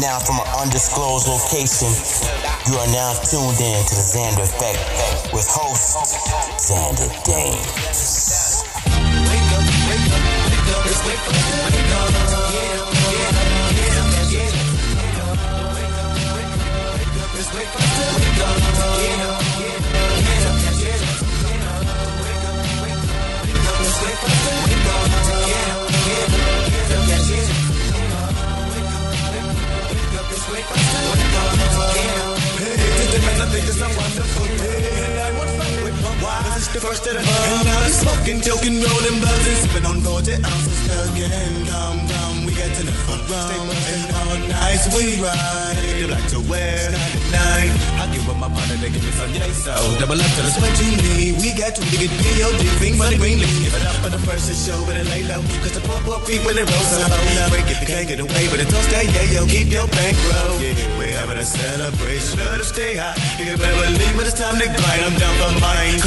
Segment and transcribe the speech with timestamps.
[0.00, 1.88] Live from an undisclosed location,
[2.70, 5.96] you are now tuned in to the Xander Effect with host
[6.56, 8.07] Xander Dames.
[33.60, 35.27] It's a wonderful day
[36.72, 40.80] the first of the And now they smoking, joking, rolling, buzzing, sipping on 40 ounces
[41.08, 41.54] again.
[41.64, 43.48] Come, come, we get to the front row.
[43.48, 45.76] And all night we ride.
[45.80, 46.76] They like to wear
[47.32, 47.72] 99.
[47.98, 49.72] I give up my partner, they give me some yay so.
[49.98, 51.40] Double up to the sweat you need.
[51.40, 52.62] We got to get P.O.D.
[52.78, 53.40] Pink for the green.
[53.40, 55.40] Give it up for the first to show, but it lay low.
[55.64, 57.48] Cause the poor, poor people, they roll so low.
[57.48, 59.46] Break it, they can't get away, but it don't stay, yeah, yo.
[59.48, 60.60] Keep your bankroll.
[60.60, 62.38] Yeah, we're having a celebration.
[62.44, 63.16] Let us stay high.
[63.40, 65.02] You better believe when it's time to grind.
[65.06, 65.98] I'm down for mine.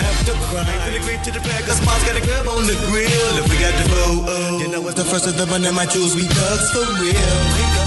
[0.00, 0.64] After crime.
[0.64, 3.32] From the grape to the bag, cause mom's got a grab on the grill.
[3.40, 4.58] If we got the bow, oh.
[4.58, 7.79] You know it's the first of the month, my jewels, we thugs for real.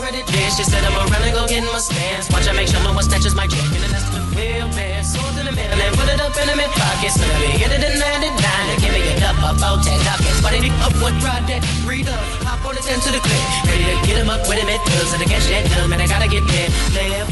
[0.00, 0.50] Already there.
[0.56, 2.32] She said I'm around and go get my stance.
[2.32, 3.84] Watch I make sure no one snatches my jacket.
[3.84, 5.04] And that's the real man.
[5.04, 7.12] Sold in the mail and put it up in my pocket.
[7.12, 10.40] So let me get it in 99 and give me a up about 10 dockets.
[10.40, 12.24] But it up what ride that read up.
[12.48, 13.44] Hop on the 10 to the clip.
[13.68, 15.12] Ready to get him up with him at bills.
[15.12, 16.00] And I get shit done, man.
[16.00, 16.72] I gotta get there.
[16.96, 17.24] Player,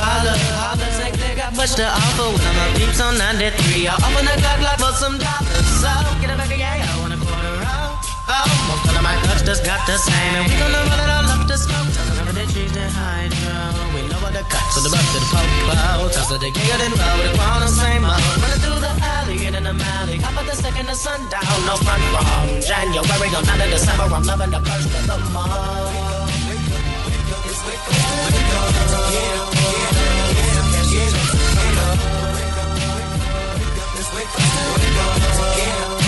[0.00, 0.86] holla, holla.
[0.96, 3.84] Say they got much to offer when I'm up peeps on 93.
[3.84, 5.68] I open the clock like for some dollars.
[5.84, 5.92] So
[6.24, 6.93] get it back again.
[8.26, 10.34] Oh, most of my thugs just got the same.
[10.34, 11.88] And we gonna run it all up the smoke.
[11.92, 13.92] Tell them the cheese and hydro.
[13.94, 14.80] We know what the cuts.
[14.80, 16.08] The butt to the popo.
[16.08, 18.04] Toss of the giga then roll the and same.
[18.04, 20.18] Running through the alley, get in the alley.
[20.18, 21.44] Cop at the second of sundown.
[21.68, 22.60] No front wrong.
[22.60, 24.08] January, go down to December.
[24.08, 26.32] I'm loving the first of the month.
[27.44, 27.92] It's wake up,
[28.24, 28.72] wake up,
[29.12, 29.84] yeah, yeah,
[30.32, 31.04] yeah, yeah.
[31.04, 31.12] It's
[31.54, 31.98] wake up,
[32.34, 32.72] wake up,
[33.94, 34.40] let's wake up,
[34.80, 35.20] wake up,
[35.58, 35.94] yeah.
[35.94, 36.03] It's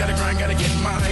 [0.00, 1.09] Gotta grind, gotta get mine.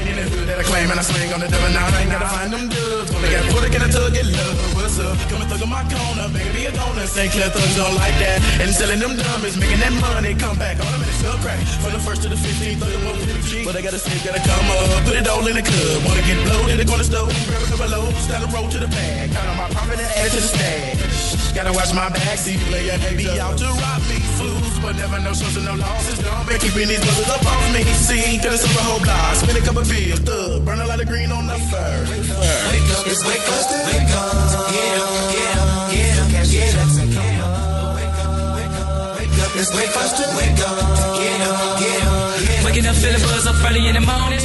[0.58, 2.10] In the hood claim, and I swing on the double nine.
[2.10, 3.10] Gotta find them dubs.
[3.14, 4.74] Gonna get put it in a tug, get love.
[4.74, 5.14] What's up?
[5.30, 7.06] Come and thug on my corner, baby, be a donor.
[7.06, 7.30] St.
[7.30, 8.42] Clair thugs don't like that.
[8.58, 10.34] And selling them dummies, making that money.
[10.34, 11.62] Come back, all the minutes still crack.
[11.78, 13.62] From the first to the 15th, 31 with the G.
[13.62, 15.06] But I gotta say, gotta come up.
[15.06, 16.02] Put it all in the club.
[16.02, 17.30] Wanna get bloated, they gonna stove.
[17.46, 19.30] Grab a couple low, start a roll to the bag.
[19.30, 21.54] Count on my profit and add to the stash.
[21.58, 24.18] Gotta watch my back, see player be out to rob me.
[24.38, 26.18] Fools, but never no shows and no losses.
[26.22, 27.82] Don't be keeping these brothers up off me.
[27.98, 29.34] See, to the silver whole block.
[29.34, 30.47] Spin a couple bills, thug.
[30.48, 31.76] Burn a lot of green on the fur.
[32.08, 34.32] Wake up, it's wake up, wake up,
[34.72, 37.94] yeah, yeah, cash yeah, that's a come up.
[37.94, 40.08] Wake up, wake up, wake up, it's wake up,
[40.40, 40.76] wake up,
[41.20, 41.36] yeah,
[41.84, 42.64] yeah, yeah.
[42.64, 44.40] Waking up, feeling buzz up early in the morning,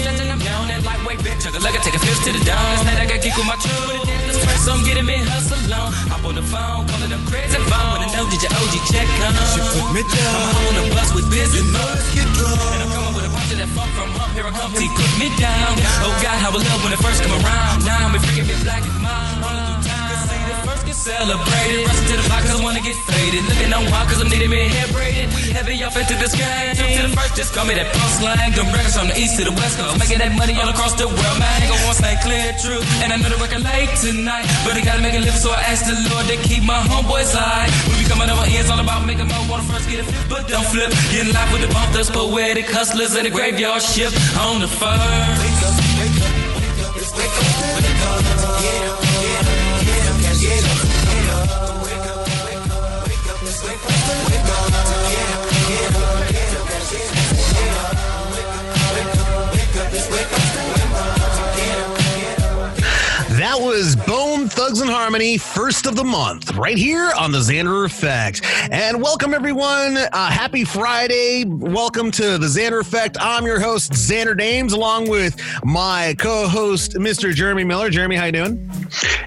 [1.63, 2.59] lightweight bitch, chug a leg, take a fist to the dawn.
[2.59, 5.93] Last night I got geek with my trouble, this first I'm getting me hustle on.
[6.11, 8.03] Hop on the phone, calling them crazy phone.
[8.03, 9.33] Wanna know did your OG check on?
[9.55, 10.43] She put me down.
[10.43, 11.63] I'm on the bus with busy.
[11.63, 12.59] You know, let's get drunk.
[12.59, 14.47] And I'm coming with a bunch of that funk from up here.
[14.47, 15.71] I come T put me down.
[16.03, 17.85] Oh God, how I love when it first come around.
[17.85, 19.92] Now I'm freaking me black and mine.
[20.93, 21.85] Get celebrated.
[21.89, 23.41] Rushing to the cause I wanna get faded.
[23.49, 25.33] Looking on wild cause I'm needing me hair braided.
[25.33, 26.75] We heavy off into this game.
[26.77, 28.51] Jump to the first, just call me that punk slang.
[28.53, 29.97] Them records from the east to the west coast.
[29.97, 31.59] Making that money all across the world, man.
[31.65, 32.81] Go on, stay clear, true.
[33.01, 34.45] And I know the record late tonight.
[34.65, 37.33] But I gotta make it live, so I ask the Lord to keep my homeboys
[37.33, 37.67] high.
[37.89, 39.43] We be coming over here, it's all about making more.
[39.49, 40.93] Wanna first get a flip, but don't flip.
[41.09, 45.01] Getting live with the bump, that's poetic hustlers in the graveyard shift on the first.
[45.41, 48.01] Wake up, wake up, wake up, wake up, wake
[48.45, 49.02] up, yeah,
[63.53, 67.85] That was Bone Thugs and Harmony, first of the month, right here on the Xander
[67.85, 68.41] Effect.
[68.71, 69.97] And welcome, everyone.
[69.97, 71.43] Uh, happy Friday.
[71.45, 73.17] Welcome to the Xander Effect.
[73.19, 77.33] I'm your host, Xander Dames, along with my co host, Mr.
[77.33, 77.89] Jeremy Miller.
[77.89, 78.69] Jeremy, how you doing?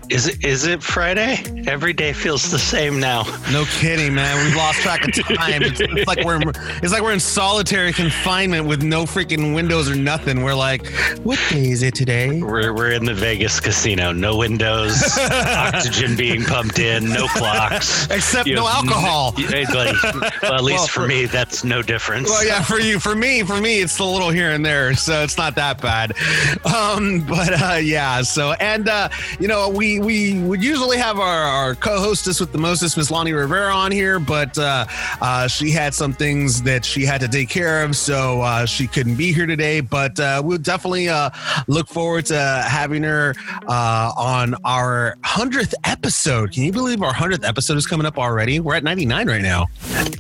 [0.09, 1.39] Is it is it Friday?
[1.67, 3.25] Every day feels the same now.
[3.51, 4.45] No kidding, man.
[4.45, 5.63] We've lost track of time.
[5.63, 6.41] It's, it's like we're
[6.83, 10.43] it's like we're in solitary confinement with no freaking windows or nothing.
[10.43, 10.87] We're like,
[11.25, 12.41] what day is it today?
[12.41, 14.13] We're we're in the Vegas casino.
[14.13, 15.03] No windows,
[15.45, 18.07] oxygen being pumped in, no clocks.
[18.11, 19.35] Except You no alcohol.
[19.47, 19.69] Like,
[20.43, 22.29] well, at least Well, for, for- me, that's no difference.
[22.29, 25.23] Well, yeah, for you, for me, for me, it's a little here and there, so
[25.23, 26.13] it's not that bad.
[26.65, 31.43] Um, but uh, yeah, so and uh, you know, we we would usually have our,
[31.43, 34.87] our co-hostess with the mostest, Miss Lonnie Rivera, on here, but uh,
[35.21, 38.87] uh, she had some things that she had to take care of, so uh, she
[38.87, 39.81] couldn't be here today.
[39.81, 41.31] But uh, we'll definitely uh,
[41.67, 43.35] look forward to having her
[43.69, 46.53] uh, on our hundredth episode.
[46.53, 48.61] Can you believe our hundredth episode is coming up already?
[48.61, 49.67] We're at ninety nine right now.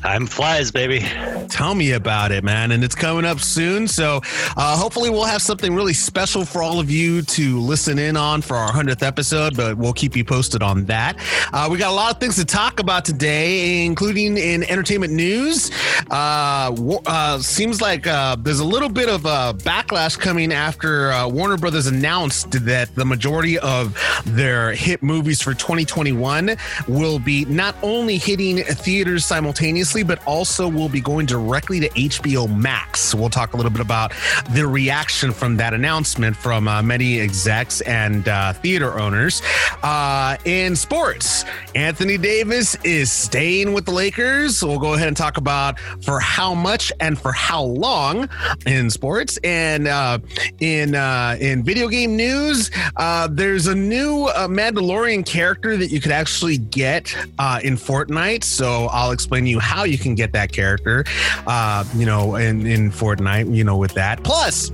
[0.02, 1.00] Time flies, baby.
[1.48, 2.72] Tell me about it, man.
[2.72, 3.86] And it's coming up soon.
[3.88, 4.20] So
[4.56, 8.42] uh, hopefully we'll have something really special for all of you to listen in on
[8.42, 11.16] for our 100th episode, but we'll keep you posted on that.
[11.52, 15.70] Uh, we got a lot of things to talk about today, including in entertainment news.
[16.10, 16.74] Uh,
[17.06, 21.56] uh, seems like uh, there's a little bit of a backlash coming after uh, Warner
[21.56, 26.56] Brothers announced that the majority of their hit movies for 2021
[26.88, 32.54] will be not only hitting theaters simultaneously, but also will be going directly to HBO
[32.54, 33.14] Max.
[33.14, 34.12] We'll talk a little bit about
[34.50, 39.42] the reaction from that announcement from uh, many execs and uh, theater owners.
[39.82, 41.44] Uh, in sports,
[41.74, 44.62] Anthony Davis is staying with the Lakers.
[44.62, 48.28] We'll go ahead and talk about for how much and for how long
[48.66, 49.38] in sports.
[49.44, 50.18] And uh,
[50.60, 54.48] in uh, in video game news, uh, there's a new uh,
[54.86, 58.44] Mandalorian character that you could actually get uh, in Fortnite.
[58.44, 61.04] So I'll explain to you how you can get that character.
[61.46, 63.54] Uh, you know, in in Fortnite.
[63.54, 64.22] You know, with that.
[64.22, 64.70] Plus,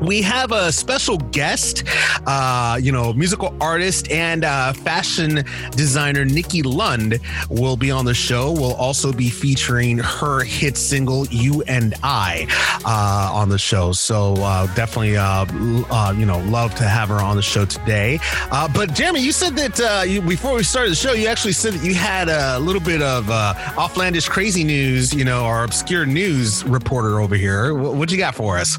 [0.00, 1.84] we have a special guest,
[2.26, 8.14] uh, you know, musical artist and uh, fashion designer Nikki Lund will be on the
[8.14, 8.52] show.
[8.52, 12.46] We'll also be featuring her hit single "You and I"
[12.84, 13.92] uh, on the show.
[13.92, 18.18] So uh, definitely, you know, love to have her on the show today.
[18.50, 21.74] But Jeremy, you said that uh, you, before we started the show, you actually said
[21.74, 26.06] that you had a little bit of uh, offlandish, crazy news, you know, or obscure
[26.06, 27.74] news reporter over here.
[27.74, 28.78] What, what you got for us?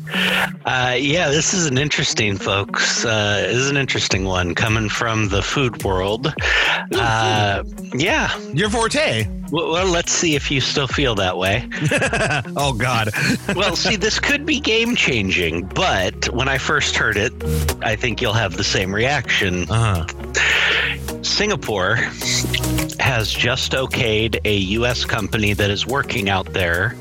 [0.65, 3.05] Uh, yeah, this is an interesting, folks.
[3.05, 6.33] Uh, this is an interesting one coming from the food world.
[6.95, 7.63] Uh,
[7.93, 8.35] yeah.
[8.51, 9.27] Your forte.
[9.51, 11.67] Well, well, let's see if you still feel that way.
[12.55, 13.09] Oh God.
[13.55, 17.31] well, see, this could be game changing, but when I first heard it,
[17.81, 19.69] I think you'll have the same reaction.
[19.69, 20.05] Uh-huh.
[21.39, 21.95] Singapore
[22.99, 25.05] has just okayed a U.S.
[25.05, 26.97] company that is working out there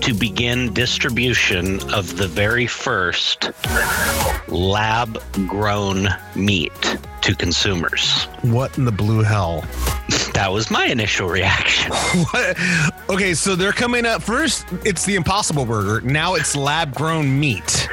[0.00, 3.50] to begin distribution of the very first
[4.48, 8.24] lab grown meat to consumers.
[8.40, 9.62] What in the blue hell?
[10.36, 11.90] That was my initial reaction.
[12.30, 12.58] What?
[13.08, 14.66] Okay, so they're coming up first.
[14.84, 16.06] It's the Impossible Burger.
[16.06, 17.88] Now it's lab grown meat.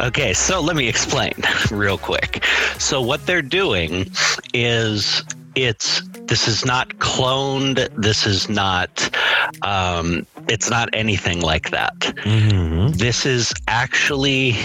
[0.00, 1.34] Okay, so let me explain
[1.70, 2.46] real quick.
[2.78, 4.10] So what they're doing
[4.54, 5.22] is
[5.54, 7.88] it's this is not cloned.
[8.00, 9.10] This is not
[9.62, 11.94] um, it's not anything like that.
[12.92, 14.56] This is actually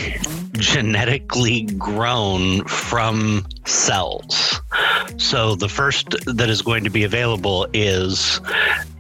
[0.54, 4.62] genetically grown from cells.
[5.18, 8.40] So the first that is going to be available is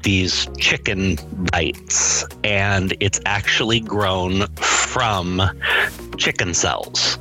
[0.03, 1.17] these chicken
[1.51, 5.41] bites, and it's actually grown from
[6.17, 7.17] chicken cells.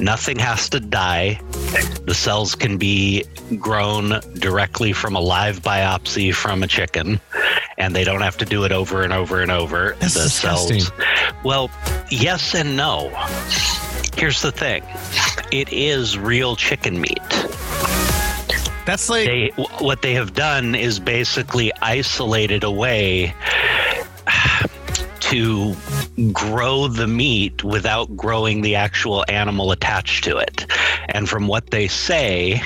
[0.00, 1.40] Nothing has to die.
[2.06, 3.24] The cells can be
[3.58, 7.20] grown directly from a live biopsy from a chicken,
[7.76, 9.96] and they don't have to do it over and over and over.
[9.98, 10.80] That's the disgusting.
[10.80, 10.92] cells.
[11.44, 11.70] Well,
[12.10, 13.08] yes and no.
[14.16, 14.82] Here's the thing
[15.52, 17.18] it is real chicken meat.
[18.86, 23.34] That's like They what they have done is basically isolated a way
[25.20, 25.76] to
[26.32, 30.66] grow the meat without growing the actual animal attached to it.
[31.08, 32.62] And from what they say,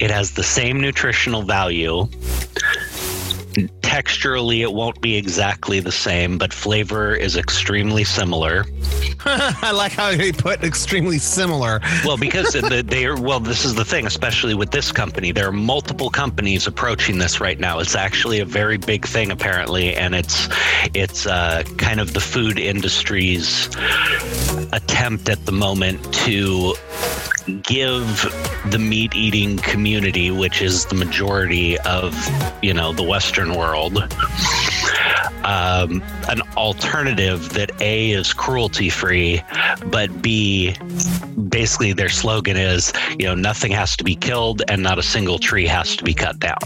[0.00, 2.08] it has the same nutritional value.
[3.52, 8.64] Texturally, it won't be exactly the same, but flavor is extremely similar.
[9.24, 11.80] I like how they put extremely similar.
[12.04, 15.32] Well, because they are, well, this is the thing, especially with this company.
[15.32, 17.78] There are multiple companies approaching this right now.
[17.78, 20.48] It's actually a very big thing, apparently, and it's
[20.94, 23.68] it's uh, kind of the food industry's
[24.72, 26.74] attempt at the moment to
[27.62, 28.22] give
[28.70, 32.14] the meat eating community, which is the majority of
[32.62, 33.98] you know the Western world,
[35.44, 39.42] um, an alternative that a is cruelty free,
[39.86, 40.74] but b
[41.48, 45.38] basically their slogan is, you know, nothing has to be killed and not a single
[45.38, 46.56] tree has to be cut down.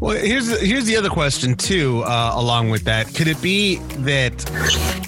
[0.00, 2.02] Well, here's here's the other question too.
[2.04, 4.36] Uh, along with that, could it be that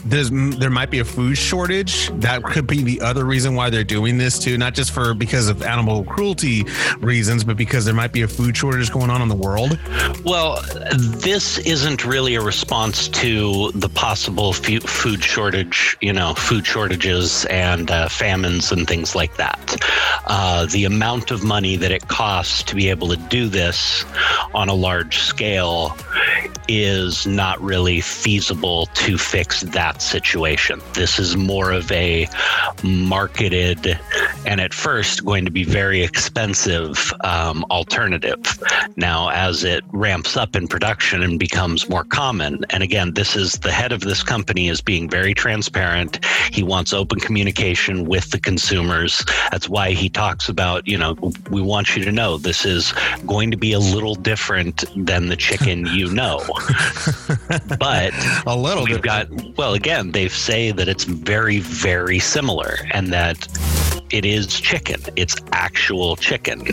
[0.04, 2.10] there's there might be a food shortage?
[2.20, 5.48] That could be the other reason why they're doing this too, not just for because
[5.48, 6.64] of animal cruelty
[6.98, 9.78] reasons, but because there might be a food shortage going on in the world.
[10.24, 10.62] Well,
[10.96, 18.08] this isn't really response to the possible food shortage, you know, food shortages and uh,
[18.08, 19.76] famines and things like that.
[20.26, 24.04] Uh, the amount of money that it costs to be able to do this
[24.54, 25.96] on a large scale
[26.68, 30.80] is not really feasible to fix that situation.
[30.94, 32.28] This is more of a
[32.84, 33.98] marketed
[34.46, 38.38] and at first going to be very expensive um, alternative.
[38.96, 43.54] Now, as it ramps up in production and becomes more common, and again, this is
[43.54, 46.24] the head of this company is being very transparent.
[46.52, 49.24] He wants open communication with the consumers.
[49.50, 51.16] That's why he talks about, you know,
[51.50, 52.92] we want you to know this is
[53.26, 56.38] going to be a little different than the chicken you know.
[57.78, 58.12] but
[58.46, 59.02] A little we've bit.
[59.02, 63.48] got well again they say that it's very very similar and that
[64.10, 65.00] it is chicken.
[65.16, 66.66] It's actual chicken.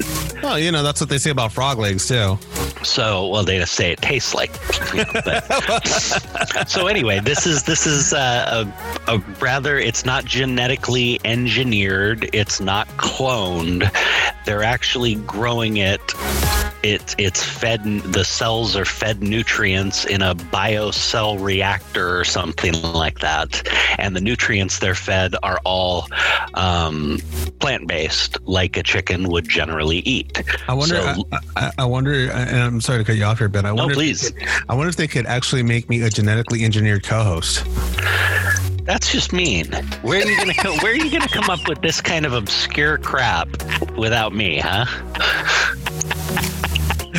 [0.44, 2.38] Well, you know that's what they say about frog legs too.
[2.84, 4.51] so well they just say it tastes like
[4.94, 8.65] you know, but- so anyway this is this is uh,
[9.08, 12.29] a, a rather it's not genetically engineered.
[12.34, 13.89] It's not cloned.
[14.46, 16.01] They're actually growing it
[16.84, 23.19] it, it's fed the cells are fed nutrients in a biocell reactor or something like
[23.19, 23.67] that
[23.98, 26.07] and the nutrients they're fed are all
[26.53, 27.19] um,
[27.60, 30.96] plant-based like a chicken would generally eat I wonder.
[31.01, 32.13] So- I, I, I wonder.
[32.31, 33.65] And I'm sorry to cut you off here, Ben.
[33.65, 33.93] I wonder.
[33.93, 34.31] if they please.
[34.31, 37.63] could- I wonder if they could actually make me a genetically engineered co-host.
[38.84, 39.72] That's just mean.
[40.01, 42.34] Where are you gonna co- where are you gonna come up with this kind of
[42.34, 43.48] obscure crap
[43.98, 44.86] without me, huh?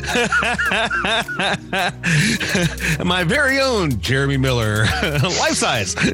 [3.04, 6.10] My very own Jeremy Miller, life size, I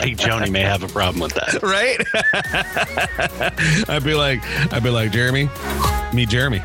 [0.00, 1.62] think Joni may have a problem with that.
[1.62, 2.00] right?
[3.88, 4.40] I'd be like,
[4.72, 5.48] I'd be like, Jeremy,
[6.12, 6.60] me, Jeremy.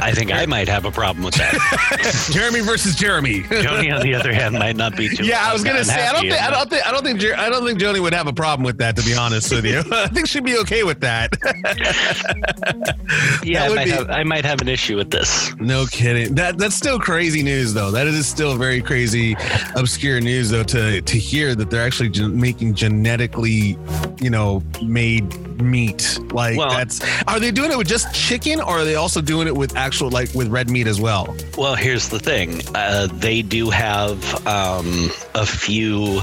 [0.00, 2.28] I think I might have a problem with that.
[2.32, 3.42] Jeremy versus Jeremy.
[3.42, 5.24] Joni, on the other hand, might not be too.
[5.24, 7.20] Yeah, I was gonna say I don't unhappy think I don't think I don't think
[7.20, 8.96] Jer- I don't think Joni would have a problem with that.
[8.96, 11.32] To be honest with you, I think she'd be okay with that.
[13.42, 15.54] Yeah, I might, be- have, I might have an issue with this.
[15.56, 16.34] no kidding.
[16.34, 17.90] That that's still crazy news though.
[17.90, 19.36] That is still very crazy,
[19.76, 23.76] obscure news though to to hear that they're actually gen- making genetically,
[24.20, 26.18] you know, made meat.
[26.32, 29.46] Like Well- that's are they doing it with just chicken or are they also doing
[29.46, 31.36] it with actual like with red meat as well?
[31.58, 32.62] Well, here's the thing.
[32.74, 36.22] Uh, they do have um, a few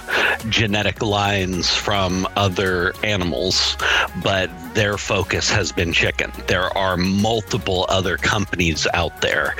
[0.50, 3.77] genetic lines from other animals,
[4.24, 6.31] but their focus has been chicken.
[6.47, 9.55] There are multiple other companies out there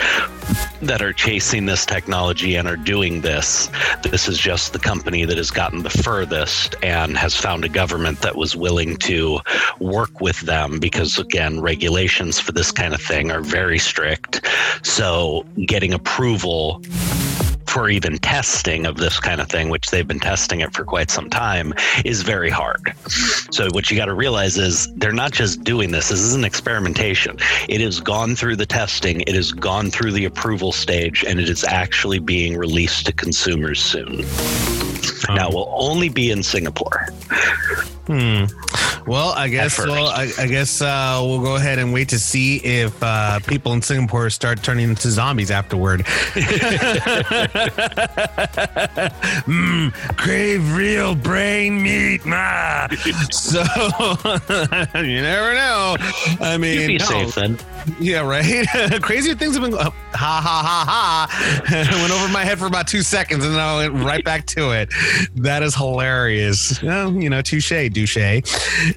[0.82, 3.70] that are chasing this technology and are doing this.
[4.04, 8.22] This is just the company that has gotten the furthest and has found a government
[8.22, 9.40] that was willing to
[9.80, 14.46] work with them because, again, regulations for this kind of thing are very strict.
[14.84, 16.82] So, getting approval
[17.72, 21.10] for even testing of this kind of thing, which they've been testing it for quite
[21.10, 21.74] some time,
[22.04, 22.94] is very hard.
[23.52, 26.44] So, what you got to realize is they're not just doing this, this is an
[26.44, 27.38] experimentation.
[27.70, 31.50] It has gone through the testing, it has gone through the approval stage, and it
[31.50, 34.26] is actually being released to consumers soon.
[35.30, 37.08] Now, it will only be in Singapore.
[38.08, 38.46] Hmm.
[39.08, 42.58] Well, I guess well, I, I guess uh, we'll go ahead and wait to see
[42.58, 46.02] if uh, people in Singapore start turning into zombies afterward.
[49.48, 52.88] mm, crave real brain meat, ma.
[53.32, 53.60] So
[54.96, 55.96] you never know.
[56.40, 57.06] I mean, You'd be no.
[57.06, 57.58] safe then.
[58.00, 58.68] Yeah, right.
[59.02, 59.74] Crazier things have been.
[59.74, 62.00] Uh, ha ha ha ha!
[62.02, 64.72] went over my head for about two seconds, and then I went right back to
[64.72, 64.90] it.
[65.36, 66.82] That is hilarious.
[66.82, 68.18] Well, you know, touche, douche.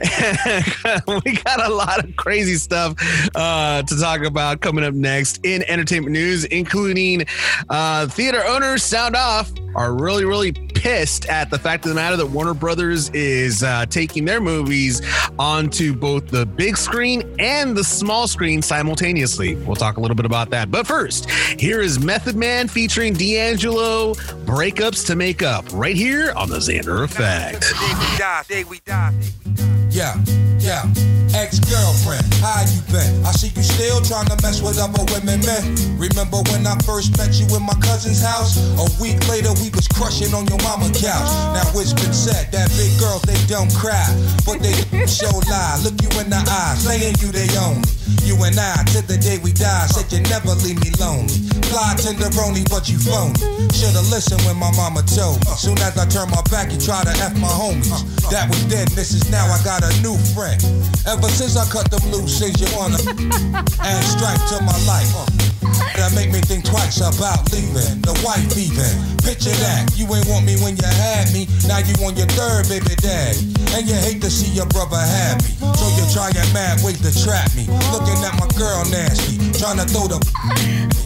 [1.24, 2.94] we got a lot of crazy stuff
[3.34, 7.24] uh, to talk about coming up next in entertainment news, including
[7.68, 12.16] uh, theater owners sound off are really, really pissed at the fact of the matter
[12.16, 15.02] that Warner Brothers is uh, taking their movies
[15.38, 19.56] onto both the big screen and the small screen simultaneously.
[19.56, 20.70] We'll talk a little bit about that.
[20.70, 26.48] But first, here is Method Man featuring D'Angelo, Breakups to Make Up, right here on
[26.48, 27.72] the Xander Effect.
[29.90, 30.14] Yeah,
[30.58, 30.84] yeah.
[31.34, 33.10] Ex-girlfriend, how you been?
[33.26, 35.62] I see you still trying to mess with other women, man.
[35.98, 38.54] Remember when I first met you in my cousin's house?
[38.78, 41.30] A week later, we was crushing on your mama couch.
[41.58, 44.06] Now it's been said that big girls they don't cry,
[44.46, 44.74] but they
[45.10, 45.82] show lie.
[45.82, 47.82] Look you in the eye, saying you they own.
[48.22, 51.34] You and I, till the day we die, said you never leave me lonely.
[51.66, 53.34] Fly tenderoni, but you phony.
[53.74, 55.42] Should've listened when my mama told.
[55.58, 57.90] Soon as I turn my back, you try to F my homies.
[58.30, 60.60] That was then, this is now, I got a new friend.
[61.06, 63.00] Ever since I cut them loose, since you wanna
[63.82, 65.10] add stripe to my life.
[65.96, 68.92] That make me think twice about leaving, the wife even.
[69.24, 72.68] Picture that, you ain't want me when you had me, now you on your third
[72.68, 73.34] baby dad.
[73.74, 77.48] And you hate to see your brother happy, so you're trying mad ways to trap
[77.56, 77.66] me.
[77.90, 80.20] Looking at my girl nasty, trying to throw the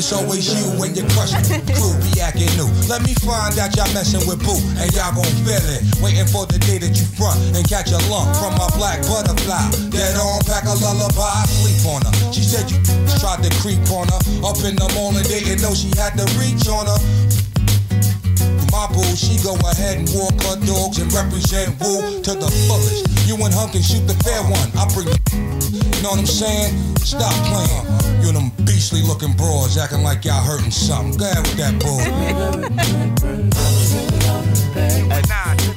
[0.00, 1.60] it's always you when you crush me.
[1.76, 2.64] Crew be acting new.
[2.88, 5.84] Let me find out y'all messing with Boo, and y'all gon' feel it.
[6.00, 9.60] Waiting for the day that you front and catch a lump from my black butterfly.
[9.92, 12.14] Dead on, pack a lullaby, I sleep on her.
[12.32, 12.80] She said you
[13.20, 14.20] tried to creep on her.
[14.40, 17.00] Up in the morning, they didn't know she had to reach on her.
[18.72, 23.04] My boo, she go ahead and walk her dogs and represent Woo to the fullest.
[23.28, 24.68] You and her can shoot the fair one.
[24.80, 25.12] I bring
[26.00, 26.96] you know what I'm saying?
[27.04, 27.84] Stop playing.
[28.24, 28.48] You them
[28.80, 31.14] beastly looking broads acting like y'all hurting something.
[31.18, 32.00] Go ahead with that bull.
[35.28, 35.69] Got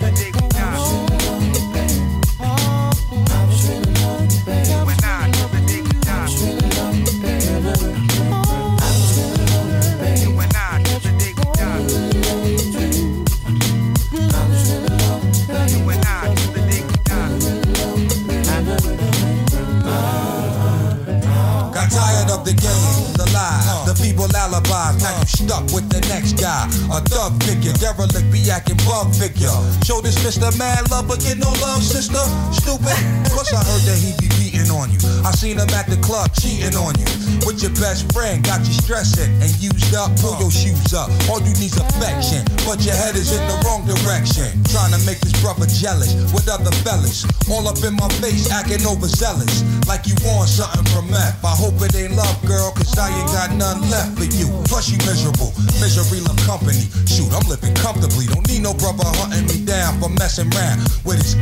[22.43, 24.99] the game, the lie, the feeble alibis.
[24.99, 26.67] Now you stuck with the next guy.
[26.91, 29.55] A thug figure, derelict, be acting bug figure.
[29.87, 30.51] Show this Mr.
[30.59, 32.23] Mad Love, but get no love, sister.
[32.51, 32.99] Stupid.
[33.31, 34.99] Plus, I heard that he be beating on you.
[35.23, 37.07] I seen him at the club cheating on you.
[37.45, 40.11] With your best friend, got you stressing and used up.
[40.19, 41.09] Pull your shoes up.
[41.29, 44.47] All you need's affection, but your head is in the wrong direction.
[44.71, 47.27] Trying to make this brother jealous with other fellas.
[47.51, 49.63] All up in my face, acting overzealous.
[49.87, 51.43] Like you want something from meth.
[51.43, 54.47] I hope it ain't love, girl, cause I ain't got none left for you.
[54.67, 55.51] Plus, you miserable.
[55.83, 56.87] Misery love company.
[57.07, 58.27] Shoot, I'm living comfortably.
[58.31, 61.35] Don't need no brother hunting me down for messing around with his.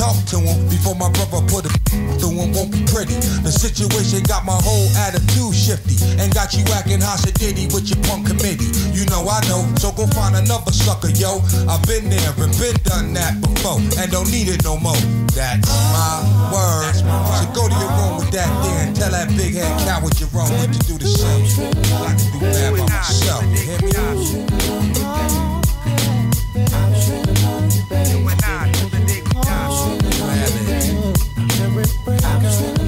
[0.00, 1.70] Talk to him before my brother put a
[2.16, 3.12] through him won't be pretty.
[3.44, 8.24] The situation got my whole attitude shifty and got you acting hossidity with your punk
[8.24, 8.72] committee.
[8.96, 11.44] You know I know, so go find another sucker, yo.
[11.68, 14.96] I've been there and been done that before and don't need it no more.
[15.36, 16.96] That's my word.
[16.96, 20.48] So go to your room with that there and tell that big head coward wrong
[20.64, 21.44] with to do the same.
[22.00, 23.44] I can do that by myself.
[23.52, 23.92] You hear me?
[31.90, 32.79] Hey,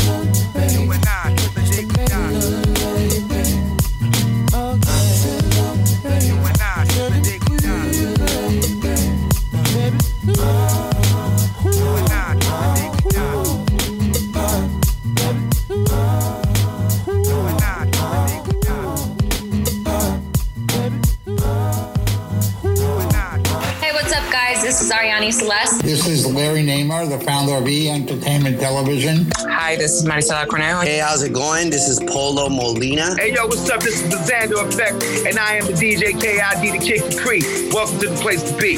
[26.32, 29.30] is Larry Namer, the founder of E Entertainment Television.
[29.38, 30.82] Hi, this is Maricela Cornejo.
[30.82, 31.70] Hey, how's it going?
[31.70, 33.14] This is Polo Molina.
[33.16, 33.80] Hey, yo, what's up?
[33.82, 37.44] This is the Xander Effect, and I am the DJ KID, the Kick the Creek.
[37.72, 38.76] Welcome to the place to be.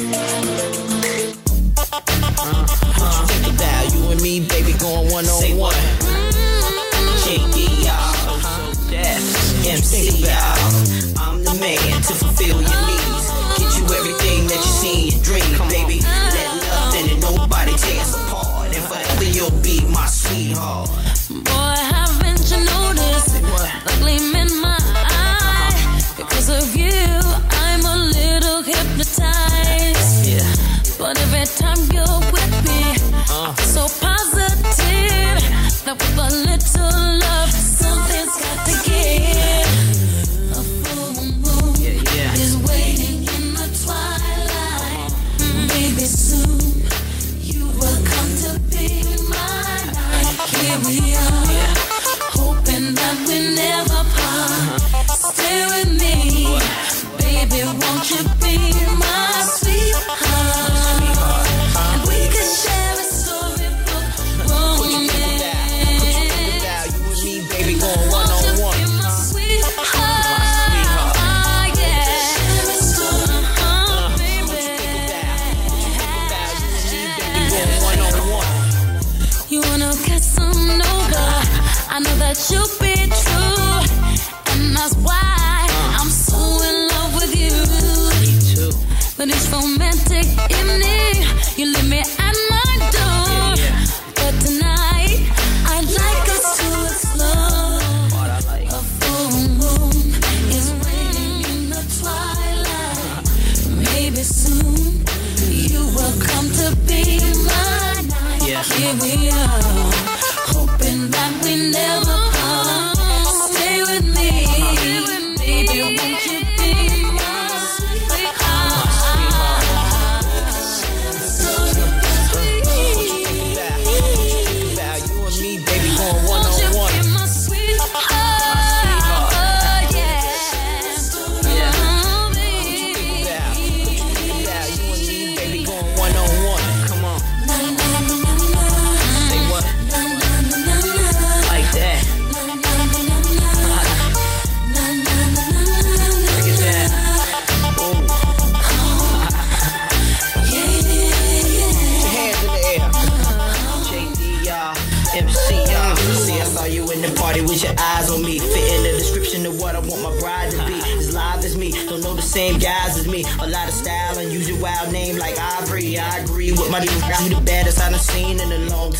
[3.28, 5.74] Think about you and me, baby, going one on one.
[7.24, 8.14] Jiggy, y'all.
[9.66, 10.58] MC, y'all.
[11.18, 13.30] I'm the man to fulfill your needs.
[13.58, 16.03] Get you everything that you see in your dreams, baby.
[30.98, 32.80] But every time you're with me,
[33.28, 34.54] I feel so positive
[35.85, 37.13] that with a little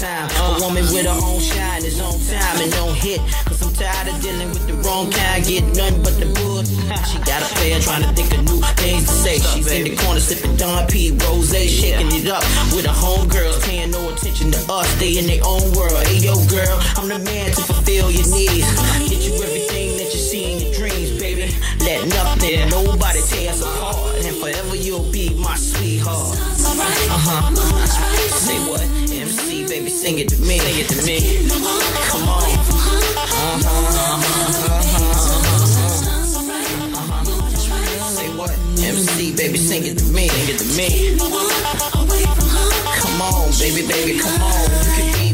[0.05, 0.29] time.
[0.37, 3.21] A woman with her own shine is on time and don't hit.
[3.49, 5.45] Cause I'm tired of dealing with the wrong kind.
[5.45, 6.63] Get nothing but the bull.
[7.09, 9.39] She got a player trying to think of new things to say.
[9.39, 11.17] She's in the corner sipping Don P.
[11.25, 13.65] Rose, shaking it up with her homegirls.
[13.65, 14.89] Paying no attention to us.
[15.01, 16.01] They in their own world.
[16.07, 18.69] Hey, yo, girl, I'm the man to fulfill your needs.
[19.09, 21.49] Get you everything that you see in your dreams, baby.
[21.81, 23.97] Let nothing, nobody tear us apart.
[24.25, 26.54] And forever you'll be my sweetheart.
[26.77, 27.55] Uh huh.
[28.27, 28.81] Say what?
[28.83, 30.59] MC, baby, sing it to me.
[30.59, 31.47] Sing it to me.
[32.11, 32.43] Come on.
[32.43, 32.49] Uh
[32.83, 32.99] huh.
[33.55, 34.19] Uh-huh.
[34.75, 35.55] Uh-huh.
[38.17, 38.51] Say what?
[38.83, 40.29] MC, baby, sing it to me.
[40.29, 41.17] Sing it to me.
[42.99, 44.71] Come on, baby, baby, come on.
[44.97, 45.34] You can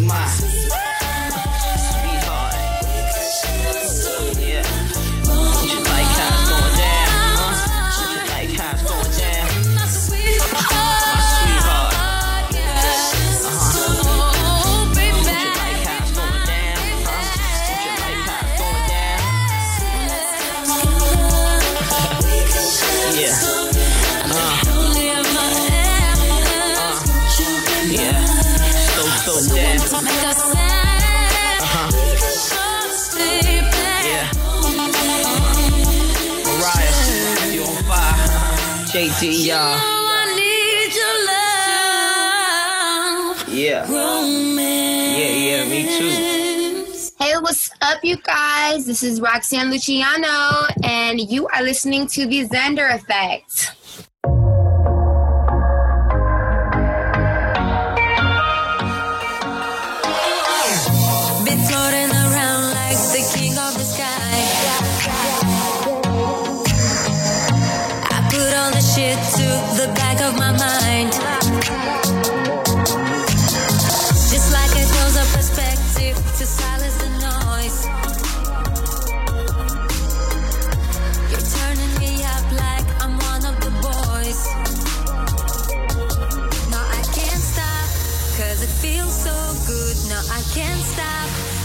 [23.13, 23.35] Yeah.
[24.25, 24.57] Uh.
[27.91, 28.25] Yeah.
[28.95, 29.33] So, so.
[31.61, 31.89] Uh-huh.
[34.07, 34.27] Yeah.
[36.45, 38.29] Mariah, you on fire.
[38.87, 39.79] JD, y'all.
[43.49, 43.85] Yeah.
[43.89, 44.20] Yeah,
[47.91, 48.87] up, you guys?
[48.87, 53.80] This is Roxanne Luciano, and you are listening to The Xander Effect.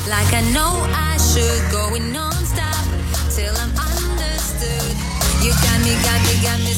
[0.08, 1.62] Like I know I should.
[1.72, 2.86] Going non-stop,
[3.34, 4.94] till I'm understood.
[5.44, 6.74] You got me, got me, got me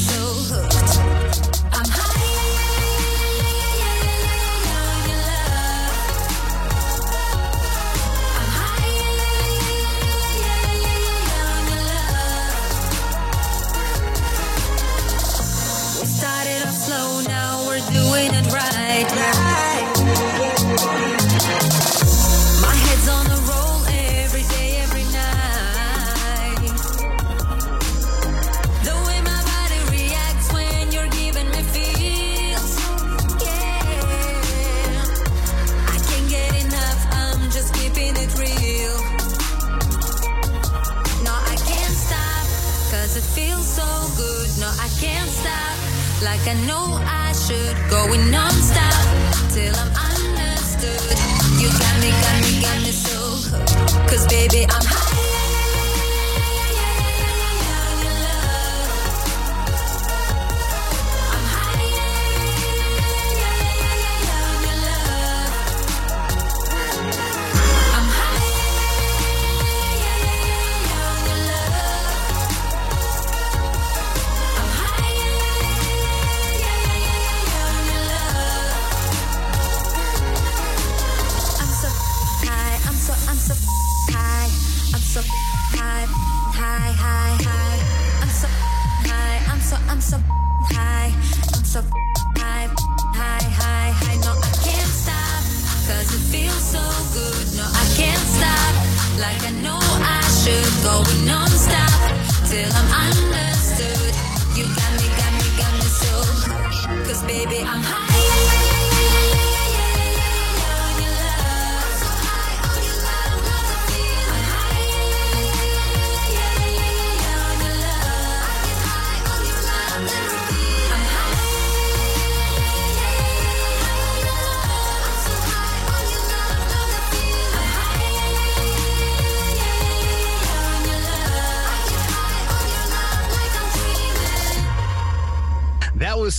[46.49, 47.75] I know I should.
[47.89, 51.17] Going non-stop, till I'm understood.
[51.59, 53.17] You got me, got me, got me so
[53.51, 54.09] hooked.
[54.09, 54.96] Cause baby, I'm high.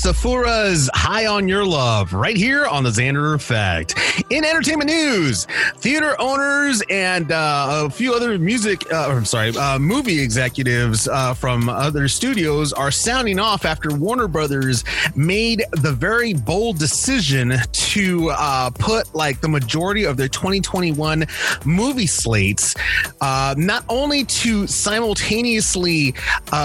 [0.09, 3.95] Safura's High on Your Love right here on the Xander Effect.
[4.31, 5.45] In entertainment news,
[5.77, 11.35] theater owners and uh, a few other music, uh, I'm sorry, uh, movie executives uh,
[11.35, 14.83] from other studios are sounding off after Warner Brothers
[15.15, 21.27] made the very bold decision to uh, put like the majority of their 2021
[21.67, 22.75] movie slates
[23.21, 26.15] uh, not only to simultaneously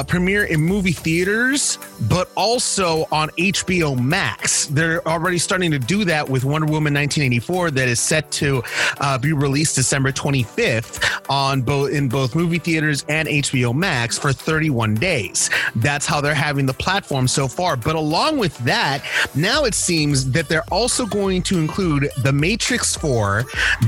[0.07, 1.77] premiere in movie theaters,
[2.07, 4.67] but also on HBO Max.
[4.67, 8.63] They're already starting to do that with Wonder Woman 1984, that is set to
[8.99, 14.33] uh, be released December 25th on both in both movie theaters and HBO Max for
[14.33, 15.49] 31 days.
[15.75, 17.75] That's how they're having the platform so far.
[17.75, 19.03] But along with that,
[19.35, 23.45] now it seems that they're also going to include The Matrix 4,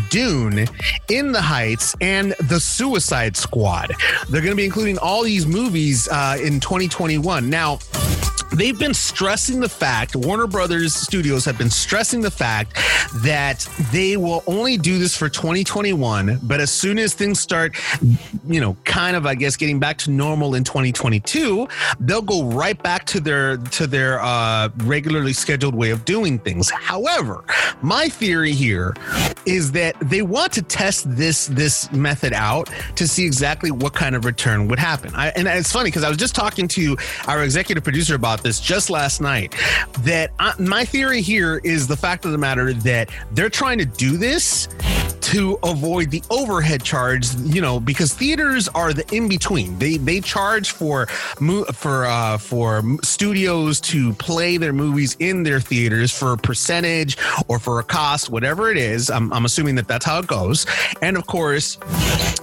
[0.09, 0.67] Dune,
[1.09, 3.93] In the Heights, and The Suicide Squad.
[4.29, 7.49] They're going to be including all these movies uh, in 2021.
[7.49, 7.79] Now,
[8.55, 12.75] they've been stressing the fact warner brothers studios have been stressing the fact
[13.23, 17.75] that they will only do this for 2021 but as soon as things start
[18.47, 21.67] you know kind of i guess getting back to normal in 2022
[21.99, 26.69] they'll go right back to their to their uh, regularly scheduled way of doing things.
[26.69, 27.43] However
[27.81, 28.95] my theory here
[29.45, 34.15] is that they want to test this this method out to see exactly what kind
[34.15, 35.13] of return would happen.
[35.15, 38.59] I, and it's funny because i was just talking to our executive producer about this
[38.59, 39.55] just last night
[39.99, 43.85] that I, my theory here is the fact of the matter that they're trying to
[43.85, 44.67] do this
[45.21, 50.21] to avoid the overhead charge you know because theaters are the in between they they
[50.21, 51.07] charge for
[51.73, 57.57] for uh for studios to play their movies in their theaters for a percentage or
[57.57, 59.09] for a cost whatever it is.
[59.09, 60.65] I'm, I'm assuming that that's how it goes.
[61.01, 61.77] And of course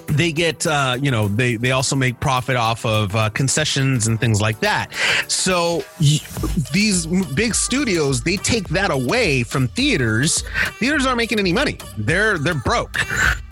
[0.07, 4.21] they get uh, you know they they also make profit off of uh, concessions and
[4.21, 4.93] things like that.
[5.29, 5.82] So
[6.73, 10.43] these big studios they take that away from theaters.
[10.79, 11.79] Theaters aren't making any money.
[11.97, 13.01] They're they're broke.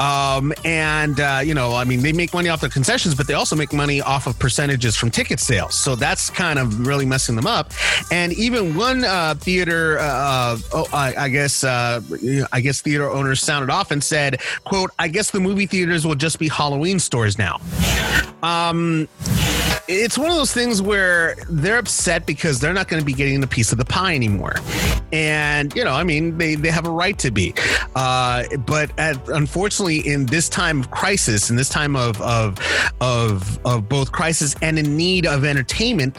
[0.00, 3.34] Um, and uh, you know i mean they make money off the concessions but they
[3.34, 5.74] also make money off of percentages from ticket sales.
[5.74, 7.72] So that's kind of really messing them up.
[8.10, 12.00] And even one uh, theater uh, oh, I, I guess uh,
[12.52, 16.14] i guess theater owners sounded off and said quote i guess the movie theaters will
[16.14, 17.60] just be Halloween stores now.
[18.42, 19.08] Um,
[19.88, 23.42] it's one of those things where they're upset because they're not going to be getting
[23.42, 24.54] a piece of the pie anymore.
[25.12, 27.54] And, you know, I mean, they, they have a right to be.
[27.96, 32.58] Uh, but at, unfortunately, in this time of crisis, in this time of, of,
[33.00, 36.18] of, of both crisis and in need of entertainment,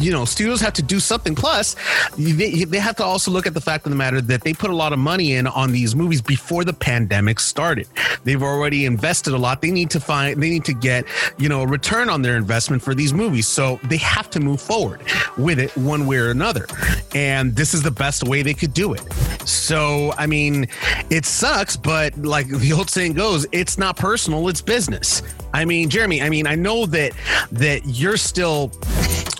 [0.00, 1.34] you know, studios have to do something.
[1.34, 1.74] Plus,
[2.16, 4.70] they, they have to also look at the fact of the matter that they put
[4.70, 7.88] a lot of money in on these movies before the pandemic started.
[8.24, 9.62] They've already invested a lot.
[9.62, 11.04] They need to find, they need to get,
[11.38, 13.48] you know, a return on their investment for these movies.
[13.48, 15.00] So they have to move forward
[15.36, 16.66] with it one way or another.
[17.14, 19.02] And this is the best way they could do it.
[19.46, 20.66] So, I mean,
[21.10, 25.22] it sucks, but like the old saying goes, it's not personal, it's business.
[25.54, 27.12] I mean, Jeremy, I mean, I know that
[27.52, 28.72] that you're still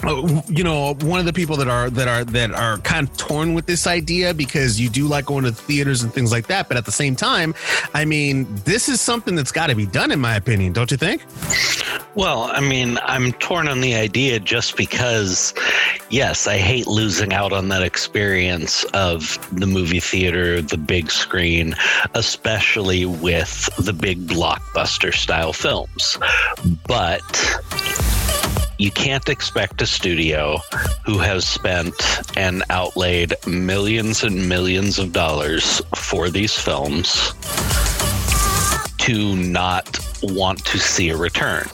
[0.05, 3.17] uh, you know one of the people that are that are that are kind of
[3.17, 6.67] torn with this idea because you do like going to theaters and things like that
[6.67, 7.55] but at the same time
[7.95, 10.97] i mean this is something that's got to be done in my opinion don't you
[10.97, 11.23] think
[12.15, 15.55] Well, I mean, I'm torn on the idea just because,
[16.11, 21.75] yes, I hate losing out on that experience of the movie theater, the big screen,
[22.15, 26.19] especially with the big blockbuster style films.
[26.87, 27.23] But
[28.79, 30.59] you can't expect a studio
[31.05, 31.95] who has spent
[32.37, 37.33] and outlaid millions and millions of dollars for these films
[39.03, 41.67] to not want to see a return.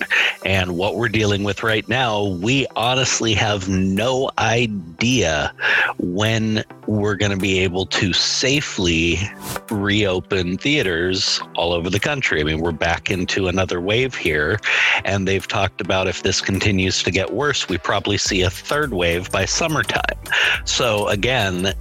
[0.46, 5.52] And what we're dealing with right now, we honestly have no idea
[5.98, 9.18] when we're going to be able to safely
[9.70, 12.40] reopen theaters all over the country.
[12.40, 14.58] I mean, we're back into another wave here,
[15.04, 18.94] and they've talked about if this continues to get worse, we probably see a third
[18.94, 20.16] wave by summertime.
[20.64, 21.74] So, again,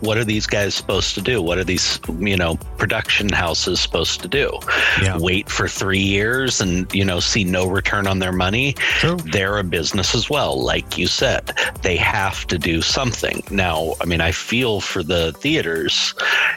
[0.00, 1.42] what are these guys supposed to do?
[1.42, 4.58] What are these, you know, production houses supposed to do?
[5.02, 5.18] Yeah.
[5.18, 8.74] Wait for three years and, you know, see no return on their money?
[8.74, 9.16] True.
[9.16, 10.60] They're a business as well.
[10.62, 13.42] Like you said, they have to do something.
[13.50, 16.14] Now, I mean, I feel for the theaters,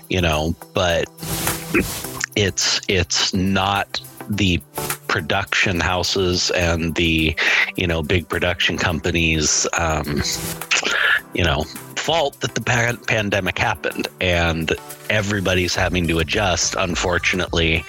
[0.10, 1.10] you know, but
[2.36, 4.00] it's it's not
[4.30, 4.62] the
[5.08, 7.36] production houses and the
[7.76, 10.22] you know big production companies um,
[11.34, 11.66] you know
[12.02, 14.74] fault that the pan- pandemic happened and
[15.12, 16.76] everybody's having to adjust.
[16.76, 17.86] Unfortunately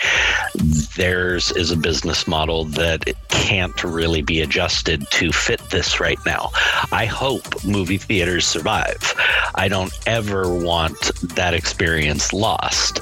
[0.96, 6.50] theirs is a business model that can't really be adjusted to fit this right now.
[6.92, 9.14] I hope movie theaters survive.
[9.54, 10.98] I don't ever want
[11.36, 13.00] that experience lost.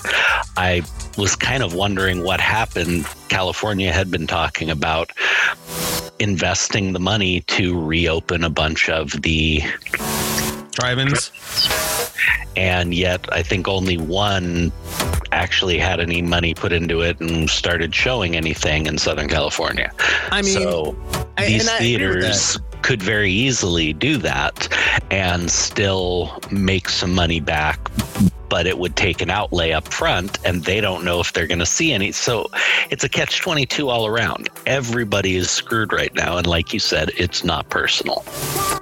[0.57, 0.83] I
[1.19, 3.05] was kind of wondering what happened.
[3.29, 5.11] California had been talking about
[6.21, 9.63] investing the money to reopen a bunch of the
[12.57, 14.73] and yet I think only one
[15.33, 19.93] actually had any money put into it and started showing anything in Southern California.
[20.31, 20.97] I mean, so
[21.39, 24.69] I- these theaters could very easily do that
[25.11, 27.79] and still make some money back.
[28.51, 31.61] But it would take an outlay up front, and they don't know if they're going
[31.61, 32.13] to see any.
[32.13, 32.51] So
[32.91, 34.51] it's a catch 22 all around.
[34.67, 36.37] Everybody is screwed right now.
[36.37, 38.25] And like you said, it's not personal.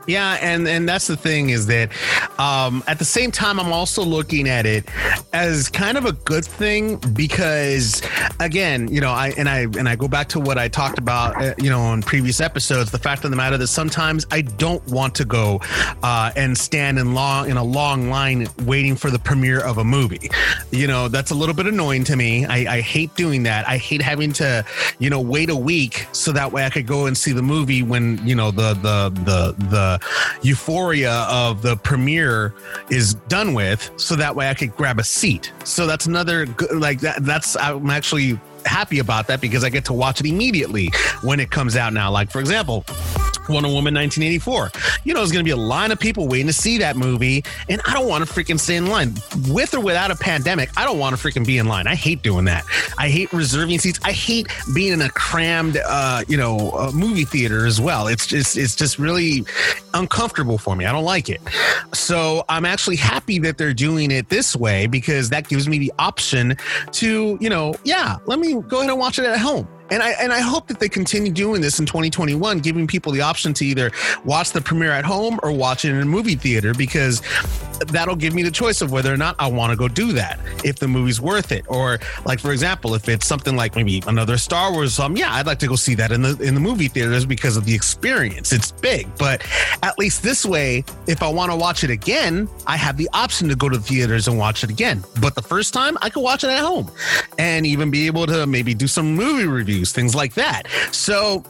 [0.07, 1.91] Yeah, and and that's the thing is that
[2.39, 4.89] um, at the same time, I'm also looking at it
[5.35, 8.03] as kind of a good thing because,
[8.41, 11.41] again, you know, I and I and I go back to what I talked about,
[11.43, 12.91] uh, you know, on previous episodes.
[12.91, 15.61] The fact of the matter that sometimes I don't want to go
[16.03, 19.85] uh, and stand in long in a long line waiting for the premiere of a
[19.85, 20.31] movie.
[20.71, 22.47] You know, that's a little bit annoying to me.
[22.47, 23.69] I, I hate doing that.
[23.69, 24.65] I hate having to,
[24.99, 27.83] you know, wait a week so that way I could go and see the movie
[27.83, 30.01] when you know the the the the
[30.43, 32.55] euphoria of the premiere
[32.91, 35.53] is done with, so that way I could grab a seat.
[35.65, 37.25] So that's another like that.
[37.25, 40.91] That's I'm actually happy about that because I get to watch it immediately
[41.23, 42.11] when it comes out now.
[42.11, 42.85] Like for example.
[43.49, 44.71] Wonder Woman 1984.
[45.05, 47.45] You know, there's going to be a line of people waiting to see that movie,
[47.69, 49.15] and I don't want to freaking stay in line.
[49.49, 51.87] With or without a pandemic, I don't want to freaking be in line.
[51.87, 52.65] I hate doing that.
[52.99, 53.99] I hate reserving seats.
[54.05, 58.07] I hate being in a crammed, uh, you know, uh, movie theater as well.
[58.07, 59.45] It's just, it's just really
[59.95, 60.85] uncomfortable for me.
[60.85, 61.41] I don't like it.
[61.95, 65.93] So I'm actually happy that they're doing it this way because that gives me the
[65.99, 66.57] option
[66.93, 69.69] to, you know, yeah, let me go ahead and watch it at home.
[69.91, 73.21] And I and I hope that they continue doing this in 2021, giving people the
[73.21, 73.91] option to either
[74.25, 77.23] watch the premiere at home or watch it in a movie theater because
[77.87, 80.39] that'll give me the choice of whether or not I want to go do that
[80.65, 81.65] if the movie's worth it.
[81.69, 85.47] Or like for example, if it's something like maybe another Star Wars, um, yeah, I'd
[85.47, 88.53] like to go see that in the in the movie theaters because of the experience.
[88.53, 89.45] It's big, but
[89.83, 93.49] at least this way, if I want to watch it again, I have the option
[93.49, 95.05] to go to the theaters and watch it again.
[95.21, 96.91] But the first time, I could watch it at home
[97.39, 100.65] and even be able to maybe do some movie reviews, things like that.
[100.93, 101.45] So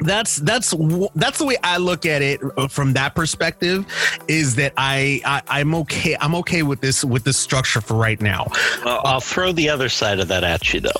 [0.00, 0.74] that's that's
[1.14, 3.86] that's the way I look at it from that perspective.
[4.28, 8.20] Is that I, I I'm okay I'm okay with this with this structure for right
[8.20, 8.46] now.
[8.84, 10.90] Well, I'll throw the other side of that at you, though.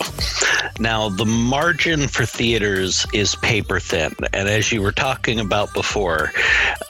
[0.78, 4.14] Now, the margin for theaters is paper thin.
[4.32, 6.32] And as you were talking about before,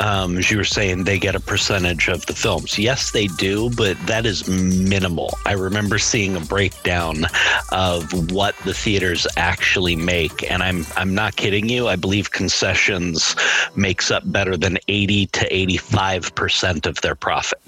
[0.01, 2.78] um, as you were saying, they get a percentage of the films.
[2.78, 5.37] Yes, they do, but that is minimal.
[5.47, 7.24] I remember seeing a breakdown
[7.70, 9.51] of what the theaters actually
[9.96, 10.50] make.
[10.50, 11.88] And I'm, I'm not kidding you.
[11.88, 13.36] I believe concessions
[13.76, 17.61] makes up better than 80 to 85% of their profit.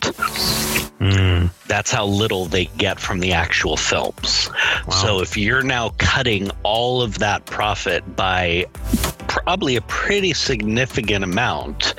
[0.99, 1.47] Hmm.
[1.67, 4.49] That's how little they get from the actual films.
[4.91, 8.67] So if you're now cutting all of that profit by
[9.29, 11.95] probably a pretty significant amount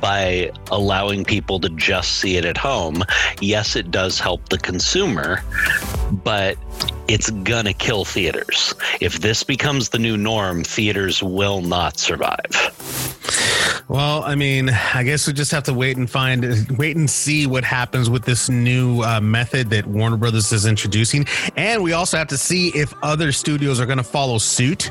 [0.00, 3.04] by allowing people to just see it at home,
[3.40, 5.42] yes, it does help the consumer,
[6.24, 6.56] but
[7.12, 8.74] it's gonna kill theaters.
[9.00, 12.72] If this becomes the new norm, theaters will not survive.
[13.88, 16.42] Well, I mean, I guess we just have to wait and find,
[16.78, 21.26] wait and see what happens with this new uh, method that Warner Brothers is introducing,
[21.56, 24.90] and we also have to see if other studios are going to follow suit.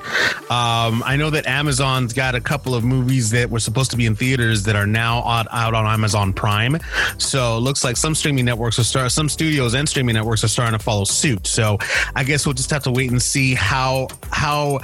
[0.51, 4.05] Um, I know that Amazon's got a couple of movies that were supposed to be
[4.05, 6.77] in theaters that are now out, out on Amazon Prime.
[7.17, 10.49] So it looks like some streaming networks are start, some studios and streaming networks are
[10.49, 11.47] starting to follow suit.
[11.47, 11.77] So
[12.15, 14.79] I guess we'll just have to wait and see how how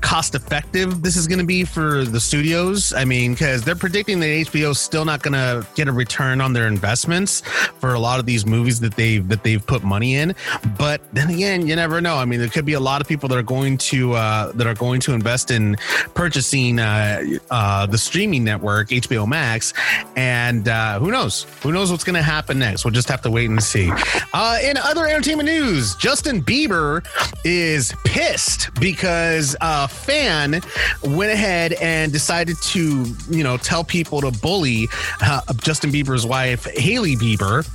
[0.00, 2.92] cost effective this is going to be for the studios.
[2.92, 6.40] I mean, because they're predicting that HBO is still not going to get a return
[6.40, 7.40] on their investments
[7.80, 10.36] for a lot of these movies that they've that they've put money in.
[10.78, 12.16] But then again, you never know.
[12.16, 14.68] I mean, there could be a lot of people that are going to uh, that
[14.68, 15.76] are going to invest in
[16.14, 19.72] purchasing uh, uh, the streaming network HBO Max,
[20.14, 21.44] and uh, who knows?
[21.62, 22.84] Who knows what's going to happen next?
[22.84, 23.90] We'll just have to wait and see.
[24.32, 27.04] Uh, in other entertainment news, Justin Bieber
[27.44, 30.60] is pissed because a fan
[31.02, 34.88] went ahead and decided to, you know, tell people to bully
[35.22, 37.66] uh, Justin Bieber's wife, Hailey Bieber,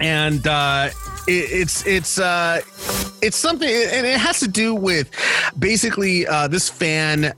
[0.00, 0.46] and.
[0.46, 0.90] Uh,
[1.26, 2.62] it, it's it's uh
[3.20, 5.10] it's something and it has to do with
[5.58, 7.34] basically uh this fan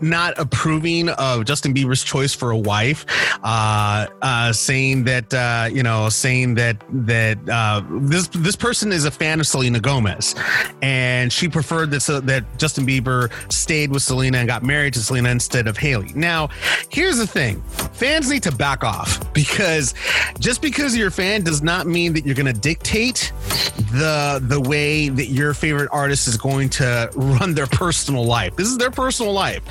[0.00, 3.06] not approving of Justin Bieber's choice for a wife,
[3.42, 9.04] uh, uh, saying that uh, you know, saying that that uh, this this person is
[9.04, 10.34] a fan of Selena Gomez,
[10.82, 15.30] and she preferred that that Justin Bieber stayed with Selena and got married to Selena
[15.30, 16.12] instead of Hailey.
[16.14, 16.48] Now,
[16.90, 19.94] here's the thing: fans need to back off because
[20.38, 23.32] just because you're a fan does not mean that you're going to dictate
[23.92, 28.56] the the way that your favorite artist is going to run their personal life.
[28.56, 29.62] This is their personal life.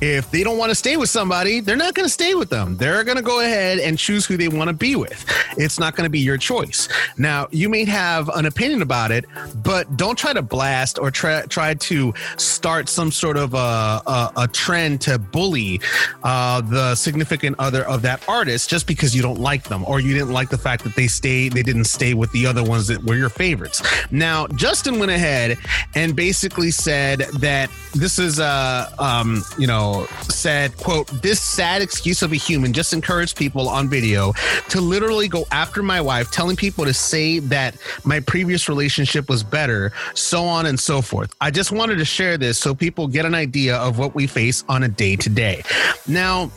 [0.00, 2.76] If they don't want to stay with somebody, they're not going to stay with them.
[2.76, 5.24] They're going to go ahead and choose who they want to be with.
[5.56, 6.88] It's not going to be your choice.
[7.18, 9.26] Now, you may have an opinion about it,
[9.62, 14.32] but don't try to blast or try try to start some sort of a, a,
[14.36, 15.80] a trend to bully
[16.22, 20.14] uh, the significant other of that artist just because you don't like them or you
[20.14, 23.02] didn't like the fact that they stayed, they didn't stay with the other ones that
[23.04, 23.82] were your favorites.
[24.10, 25.58] Now, Justin went ahead
[25.94, 32.22] and basically said that this is a, um, you know, said, quote, this sad excuse
[32.22, 34.32] of a human just encouraged people on video
[34.70, 39.42] to literally go after my wife, telling people to say that my previous relationship was
[39.44, 41.34] better, so on and so forth.
[41.42, 44.64] I just wanted to share this so people get an idea of what we face
[44.66, 45.62] on a day to day.
[46.08, 46.50] Now,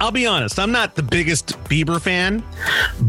[0.00, 2.44] I'll be honest, I'm not the biggest Bieber fan,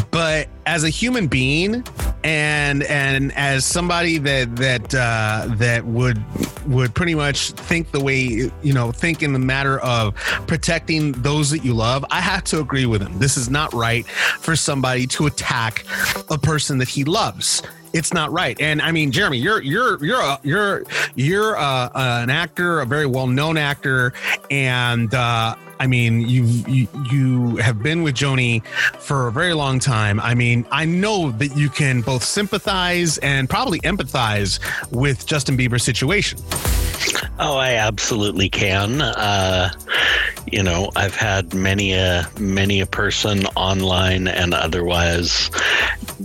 [0.09, 1.83] but as a human being
[2.23, 6.23] and and as somebody that that uh, that would
[6.67, 10.15] would pretty much think the way you know think in the matter of
[10.47, 13.19] protecting those that you love, I have to agree with him.
[13.19, 15.85] This is not right for somebody to attack
[16.29, 17.61] a person that he loves
[17.91, 18.59] it's not right.
[18.61, 20.83] And I mean, Jeremy, you're you're you're a, you're
[21.15, 24.13] you're uh, an actor, a very well known actor,
[24.51, 28.65] and uh, I mean, you, you you have been with Joni
[28.97, 30.19] for a very long time.
[30.19, 34.59] I mean, I know that you can both sympathize and probably empathize
[34.91, 36.39] with Justin Bieber's situation.
[37.39, 39.01] Oh, I absolutely can.
[39.01, 39.71] Uh,
[40.51, 45.49] you know, I've had many a many a person online and otherwise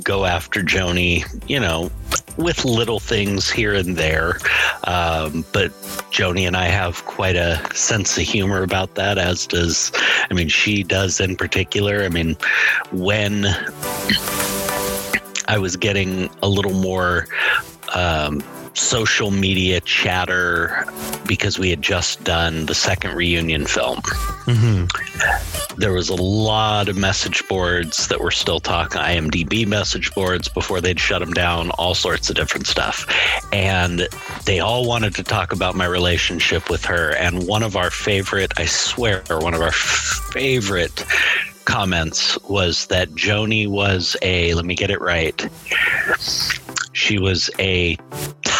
[0.02, 1.24] go after Joni.
[1.48, 1.90] You know,
[2.36, 4.38] with little things here and there.
[4.84, 5.70] Um, but
[6.10, 9.92] Joni and I have quite a sense of humor about that, as does,
[10.30, 12.02] I mean, she does in particular.
[12.02, 12.36] I mean,
[12.92, 13.46] when
[15.48, 17.26] I was getting a little more.
[17.94, 18.42] Um,
[18.74, 20.84] social media chatter
[21.26, 24.00] because we had just done the second reunion film.
[24.46, 25.80] Mm-hmm.
[25.80, 30.80] There was a lot of message boards that were still talking, IMDb message boards before
[30.80, 33.06] they'd shut them down, all sorts of different stuff.
[33.52, 34.08] And
[34.44, 37.14] they all wanted to talk about my relationship with her.
[37.16, 41.04] And one of our favorite, I swear, one of our favorite
[41.64, 45.48] comments was that Joni was a, let me get it right.
[46.92, 47.96] She was a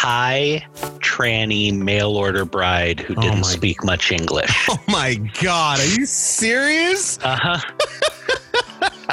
[0.05, 0.63] Thai
[0.99, 4.67] tranny mail order bride who didn't my- speak much English.
[4.69, 7.17] Oh my God, are you serious?
[7.23, 7.61] Uh huh.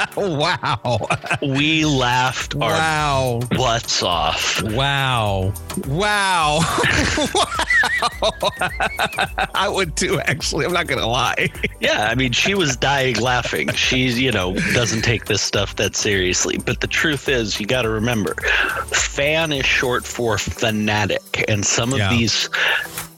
[0.17, 1.07] wow.
[1.41, 3.39] We laughed our Wow.
[3.51, 4.61] butts off.
[4.63, 5.53] Wow.
[5.87, 6.59] Wow.
[7.33, 8.49] wow.
[9.55, 10.65] I would too, actually.
[10.65, 11.49] I'm not going to lie.
[11.79, 13.69] Yeah, I mean, she was dying laughing.
[13.73, 16.57] She's, you know, doesn't take this stuff that seriously.
[16.57, 18.35] But the truth is, you got to remember,
[18.85, 21.43] fan is short for fanatic.
[21.49, 22.09] And some of Yeah.
[22.09, 22.49] these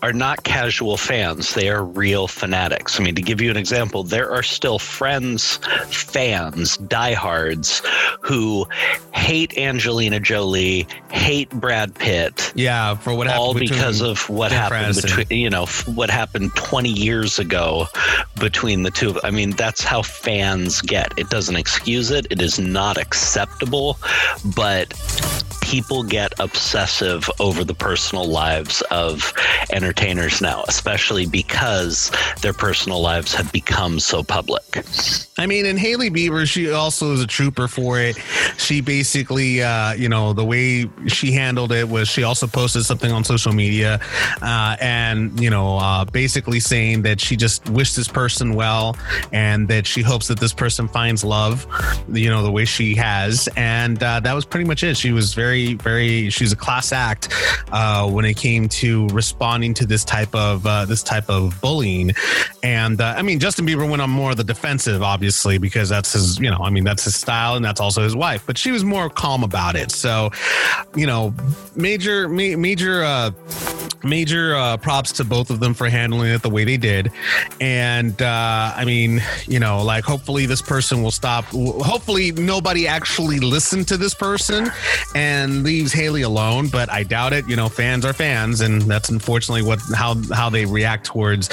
[0.01, 2.99] are not casual fans, they are real fanatics.
[2.99, 5.57] I mean, to give you an example, there are still friends,
[5.89, 7.81] fans, diehards
[8.21, 8.67] who
[9.13, 12.51] hate Angelina Jolie, hate Brad Pitt.
[12.55, 16.89] Yeah, for what happened all because of what happened between you know what happened 20
[16.89, 17.87] years ago
[18.39, 22.59] between the two i mean that's how fans get it doesn't excuse it it is
[22.59, 23.97] not acceptable
[24.55, 24.93] but
[25.65, 29.33] people get obsessive over the personal lives of
[29.73, 32.11] entertainers now, especially because
[32.41, 34.85] their personal lives have become so public.
[35.39, 38.15] I mean, and Hailey Bieber, she also is a trooper for it.
[38.57, 43.11] She basically, uh, you know, the way she handled it was she also posted something
[43.11, 43.99] on social media,
[44.43, 48.95] uh, and you know, uh, basically saying that she just wished this person well,
[49.33, 51.65] and that she hopes that this person finds love,
[52.07, 54.95] you know, the way she has, and uh, that was pretty much it.
[54.95, 57.29] She was very, very, she's a class act
[57.71, 62.11] uh, when it came to responding to this type of uh, this type of bullying,
[62.65, 66.13] and uh, I mean, Justin Bieber went on more of the defensive, obviously, because that's
[66.13, 68.43] his, you know, I mean, that's his style, and that's also his wife.
[68.45, 69.91] But she was more calm about it.
[69.91, 70.31] So,
[70.95, 71.33] you know,
[71.75, 73.31] major, ma- major, uh,
[74.03, 77.11] major uh, props to both of them for handling it the way they did.
[77.61, 81.45] And uh, I mean, you know, like hopefully this person will stop.
[81.45, 84.71] Hopefully nobody actually listened to this person
[85.13, 86.67] and leaves Hailey alone.
[86.67, 87.47] But I doubt it.
[87.47, 91.49] You know, fans are fans, and that's unfortunately what how how they react towards,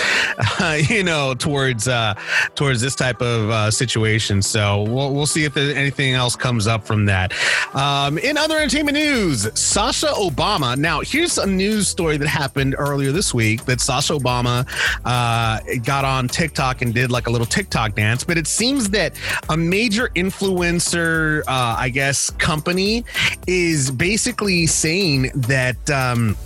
[0.61, 2.15] uh, you know, towards uh,
[2.55, 4.43] towards this type of uh, situation.
[4.43, 7.33] So we'll we'll see if anything else comes up from that.
[7.75, 10.77] Um, in other entertainment news, Sasha Obama.
[10.77, 14.67] Now here's a news story that happened earlier this week that Sasha Obama
[15.05, 18.25] uh, got on TikTok and did like a little TikTok dance.
[18.25, 19.15] But it seems that
[19.49, 23.05] a major influencer, uh, I guess, company
[23.47, 26.37] is basically saying that um,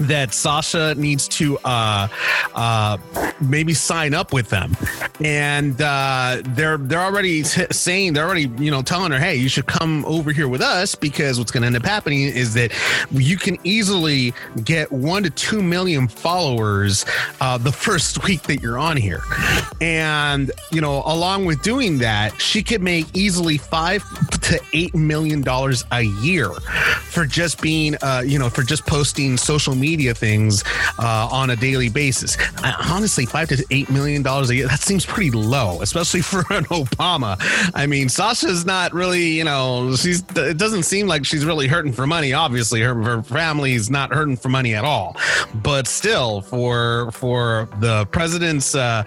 [0.00, 2.08] that Sasha needs to uh,
[2.54, 2.98] uh,
[3.40, 4.76] maybe sign up with them,
[5.22, 9.48] and uh, they're they're already t- saying they're already you know telling her, hey, you
[9.48, 12.72] should come over here with us because what's going to end up happening is that
[13.10, 14.32] you can easily
[14.64, 17.04] get one to two million followers
[17.40, 19.22] uh, the first week that you're on here,
[19.80, 24.04] and you know along with doing that, she could make easily five
[24.42, 26.50] to eight million dollars a year
[27.10, 30.62] for just being uh, you know for just posting social media things
[30.98, 32.36] uh, on a daily basis.
[32.62, 36.40] Uh, honestly, five to eight million dollars a year that seems pretty low, especially for
[36.50, 37.36] an Obama.
[37.74, 41.92] I mean, Sasha's not really you know she's it doesn't seem like she's really hurting
[41.92, 42.34] for money.
[42.34, 45.16] Obviously, her, her family's not hurting for money at all.
[45.54, 49.04] But still, for for the president's uh,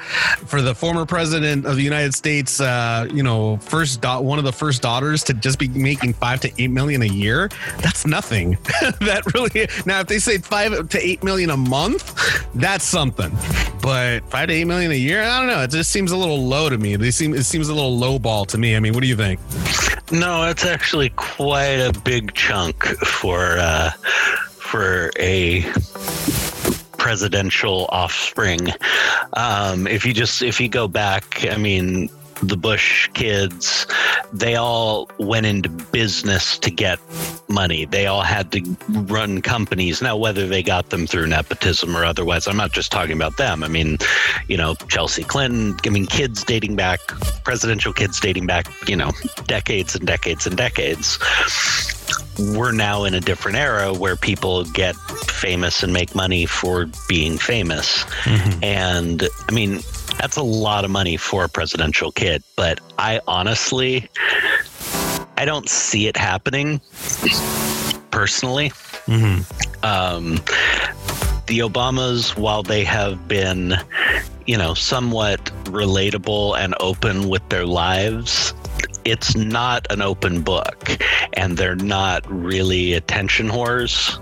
[0.48, 4.46] for the former president of the United States, uh, you know, first da- one of
[4.46, 8.58] the first daughters to just be making five to eight million a year, that's nothing.
[9.02, 13.32] that really now if they say five to eight million a month, that's something.
[13.82, 15.62] But five to eight million a year, I don't know.
[15.62, 16.96] It just seems a little low to me.
[16.96, 18.76] They seem it seems a little low ball to me.
[18.76, 19.40] I mean, what do you think?
[20.12, 23.92] No, it's actually quite a big chunk for uh,
[24.58, 25.62] for a
[26.98, 28.70] presidential offspring.
[29.34, 32.10] Um, if you just if you go back, I mean,
[32.42, 33.86] the Bush kids,
[34.34, 37.00] they all went into business to get
[37.48, 37.86] money.
[37.86, 40.02] They all had to run companies.
[40.02, 43.64] Now, whether they got them through nepotism or otherwise, I'm not just talking about them.
[43.64, 43.98] I mean,
[44.48, 47.00] you know, Chelsea Clinton, I mean, kids dating back,
[47.44, 49.12] presidential kids dating back, you know,
[49.46, 51.20] decades and decades and decades.
[52.56, 57.38] We're now in a different era where people get famous and make money for being
[57.38, 58.04] famous.
[58.24, 58.64] Mm-hmm.
[58.64, 59.82] And I mean,
[60.18, 64.10] that's a lot of money for a presidential kid, but I honestly
[65.38, 66.80] I don't see it happening
[68.12, 68.72] personally.
[69.82, 70.36] Um,
[71.48, 73.76] the Obamas, while they have been,
[74.46, 78.54] you know, somewhat relatable and open with their lives,
[79.04, 80.98] it's not an open book,
[81.34, 84.20] and they're not really attention whores.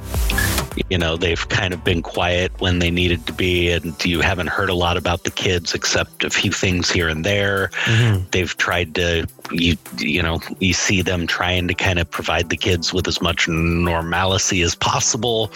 [0.90, 4.48] You know, they've kind of been quiet when they needed to be, and you haven't
[4.48, 7.70] heard a lot about the kids except a few things here and there.
[7.86, 8.26] Mm-hmm.
[8.32, 12.58] They've tried to, you you know, you see them trying to kind of provide the
[12.58, 15.52] kids with as much normalcy as possible,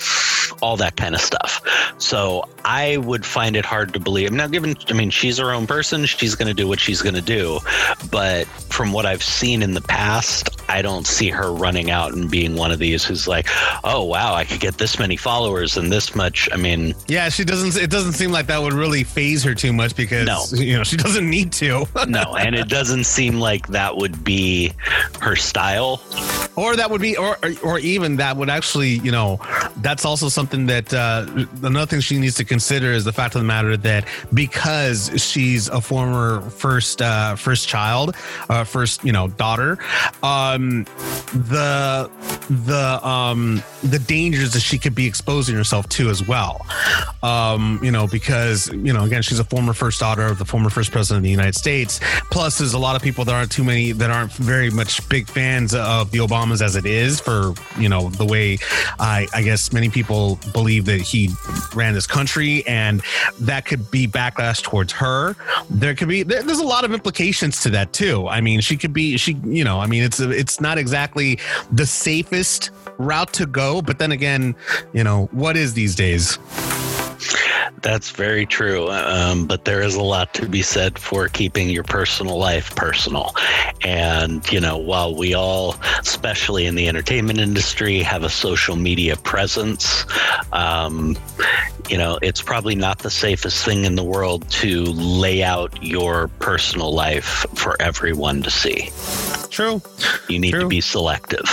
[0.61, 1.61] all that kind of stuff.
[1.97, 4.31] So I would find it hard to believe.
[4.31, 7.15] Now, given, I mean, she's her own person, she's going to do what she's going
[7.15, 7.59] to do.
[8.11, 12.29] But from what I've seen in the past, I don't see her running out and
[12.31, 13.47] being one of these who's like,
[13.83, 16.49] oh, wow, I could get this many followers and this much.
[16.51, 17.81] I mean, Yeah, she doesn't.
[17.81, 20.43] It doesn't seem like that would really phase her too much because No.
[20.57, 21.85] you know she doesn't need to.
[22.07, 24.73] no, and it doesn't seem like that would be
[25.21, 26.01] her style.
[26.55, 29.39] or that would be, or or even that would actually, you know,
[29.77, 31.25] that's also something that uh,
[31.63, 35.67] another thing she needs to consider is the fact of the matter that because she's
[35.69, 38.15] a former first uh, first child,
[38.49, 39.79] uh, first you know daughter,
[40.21, 40.83] um,
[41.33, 42.09] the
[42.49, 46.65] the um, the dangers that she could be exposing herself to as well.
[47.23, 50.69] Um, you know, because you know, again, she's a former first daughter of the former
[50.69, 51.99] first president of the United States.
[52.29, 55.27] Plus, there's a lot of people that aren't too many that aren't very much big
[55.27, 58.57] fans of the Obamas as it is for you know the way
[58.99, 61.29] I, I guess many people believe that he
[61.75, 63.01] ran this country, and
[63.41, 65.35] that could be backlash towards her.
[65.69, 68.27] There could be there, there's a lot of implications to that too.
[68.27, 71.39] I mean, she could be she you know I mean it's it's not exactly
[71.71, 74.55] the safest route to go, but then again,
[74.93, 76.37] you know what is these days.
[77.81, 78.89] That's very true.
[78.89, 83.35] Um, but there is a lot to be said for keeping your personal life personal.
[83.81, 89.15] And, you know, while we all, especially in the entertainment industry, have a social media
[89.15, 90.05] presence,
[90.51, 91.17] um,
[91.89, 96.29] you know, it's probably not the safest thing in the world to lay out your
[96.39, 98.89] personal life for everyone to see.
[99.53, 99.81] True.
[100.27, 100.61] You need True.
[100.61, 101.45] to be selective.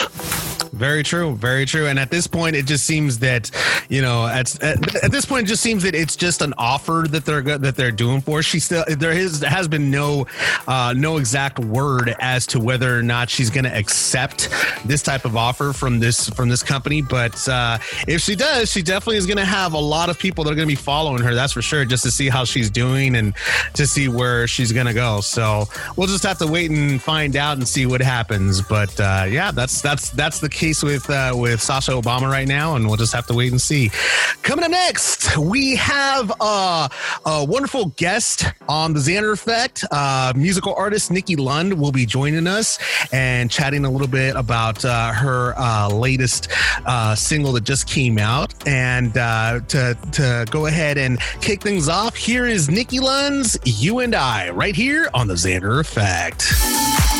[0.73, 1.89] Very true, very true.
[1.89, 3.51] And at this point, it just seems that
[3.91, 7.05] you know, at, at, at this point, it just seems that it's just an offer
[7.11, 8.41] that they're that they're doing for.
[8.41, 10.29] She still there is has been no
[10.69, 14.49] uh, no exact word as to whether or not she's going to accept
[14.85, 17.03] this type of offer from this from this company.
[17.03, 20.45] But uh, if she does, she definitely is going to have a lot of people
[20.45, 21.35] that are going to be following her.
[21.35, 23.35] That's for sure, just to see how she's doing and
[23.75, 25.21] to see where she's going to go.
[25.21, 25.65] So
[25.97, 28.63] we'll just have to wait and find out and see what happens.
[28.63, 32.77] But uh, yeah, that's that's that's the case with uh, with Sasha Obama right now,
[32.77, 33.91] and we'll just have to wait and see.
[34.43, 36.89] Coming up next, we have uh,
[37.27, 39.85] a wonderful guest on the Xander Effect.
[39.91, 42.79] Uh, musical artist Nikki Lund will be joining us
[43.13, 46.49] and chatting a little bit about uh, her uh, latest
[47.17, 48.55] single that just came out.
[48.67, 54.15] And to to go ahead and kick things off, here is Nikki Lund's "You and
[54.15, 57.20] I" right here on the Xander Effect.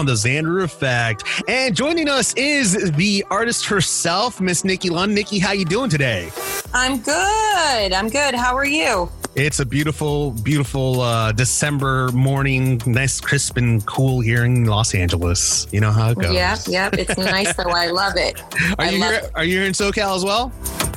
[0.02, 1.22] on the Xander Effect.
[1.46, 5.14] And joining us is the artist herself, Miss Nikki Lund.
[5.14, 6.32] Nikki, how you doing today?
[6.74, 7.92] I'm good.
[7.92, 8.34] I'm good.
[8.34, 9.08] How are you?
[9.36, 15.68] It's a beautiful, beautiful uh, December morning, nice, crisp, and cool here in Los Angeles.
[15.70, 16.34] You know how it goes.
[16.34, 16.94] Yep, yep.
[16.94, 17.70] It's nice though.
[17.70, 18.42] I love it.
[18.80, 19.12] Are I you here?
[19.12, 19.30] it.
[19.36, 20.50] Are you here in SoCal as well?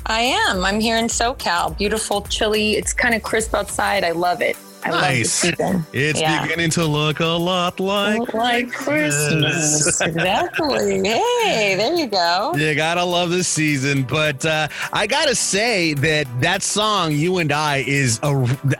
[0.07, 0.65] I am.
[0.65, 1.77] I'm here in SoCal.
[1.77, 2.71] Beautiful, chilly.
[2.71, 4.03] It's kind of crisp outside.
[4.03, 4.57] I love it.
[4.85, 5.43] I Nice.
[5.93, 6.41] It's Yeah.
[6.43, 9.99] beginning to look a lot like like Christmas.
[10.01, 11.01] exactly.
[11.07, 12.53] Hey, there you go.
[12.55, 17.51] You gotta love this season, but uh, I gotta say that that song "You and
[17.51, 18.29] I" is a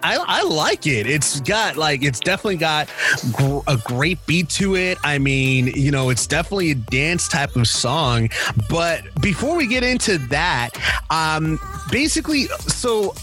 [0.03, 1.07] I, I like it.
[1.07, 2.89] It's got like it's definitely got
[3.33, 4.97] gr- a great beat to it.
[5.03, 8.29] I mean, you know, it's definitely a dance type of song.
[8.69, 10.69] But before we get into that,
[11.09, 11.59] um,
[11.91, 13.13] basically, so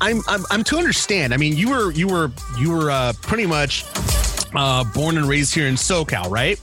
[0.00, 1.34] I'm I'm, I'm to understand.
[1.34, 3.84] I mean, you were you were you were uh, pretty much
[4.54, 6.60] uh, born and raised here in SoCal, right?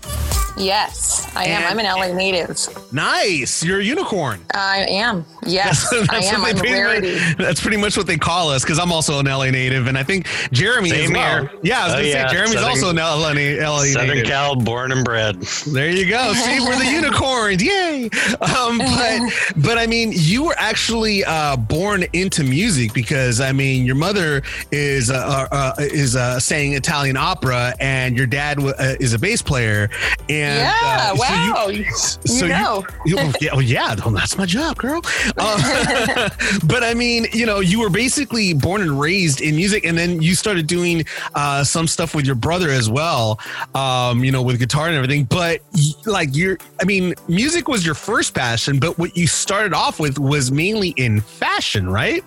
[0.57, 1.63] Yes, I am.
[1.63, 2.57] I'm an LA native.
[2.91, 3.63] Nice.
[3.63, 4.43] You're a unicorn.
[4.53, 5.23] I am.
[5.47, 6.43] Yes, I That's am.
[6.45, 7.13] I'm pretty rarity.
[7.15, 9.97] much- that's pretty much what they call us because I'm also an LA native, and
[9.97, 11.41] I think Jeremy Same as well.
[11.47, 11.51] here.
[11.63, 12.27] Yeah, I was Oh, gonna yeah.
[12.27, 14.25] say Jeremy's Southern- also an LA, LA Southern native.
[14.27, 15.41] Cal, born and bred.
[15.67, 16.33] There you go.
[16.33, 17.63] See, we're the unicorns.
[17.63, 18.09] Yay!
[18.41, 19.19] Um, but
[19.57, 24.41] but I mean, you were actually uh, born into music because I mean, your mother
[24.71, 29.19] is uh, uh, is uh, saying Italian opera, and your dad w- uh, is a
[29.19, 29.89] bass player.
[30.29, 31.67] And Yeah, uh, so you- wow.
[31.67, 32.85] You, so you- know.
[33.05, 35.01] you- yeah, well, yeah, well, that's my job, girl.
[36.67, 40.21] But I mean, you know, you were basically born and raised in music, and then
[40.21, 43.39] you started doing uh, some stuff with your brother as well.
[43.75, 45.25] Um, you know, with guitar and everything.
[45.25, 45.61] But
[46.05, 50.17] like, you're, I mean, music was your first passion, but what you started off with
[50.17, 52.23] was mainly in fashion, right?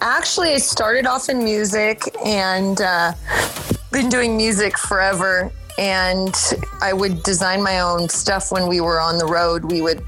[0.00, 3.12] Actually, I started off in music and uh,
[3.92, 5.52] been doing music forever.
[5.78, 6.34] And
[6.80, 9.70] I would design my own stuff when we were on the road.
[9.70, 10.02] We would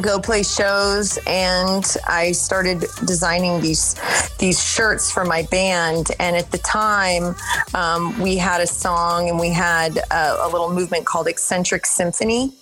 [0.00, 3.94] go play shows and I started designing these
[4.38, 6.10] these shirts for my band.
[6.18, 7.36] And at the time
[7.74, 12.52] um, we had a song and we had a, a little movement called eccentric symphony.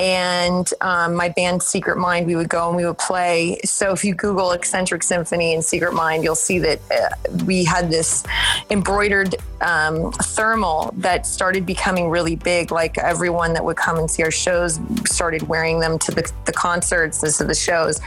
[0.00, 3.58] And um, my band secret mind we would go and we would play.
[3.64, 7.90] So if you google eccentric symphony and secret mind you'll see that uh, we had
[7.90, 8.24] this
[8.70, 12.70] embroidered um, thermal that started becoming really big.
[12.70, 16.52] Like everyone that would come and see our shows started wearing them to the, the
[16.76, 18.00] concerts this is the shows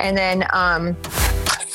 [0.00, 0.96] and then um,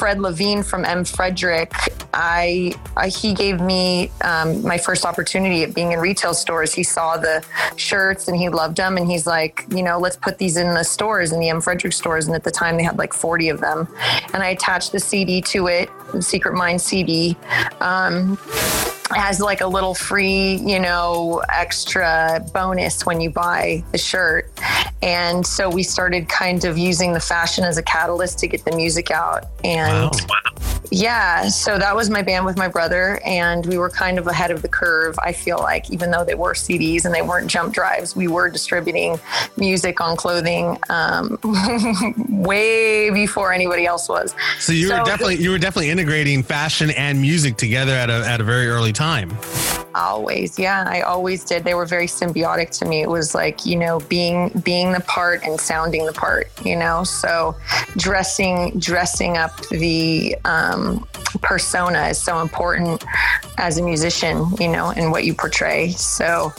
[0.02, 1.04] Fred Levine from M.
[1.04, 1.72] Fredric,
[2.12, 6.74] I, I he gave me um, my first opportunity at being in retail stores.
[6.74, 7.46] He saw the
[7.76, 10.84] shirts and he loved them, and he's like, you know, let's put these in the
[10.84, 11.62] stores in the M.
[11.62, 12.26] Fredric stores.
[12.26, 13.88] And at the time, they had like 40 of them,
[14.34, 17.38] and I attached the CD to it, the Secret Mind CD.
[17.80, 18.40] Um,
[19.16, 24.52] as like a little free, you know, extra bonus when you buy the shirt.
[25.02, 28.76] And so we started kind of using the fashion as a catalyst to get the
[28.76, 29.46] music out.
[29.64, 30.12] And
[30.92, 34.52] yeah, so that was my band with my brother, and we were kind of ahead
[34.52, 35.18] of the curve.
[35.20, 38.50] I feel like, even though they were CDs and they weren't jump drives, we were
[38.50, 39.18] distributing
[39.56, 41.40] music on clothing um,
[42.28, 44.36] way before anybody else was.
[44.60, 48.42] So you were definitely you were definitely integrating fashion and music together at a at
[48.42, 49.01] a very early time.
[49.96, 51.64] Always, yeah, I always did.
[51.64, 53.02] They were very symbiotic to me.
[53.02, 56.50] It was like you know, being being the part and sounding the part.
[56.64, 57.56] You know, so
[57.98, 61.06] dressing dressing up the um,
[61.42, 63.04] persona is so important
[63.58, 64.46] as a musician.
[64.60, 65.92] You know, and what you portray.
[65.92, 66.54] So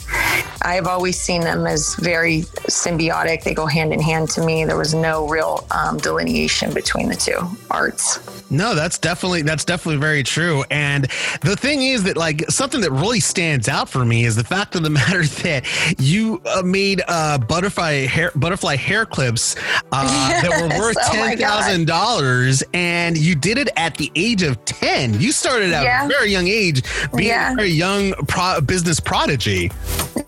[0.61, 3.43] I've always seen them as very symbiotic.
[3.43, 4.65] They go hand in hand to me.
[4.65, 7.39] There was no real um, delineation between the two
[7.71, 8.19] arts.
[8.49, 10.63] No, that's definitely that's definitely very true.
[10.69, 11.05] And
[11.41, 14.75] the thing is that like something that really stands out for me is the fact
[14.75, 15.65] of the matter that
[15.99, 19.55] you uh, made uh, butterfly hair butterfly hair clips
[19.91, 20.07] uh,
[20.41, 24.63] that were worth oh ten thousand dollars, and you did it at the age of
[24.65, 25.19] ten.
[25.19, 26.05] You started at Yeah.
[26.05, 26.83] a very young age,
[27.15, 27.53] being Yeah.
[27.53, 29.71] a very young pro- business prodigy.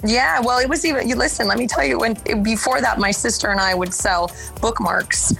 [0.04, 1.08] Yeah, well, it was even.
[1.08, 1.48] You listen.
[1.48, 2.00] Let me tell you.
[2.00, 4.32] When before that, my sister and I would sell
[4.62, 5.34] bookmarks,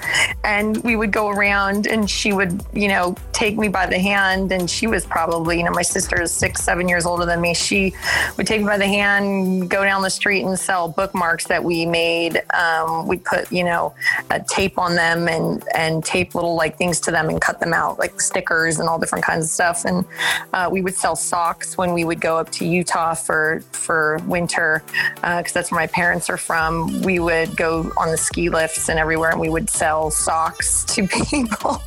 [0.44, 4.52] and we would go around, and she would, you know, take me by the hand,
[4.52, 7.54] and she was probably, you know, my sister is six, seven years older than me.
[7.54, 7.94] She
[8.38, 11.86] would take me by the hand, go down the street, and sell bookmarks that we
[11.86, 12.42] made.
[12.54, 13.94] Um, we'd put, you know,
[14.48, 18.00] tape on them and and tape little like things to them and cut them out
[18.00, 19.86] like stickers and all different kinds of stuff.
[19.86, 20.06] And
[20.54, 24.84] uh, we would sell socks when we would go up to Utah for for winter,
[25.16, 29.00] because that's where my parents are from, we would go on the ski lifts and
[29.00, 31.82] everywhere, and we would sell socks to people.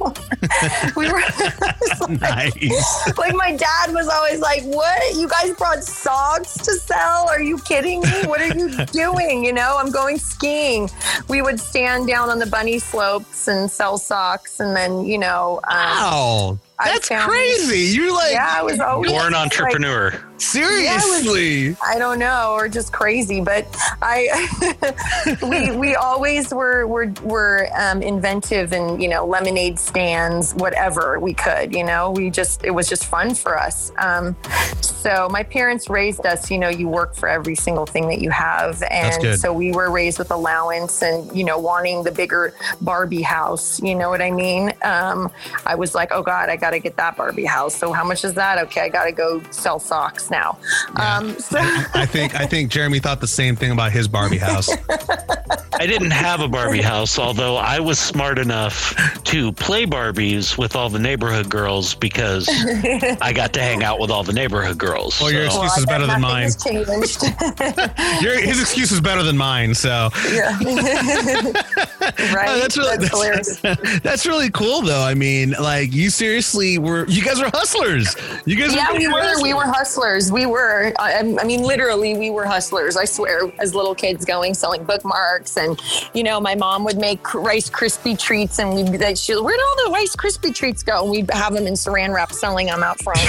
[0.96, 1.20] we were
[2.08, 3.18] nice.
[3.18, 5.14] like my dad was always like, "What?
[5.14, 7.28] You guys brought socks to sell?
[7.28, 8.26] Are you kidding me?
[8.26, 9.44] What are you doing?
[9.44, 10.90] You know, I'm going skiing."
[11.28, 15.60] We would stand down on the bunny slopes and sell socks, and then you know,
[15.68, 16.58] um, Wow.
[16.80, 17.96] I That's found- crazy.
[17.96, 20.12] You're like yeah, I was always Born like- entrepreneur.
[20.36, 21.76] seriously.
[21.84, 23.66] I don't know, or just crazy, but
[24.00, 31.18] I we we always were were were um, inventive and you know lemonade stands, whatever
[31.18, 31.74] we could.
[31.74, 33.90] You know, we just it was just fun for us.
[33.98, 34.36] Um,
[34.80, 36.50] so my parents raised us.
[36.50, 39.90] You know, you work for every single thing that you have, and so we were
[39.90, 43.80] raised with allowance and you know wanting the bigger Barbie house.
[43.82, 44.72] You know what I mean?
[44.82, 45.30] Um,
[45.66, 47.74] I was like, oh God, I got to get that Barbie house.
[47.74, 48.58] So how much is that?
[48.58, 50.58] Okay, I got to go sell socks now.
[50.96, 51.58] Um, so.
[51.60, 54.70] I think I think Jeremy thought the same thing about his Barbie house.
[55.80, 58.94] I didn't have a Barbie house, although I was smart enough
[59.24, 62.48] to play Barbies with all the neighborhood girls because
[63.20, 65.20] I got to hang out with all the neighborhood girls.
[65.20, 66.50] Well, your So- excuse is better than mine.
[66.64, 67.22] changed.
[68.22, 69.74] Your, his excuse is better than mine.
[69.74, 70.58] So yeah.
[72.32, 72.48] right.
[72.48, 73.10] Oh, that's really That's
[73.60, 74.00] that's, hilarious.
[74.02, 75.02] that's really cool though.
[75.02, 78.14] I mean, like you seriously were you guys were hustlers.
[78.44, 79.20] You guys Yeah, were we were.
[79.20, 79.42] hustlers.
[79.42, 80.32] We were hustlers.
[80.32, 80.92] We were.
[80.98, 82.96] I, I mean, literally, we were hustlers.
[82.96, 85.80] I swear, as little kids, going selling bookmarks, and
[86.14, 89.60] you know, my mom would make Rice Krispie treats, and we'd be like, she, "Where'd
[89.60, 92.82] all the Rice Krispie treats go?" And we'd have them in Saran wrap, selling them
[92.82, 93.20] out front.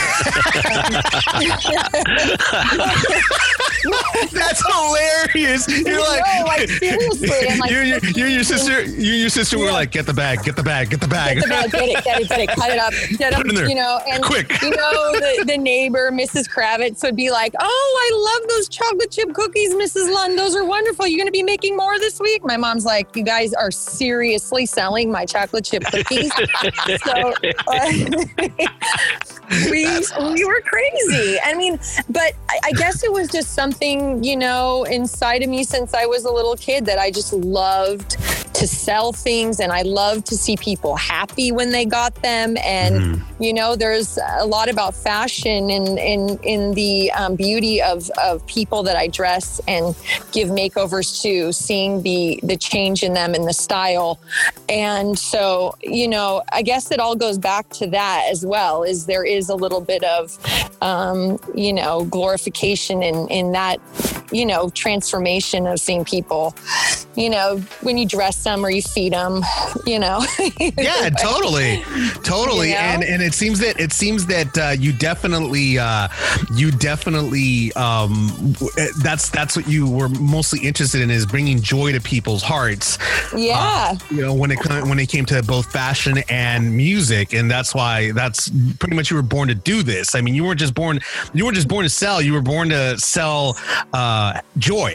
[4.32, 5.68] That's hilarious.
[5.86, 9.20] You're like, No, like, seriously, I'm like- you, you, you and your sister, you and
[9.22, 11.38] your sister were like, get the bag, get the bag, get the bag.
[11.38, 13.50] Get the bag, get it, get it, get it, cut it up, get Put it
[13.50, 13.70] in there.
[13.70, 14.50] You know, and Quick.
[14.62, 16.50] you know, the, the neighbor, Mrs.
[16.50, 20.12] Kravitz, would be like, "Oh, I love those chocolate chip cookies, Mrs.
[20.12, 20.38] Lund.
[20.40, 21.06] Those are wonderful.
[21.06, 24.66] You're going to be making more this week." My mom's like, "You guys are seriously
[24.66, 26.32] selling my chocolate chip cookies?"
[27.04, 27.34] so
[27.68, 27.92] uh,
[29.70, 29.86] we
[30.34, 31.38] we were crazy.
[31.44, 31.78] I mean,
[32.10, 36.06] but I, I guess it was just something, you know, inside of me since I
[36.06, 38.18] was a little kid that I just loved
[38.60, 42.58] to sell things and I love to see people happy when they got them.
[42.58, 48.10] And, you know, there's a lot about fashion and in, in the um, beauty of,
[48.22, 49.96] of people that I dress and
[50.34, 54.20] give makeovers to, seeing the, the change in them and the style.
[54.68, 59.06] And so, you know, I guess it all goes back to that as well, is
[59.06, 60.38] there is a little bit of,
[60.82, 63.80] um, you know, glorification in, in that,
[64.32, 66.56] you know, transformation of seeing people,
[67.16, 69.44] you know, when you dress them or you feed them,
[69.86, 70.24] you know.
[70.78, 71.84] yeah, totally,
[72.24, 72.70] totally.
[72.70, 72.80] You know?
[72.80, 76.08] And and it seems that it seems that uh, you definitely, uh,
[76.54, 78.56] you definitely, um,
[79.02, 82.98] that's that's what you were mostly interested in is bringing joy to people's hearts.
[83.36, 83.98] Yeah.
[84.12, 88.12] you know when it when it came to both fashion and music, and that's why
[88.12, 88.50] that's
[88.80, 90.16] pretty much you were born to do this.
[90.16, 91.00] I mean, you weren't just born
[91.34, 92.22] you weren't just born to sell.
[92.22, 93.58] You were born to sell
[93.94, 94.94] uh, Uh, joy.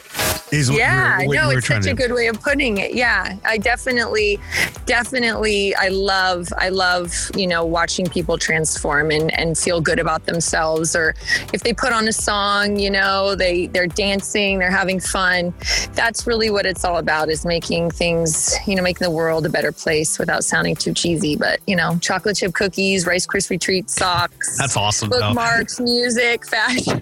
[0.52, 2.94] Is what yeah, what no, it's such a good way of putting it.
[2.94, 4.38] Yeah, I definitely,
[4.84, 10.26] definitely, I love, I love, you know, watching people transform and, and feel good about
[10.26, 10.94] themselves.
[10.94, 11.14] Or
[11.52, 15.54] if they put on a song, you know, they they're dancing, they're having fun.
[15.94, 19.48] That's really what it's all about: is making things, you know, making the world a
[19.48, 21.36] better place without sounding too cheesy.
[21.36, 25.08] But you know, chocolate chip cookies, Rice Krispie treats, socks, That's awesome.
[25.08, 25.20] though.
[25.20, 27.00] bookmarks, music, fashion.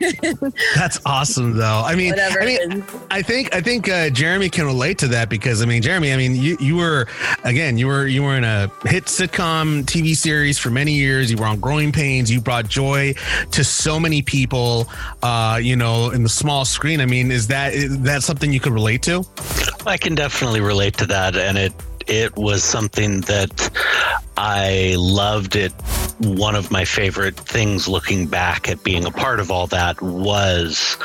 [0.76, 1.82] That's awesome, though.
[1.84, 5.30] I mean, Whatever I mean, I think I think uh, Jeremy can relate to that
[5.30, 7.06] because I mean, Jeremy, I mean, you you were
[7.42, 11.30] again, you were you were in a hit sitcom TV series for many years.
[11.30, 12.30] You were on Growing Pains.
[12.30, 13.14] You brought joy
[13.52, 14.90] to so many people.
[15.22, 17.00] Uh, you know, in the small screen.
[17.00, 19.24] I mean, is that is that something you could relate to?
[19.86, 21.72] I can definitely relate to that, and it
[22.06, 23.70] it was something that
[24.36, 25.56] I loved.
[25.56, 25.72] It
[26.18, 30.96] one of my favorite things looking back at being a part of all that was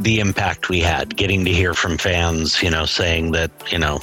[0.00, 3.98] the impact we had getting to hear from fans you know saying that you know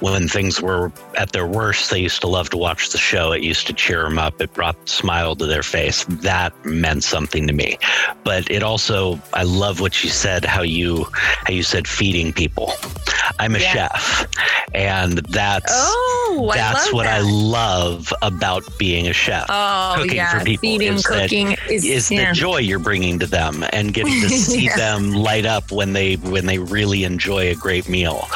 [0.00, 3.32] when things were at their worst they used to love to watch the show.
[3.32, 4.40] It used to cheer them up.
[4.40, 6.04] It brought a smile to their face.
[6.08, 7.78] That meant something to me.
[8.24, 12.72] But it also i love what you said how you how you said feeding people.
[13.38, 13.72] I'm a Yeah.
[13.72, 14.26] chef
[14.74, 19.46] and that's Oh, that's love what i love about being a chef.
[19.48, 20.38] Oh, cooking yeah.
[20.38, 22.28] for people Feeding, is cooking is- is yeah.
[22.30, 26.14] the joy you're bringing to them and getting to see them light up when they
[26.16, 28.26] when they really enjoy a great meal.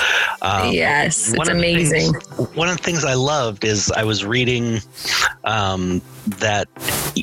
[0.43, 2.13] Um, Yes, it's amazing.
[2.13, 4.81] things- one of the things I loved is I was reading
[5.45, 6.03] um,
[6.39, 6.69] that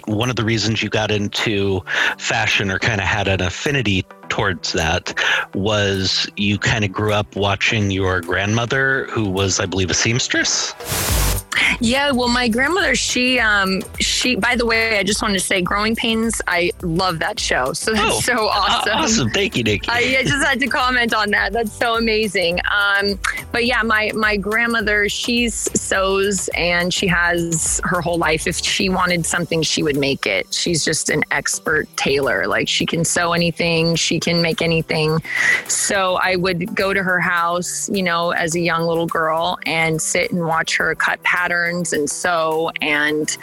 [0.08, 1.82] one of the reasons you got into
[2.18, 5.14] fashion or kind of had an affinity towards that
[5.54, 10.74] was you kind of grew up watching your grandmother, who was, I believe, a seamstress.
[11.80, 14.36] Yeah, well, my grandmother, she, um, she.
[14.36, 16.42] By the way, I just wanted to say, Growing Pains.
[16.48, 17.74] I love that show.
[17.74, 18.94] So that's Oh, so awesome.
[18.94, 19.30] Awesome.
[19.32, 19.90] Thank you, Nikki.
[19.90, 21.54] I, I just had to comment on that.
[21.54, 22.60] That's so amazing.
[22.72, 23.20] Um,
[23.52, 28.48] but yeah, my my grandmother, she's sews and she has her whole life.
[28.48, 30.54] If she wanted something, she would make it.
[30.54, 32.48] She's just an expert tailor.
[32.48, 35.20] Like she can sew anything, she can make anything.
[35.68, 40.02] So I would go to her house, you know, as a young little girl and
[40.02, 43.38] sit and watch her cut patterns and sew and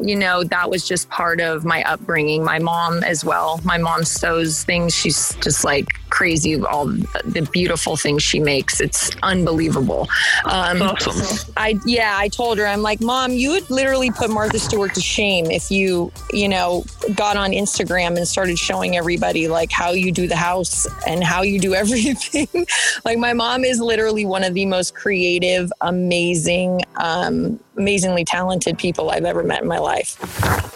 [0.00, 2.42] you know, that was just part of my upbringing.
[2.42, 3.60] My mom as well.
[3.64, 4.94] My mom sews things.
[4.94, 8.80] She's just like crazy of all the beautiful things she makes.
[8.80, 10.08] It's unbelievable.
[10.44, 11.52] Um, Awesome.
[11.56, 15.00] I yeah, I told her I'm like, mom, you would literally put Martha Stewart to
[15.00, 16.84] shame if you you know
[17.14, 21.42] got on Instagram and started showing everybody like how you do the house and how
[21.42, 22.66] you do everything.
[23.04, 28.76] like my mom is literally one of the most creative, amazing, um, um, amazingly talented
[28.78, 30.18] people I've ever met in my life.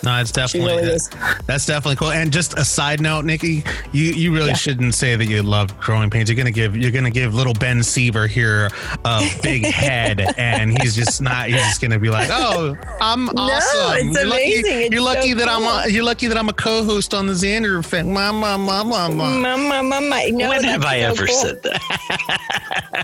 [0.02, 1.10] No, it's definitely really is.
[1.46, 2.10] that's definitely cool.
[2.10, 4.54] And just a side note, Nikki, you you really Yeah.
[4.54, 6.28] shouldn't say that you love growing pains.
[6.30, 8.70] You're gonna give you're gonna give little Ben Seaver here
[9.04, 11.48] a big head, and he's just not.
[11.48, 14.08] He's just gonna be like, oh, I'm awesome.
[14.08, 14.30] it's you're amazing.
[14.30, 17.26] Lucky, It's you're lucky so that I'm a, you're lucky that I'm a co-host on
[17.26, 18.06] the Xander Effect.
[18.06, 19.38] Mama, mama, mama.
[19.40, 20.30] Mama, mama.
[20.30, 21.34] No, when have I so ever cool.
[21.36, 21.80] said that?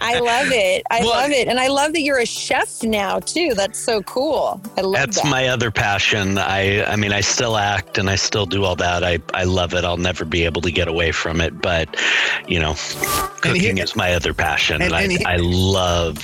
[0.02, 0.82] I love it.
[0.90, 1.48] I Well- love it.
[1.48, 3.52] And I love that you're a chef now too.
[3.54, 4.60] That's so cool.
[4.76, 5.28] I love That's that.
[5.28, 6.38] my other passion.
[6.38, 9.02] I I mean I still act and I still do all that.
[9.02, 9.84] I I love it.
[9.84, 11.88] I'll never be able to get away from it, but
[12.46, 12.74] you know,
[13.40, 16.16] cooking is my other passion and, and- and he- I I love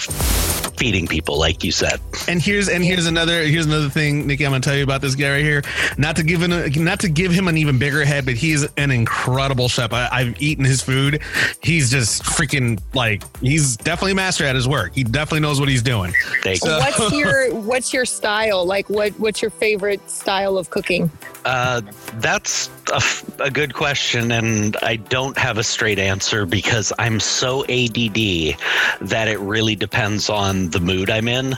[0.76, 2.00] feeding people like you said.
[2.28, 4.44] And here's and here's another here's another thing, Nikki.
[4.44, 5.62] I'm gonna tell you about this guy right here.
[5.98, 8.90] Not to give him not to give him an even bigger head, but he's an
[8.90, 9.92] incredible chef.
[9.92, 11.22] I, I've eaten his food.
[11.62, 14.94] He's just freaking like he's definitely a master at his work.
[14.94, 16.12] He definitely knows what he's doing.
[16.42, 18.64] Thank So- what's your what's your style?
[18.64, 21.10] Like what what's your favorite style of cooking?
[21.44, 21.80] Uh,
[22.14, 27.20] that's a, f- a good question, and I don't have a straight answer because I'm
[27.20, 28.56] so ADD
[29.00, 31.56] that it really depends on the mood I'm in.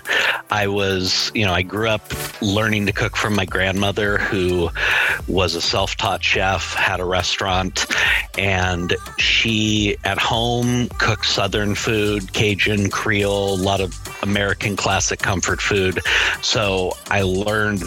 [0.50, 2.02] I was, you know, I grew up
[2.40, 4.70] learning to cook from my grandmother, who
[5.26, 7.86] was a self taught chef, had a restaurant,
[8.38, 15.60] and she at home cooked Southern food, Cajun, Creole, a lot of American classic comfort
[15.60, 16.00] food.
[16.42, 17.82] So I learned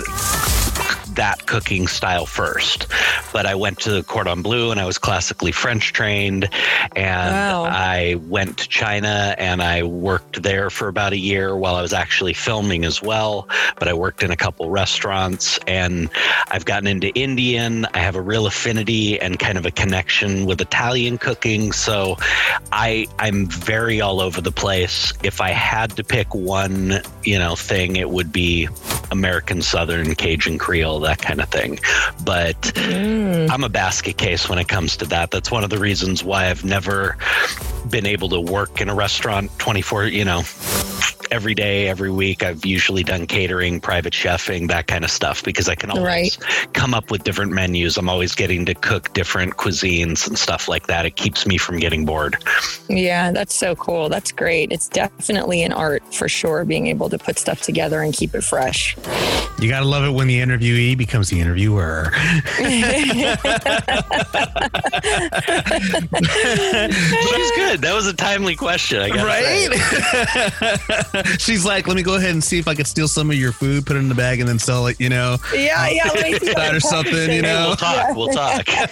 [1.15, 2.88] that cooking style first.
[3.34, 6.49] But I went to Cordon Bleu and I was classically French trained.
[6.95, 7.65] And Wow.
[7.65, 11.93] I went to China and I worked there for about a year while I was
[11.93, 13.47] actually filming as well.
[13.78, 16.09] But I worked in a couple restaurants and
[16.49, 17.86] I've gotten into Indian.
[17.93, 21.72] I have a real affinity and kind of a connection with Italian cooking.
[21.72, 22.17] So
[22.72, 25.13] I I'm very all over the place.
[25.24, 28.67] If I had to pick one, you know, thing, it would be
[29.11, 31.80] American Southern, Cajun Creole, that kind of thing.
[32.24, 33.49] But mm.
[33.49, 35.32] I'm a basket case when it comes to that.
[35.32, 37.18] That's one of the reasons why I've never
[37.89, 40.43] been able to work in a restaurant 24, you know,
[41.32, 42.43] every day, every week.
[42.43, 46.38] I've usually done catering, private chefing, that kind of stuff because I can always
[46.74, 47.97] come up with different menus.
[47.97, 51.05] I'm always getting to cook different cuisines and stuff like that.
[51.05, 52.36] It keeps me from getting bored.
[52.89, 54.09] Yeah, that's so cool.
[54.09, 54.72] That's great.
[54.72, 58.43] It's definitely an art for sure, being able to put stuff together and keep it
[58.43, 58.97] fresh.
[59.59, 62.11] You gotta love it when the interviewee becomes the interviewer.
[66.11, 67.81] She's good.
[67.81, 69.01] That was a timely question.
[69.01, 69.31] I gotta.
[71.39, 73.51] She's like, let me go ahead and see if I could steal some of your
[73.51, 74.99] food, put it in the bag, and then sell it.
[74.99, 77.31] You know, Yeah, yeah, let me or something.
[77.31, 78.15] You know, We'll talk.
[78.15, 78.65] We'll talk.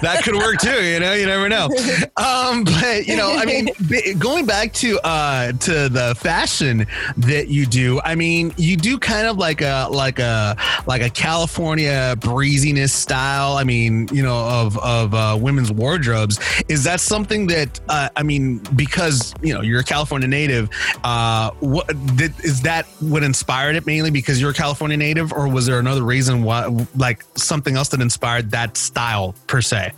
[0.00, 0.82] that could work too.
[0.84, 1.68] You know, you never know.
[2.16, 6.86] Um, but you know, I mean, b- going back to uh to the fashion
[7.16, 10.56] that you do, I mean, you do kind of like a like a
[10.86, 13.56] like a California breeziness style.
[13.56, 16.38] I mean, you know, of of uh, women's wardrobes.
[16.68, 20.70] Is that something that uh, I mean, because you know you're a California native,
[21.04, 25.48] uh, what did, is that what inspired it mainly because you're a California native, or
[25.48, 26.66] was there another reason why,
[26.96, 29.92] like something else that inspired that style per se?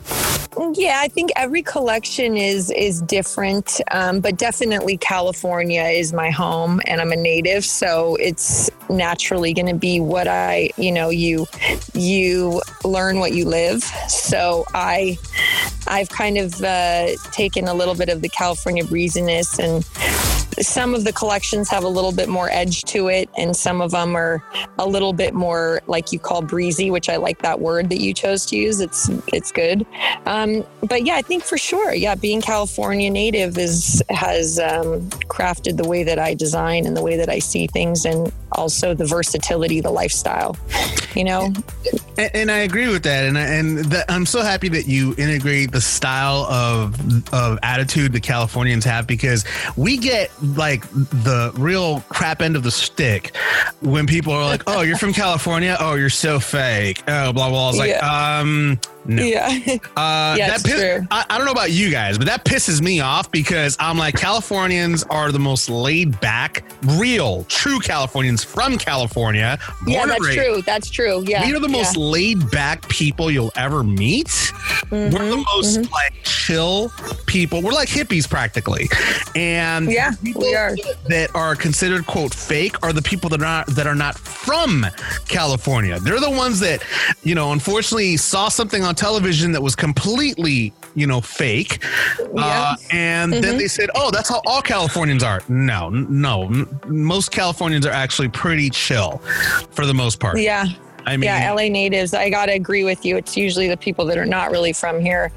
[0.75, 6.81] Yeah, I think every collection is is different, um, but definitely California is my home,
[6.87, 8.71] and I'm a native, so it's
[9.23, 11.47] naturally going to be what I, you know, you
[11.95, 13.85] you learn what you live.
[14.09, 15.17] So I,
[15.87, 19.85] I've kind of uh, taken a little bit of the California breeziness and
[20.61, 23.91] some of the collections have a little bit more edge to it, and some of
[23.93, 24.43] them are
[24.79, 28.13] a little bit more like you call breezy, which I like that word that you
[28.15, 28.81] chose to use.
[28.81, 29.87] It's it's good.
[30.27, 35.77] Um, but yeah, I think for sure, yeah, being California native is has um, crafted
[35.77, 39.07] the way that I design and the way that I see things, and also the
[39.07, 40.57] versatility, the lifestyle.
[41.15, 41.53] You know,
[42.17, 45.15] And, and I agree with that, and I- and that, I'm so happy that you
[45.19, 46.95] integrate the style of
[47.35, 49.45] of attitude that Californians have because
[49.77, 53.37] we get like the real crap end of the stick
[53.81, 55.77] when people are like, "Oh, you're from California?
[55.79, 57.65] Oh, you're so fake." Oh, blah blah.
[57.65, 58.81] I was like, um.
[59.05, 59.23] No.
[59.23, 59.49] Yeah.
[59.97, 61.07] Uh, Yeah, that piss- true.
[61.11, 64.15] I, I don't know about you guys, but that pisses me off because I'm like,
[64.17, 69.59] Californians are the most laid back, real, true Californians from California.
[69.87, 70.39] yeah, that's raised.
[70.39, 70.63] true.
[70.63, 71.23] That's true.
[71.27, 74.53] Yeah, We are the most laid back people you'll ever meet.
[74.91, 76.93] We're the Mm-hmm, most like chill
[77.27, 77.61] people.
[77.63, 78.89] We're like hippies practically.
[79.35, 80.75] And Yeah, people we are.
[81.09, 84.87] that are considered quote fake are the people that are not that are not from
[85.29, 85.99] California.
[86.01, 86.83] They're the ones that,
[87.23, 91.85] you know, unfortunately saw something on television that was completely, you know, fake.
[92.37, 93.59] Uh, and then Mhm.
[93.59, 96.67] they said, "Oh, that's how all Californians are." No, no.
[96.87, 99.21] Most Californians are actually pretty chill
[99.71, 100.39] for the most part.
[100.39, 100.67] Yeah.
[101.07, 102.15] I mean, yeah, LA natives.
[102.15, 103.17] I got to agree with you.
[103.17, 105.33] It's usually the people that are not really from here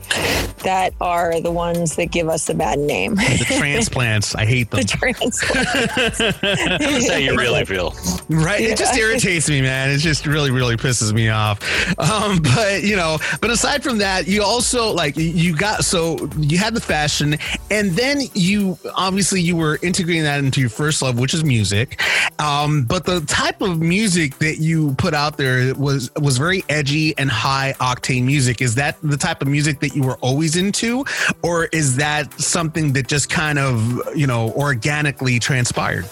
[0.63, 3.15] that are the ones that give us a bad name.
[3.15, 4.33] the transplants.
[4.35, 4.81] I hate them.
[4.81, 6.41] the transplants.
[6.41, 7.93] That's how you really feel.
[8.29, 8.61] Right.
[8.61, 9.91] It just irritates me, man.
[9.91, 11.59] It just really, really pisses me off.
[11.99, 16.57] Um, but you know, but aside from that, you also like you got so you
[16.57, 17.37] had the fashion,
[17.69, 22.01] and then you obviously you were integrating that into your first love, which is music.
[22.39, 27.17] Um, but the type of music that you put out there was was very edgy
[27.17, 28.61] and high octane music.
[28.61, 31.05] Is that the type of music that you were always into,
[31.43, 36.05] or is that something that just kind of you know organically transpired?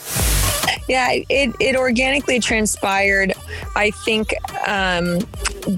[0.88, 3.34] Yeah, it, it organically transpired,
[3.76, 4.34] I think,
[4.68, 5.20] um,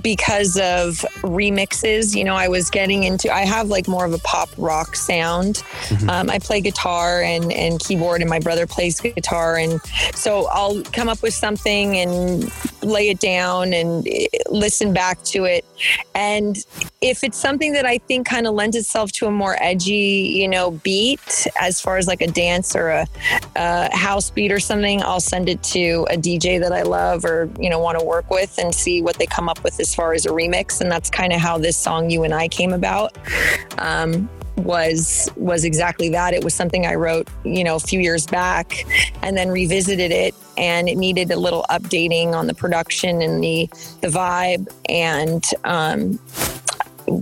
[0.01, 2.15] because of remixes.
[2.15, 5.63] You know, I was getting into, I have like more of a pop rock sound.
[6.09, 9.57] Um, I play guitar and, and keyboard, and my brother plays guitar.
[9.57, 9.81] And
[10.15, 12.51] so I'll come up with something and
[12.81, 15.65] lay it down and eh, listen back to it.
[16.13, 16.57] And
[17.01, 20.47] if it's something that I think kind of lends itself to a more edgy, you
[20.47, 23.07] know, beat as far as like a dance or a,
[23.55, 27.49] a house beat or something, I'll send it to a DJ that I love or,
[27.59, 30.13] you know, want to work with and see what they come up with as far
[30.13, 30.81] as a remix.
[30.81, 33.17] And that's kind of how this song You and I came about.
[33.77, 38.25] Um, was was exactly that it was something i wrote you know a few years
[38.25, 38.85] back
[39.21, 43.67] and then revisited it and it needed a little updating on the production and the
[44.01, 46.17] the vibe and um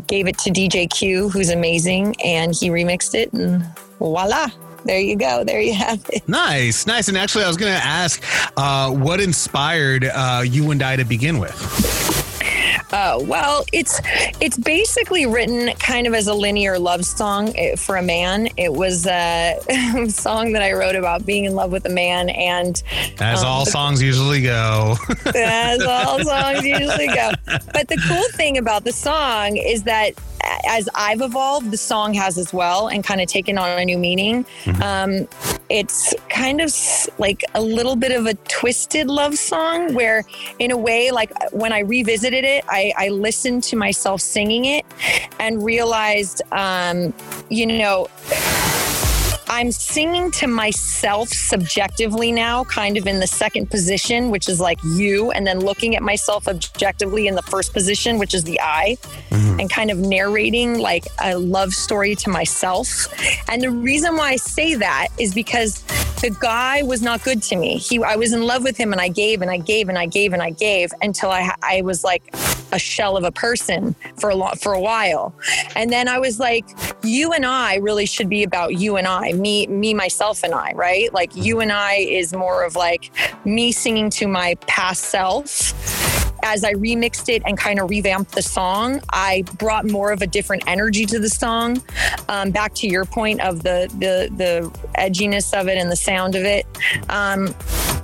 [0.06, 3.64] gave it to dj q who's amazing and he remixed it and
[3.98, 4.48] voila
[4.86, 7.08] there you go there you have it Nice, nice.
[7.10, 8.24] And actually, I was going to ask,
[8.58, 11.54] uh, what inspired uh, you and I to begin with?
[12.96, 14.00] Oh well, it's
[14.40, 18.50] it's basically written kind of as a linear love song eh, for a man.
[18.56, 19.58] It was a
[20.10, 22.82] song that I wrote about being in love with a man, and
[23.20, 24.96] As um, all the- songs usually go.
[25.34, 27.32] as all songs usually go.
[27.74, 30.12] But the cool thing about the song is that
[30.66, 33.98] as I've evolved, the song has as well and kind of taken on a new
[33.98, 34.46] meaning.
[34.82, 35.28] Um,
[35.70, 36.74] it's kind of
[37.18, 40.24] like a little bit of a twisted love song where,
[40.60, 44.86] in a way, like when I revisited it, I, I listened to myself singing it
[45.40, 47.14] and realized, um,
[47.50, 48.08] you know,
[49.54, 54.80] I'm singing to myself subjectively now, kind of in the second position, which is like
[54.84, 58.98] you, and then looking at myself objectively in the first position, which is the I,
[59.30, 59.60] mm-hmm.
[59.60, 62.90] and kind of narrating like a love story to myself.
[63.48, 65.84] And the reason why I say that is because
[66.24, 67.78] the guy was not good to me.
[67.78, 70.06] He, I was in love with him, and I gave and I gave and I
[70.06, 72.34] gave and I gave until I, I was like
[72.72, 75.36] a shell of a person for a lot for a while,
[75.76, 76.66] and then I was like,
[77.04, 80.72] you and I really should be about you and I, me, me, myself, and I,
[80.72, 81.14] right?
[81.14, 83.12] Like you and I is more of like
[83.46, 85.93] me singing to my past self
[86.44, 90.28] as I remixed it and kind of revamped the song, I brought more of a
[90.28, 91.82] different energy to the song.
[92.30, 96.36] Um, back to your point of the the the edginess of it and the sound
[96.36, 96.66] of it,
[97.10, 97.56] um,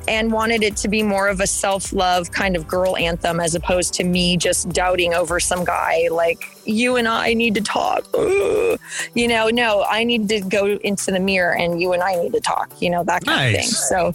[0.09, 3.53] and wanted it to be more of a self love kind of girl anthem as
[3.53, 8.05] opposed to me just doubting over some guy like you and I need to talk.
[8.13, 8.79] Ugh.
[9.13, 12.33] You know, no, I need to go into the mirror and you and I need
[12.33, 12.81] to talk.
[12.81, 13.69] You know that kind of thing.
[13.69, 14.13] So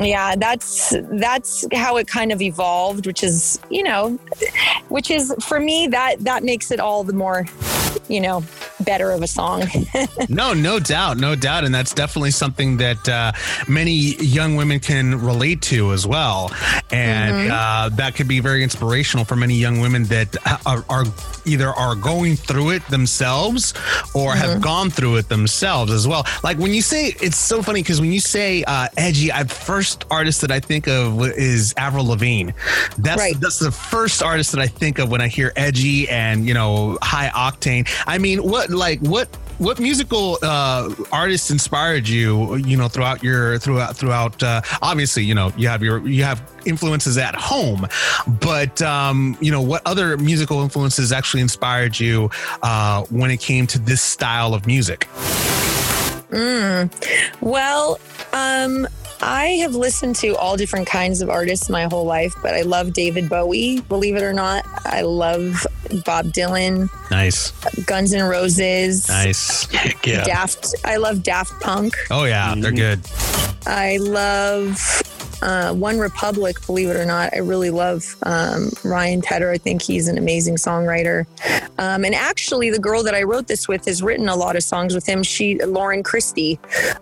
[0.00, 4.18] yeah that's that's how it kind of evolved which is you know
[4.88, 7.46] which is for me that that makes it all the more
[8.08, 8.42] you know
[8.84, 9.64] better of a song.
[10.28, 13.32] no, no doubt, no doubt, and that's definitely something that uh,
[13.68, 16.52] many young women can relate to as well,
[16.90, 17.50] and Mhm.
[17.50, 20.36] uh, that could be very inspirational for many young women that
[20.66, 21.04] are, are
[21.44, 23.74] either are going through it themselves
[24.14, 24.62] or have Mhm.
[24.62, 26.26] gone through it themselves as well.
[26.42, 30.04] Like when you say, it's so funny because when you say uh, edgy, I first
[30.10, 32.52] artist that I think of is Avril Lavigne.
[32.98, 33.38] That's Right.
[33.40, 36.98] that's the first artist that I think of when I hear edgy and you know
[37.02, 37.88] high octane.
[38.06, 39.28] I mean, what like what
[39.58, 42.56] what musical uh, artists inspired you?
[42.56, 44.42] You know, throughout your throughout throughout.
[44.42, 47.86] Uh, obviously, you know, you have your you have influences at home,
[48.40, 52.30] but um, you know, what other musical influences actually inspired you
[52.62, 55.08] uh, when it came to this style of music?
[56.30, 56.90] Mm.
[57.40, 58.00] Well,
[58.32, 58.88] um,
[59.26, 62.92] I have listened to all different kinds of artists my whole life, but I love
[62.92, 64.66] David Bowie, believe it or not.
[64.84, 65.66] I love
[66.04, 67.52] Bob Dylan, Nice,
[67.86, 69.66] Guns N' Roses, nice.
[70.04, 70.24] Yeah.
[70.24, 70.74] Daft.
[70.84, 71.94] I love Daft Punk.
[72.10, 73.00] Oh yeah, they're mm-hmm.
[73.00, 73.66] good.
[73.66, 74.76] I love
[75.44, 77.32] uh, One Republic, believe it or not.
[77.34, 79.50] I really love um, Ryan Tedder.
[79.50, 81.26] I think he's an amazing songwriter.
[81.78, 84.62] Um, and actually, the girl that I wrote this with has written a lot of
[84.62, 85.22] songs with him.
[85.22, 86.58] She, Lauren Christy,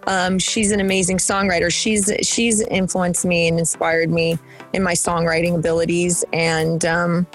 [0.07, 1.73] um, she's an amazing songwriter.
[1.73, 4.39] She's she's influenced me and inspired me
[4.73, 6.25] in my songwriting abilities.
[6.33, 7.27] And um,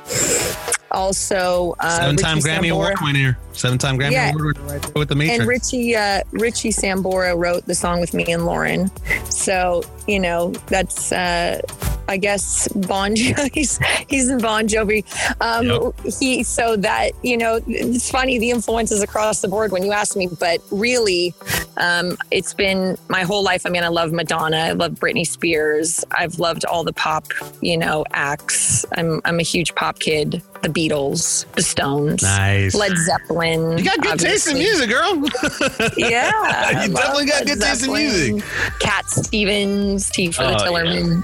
[0.91, 2.71] also, uh, Seven time Richie Grammy Sambora.
[2.71, 3.37] Award winner.
[3.53, 4.31] Seven time Grammy Yeah.
[4.33, 5.39] Award winner with the Matrix.
[5.39, 8.89] And Richie uh, Richie Sambora wrote the song with me and Lauren.
[9.29, 11.61] So you know that's uh,
[12.07, 15.03] I guess Bon Jo- he's he's in Bon Jovi.
[15.41, 19.91] Um, He so that you know it's funny the influences across the board when you
[19.91, 21.33] ask me, but really
[21.77, 23.65] um, it's been my whole life.
[23.65, 24.57] I mean, I love Madonna.
[24.57, 26.03] I love Britney Spears.
[26.11, 27.25] I've loved all the pop
[27.61, 28.85] you know acts.
[28.95, 30.41] I'm I'm a huge pop kid.
[30.63, 32.73] The Beatles, the Stones, Nice.
[32.73, 33.77] Led Zeppelin.
[33.77, 35.13] You got good taste in music, girl.
[35.97, 38.43] Yeah, you definitely got Led good taste in music.
[38.79, 41.23] Cat Stevens, Tea for the Oh, Tillerman,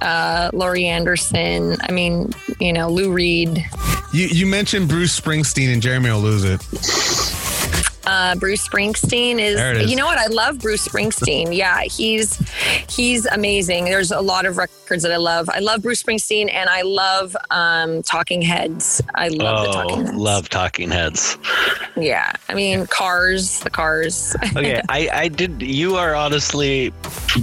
[0.00, 1.76] uh, Laurie Anderson.
[1.80, 3.64] I mean, you know, Lou Reed,
[4.12, 6.60] You you mentioned Bruce Springsteen and Jeremy will lose it.
[8.08, 9.90] Uh, Bruce Springsteen is, There it is.
[9.90, 10.18] You know what?
[10.18, 11.54] I love Bruce Springsteen.
[11.54, 12.36] Yeah, he's
[12.88, 13.84] he's amazing.
[13.84, 15.48] There's a lot of records that I love.
[15.50, 19.02] I love Bruce Springsteen, and I love um, Talking Heads.
[19.14, 20.16] I love the Oh, Talking Heads.
[20.16, 21.36] love Talking Heads.
[21.96, 24.34] Yeah, I mean, Cars, the Cars.
[24.56, 25.60] Okay, I, I did.
[25.62, 26.88] You are honestly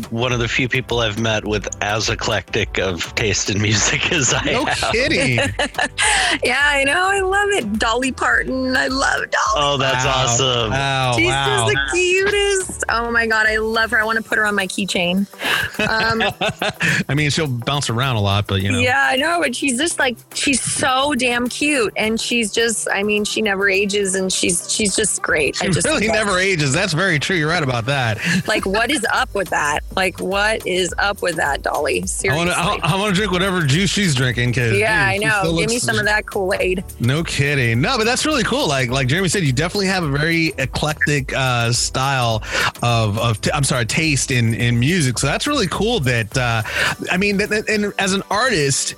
[0.10, 4.34] one of the few people I've met with as eclectic of taste in music as
[4.34, 4.92] I No have.
[4.92, 5.36] kidding.
[6.44, 7.04] yeah, I know.
[7.06, 7.80] I love it.
[7.80, 8.76] Dolly Parton.
[8.76, 9.56] I love Dolly.
[9.58, 10.14] Oh, that's Wow.
[10.24, 10.55] awesome.
[10.70, 11.68] Wow, She's wow.
[11.68, 12.84] just the cutest.
[12.90, 14.00] Oh my god, I love her.
[14.00, 15.28] I want to put her on my keychain.
[15.80, 16.22] Um,
[17.10, 18.80] I mean, she'll bounce around a lot, but you know.
[18.80, 22.88] Yeah, I know, but she's just like she's so damn cute, and she's just.
[22.92, 25.56] I mean, she never ages, and she's she's just great.
[25.58, 26.74] She I just really never ages.
[26.74, 27.36] That's very true.
[27.36, 28.20] You're right about that.
[28.46, 29.80] Like, what is up with that?
[29.96, 32.04] Like, what is up with that, Dolly?
[32.04, 32.46] I Seriously.
[32.46, 32.86] want to.
[32.88, 34.54] I, want to drink whatever juice she's drinking.
[34.54, 35.40] Cause yeah, I dude, she know.
[35.40, 36.84] still Give me some of that Kool Aid.
[37.00, 37.82] No kidding.
[37.82, 38.68] No, but that's really cool.
[38.68, 42.44] Like like Jeremy said, you definitely have a very eclectic uh, style
[42.82, 45.18] of of t- I'm sorry, taste in in music.
[45.20, 46.00] So that's really cool.
[46.02, 46.62] That uh,
[47.12, 48.96] I mean, and as an artist,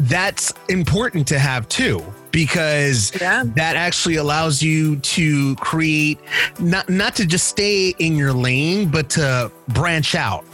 [0.00, 2.02] that's important to have too.
[2.30, 6.18] Because that actually allows you to create
[6.60, 10.44] not not to just stay in your lane, but to branch out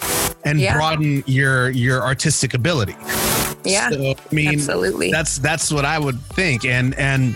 [0.44, 0.74] and Yeah.
[0.76, 2.96] broaden your your artistic ability.
[3.64, 3.96] Yeah, So,
[4.30, 5.10] I mean, absolutely.
[5.10, 7.34] That's that's what I would think, and and.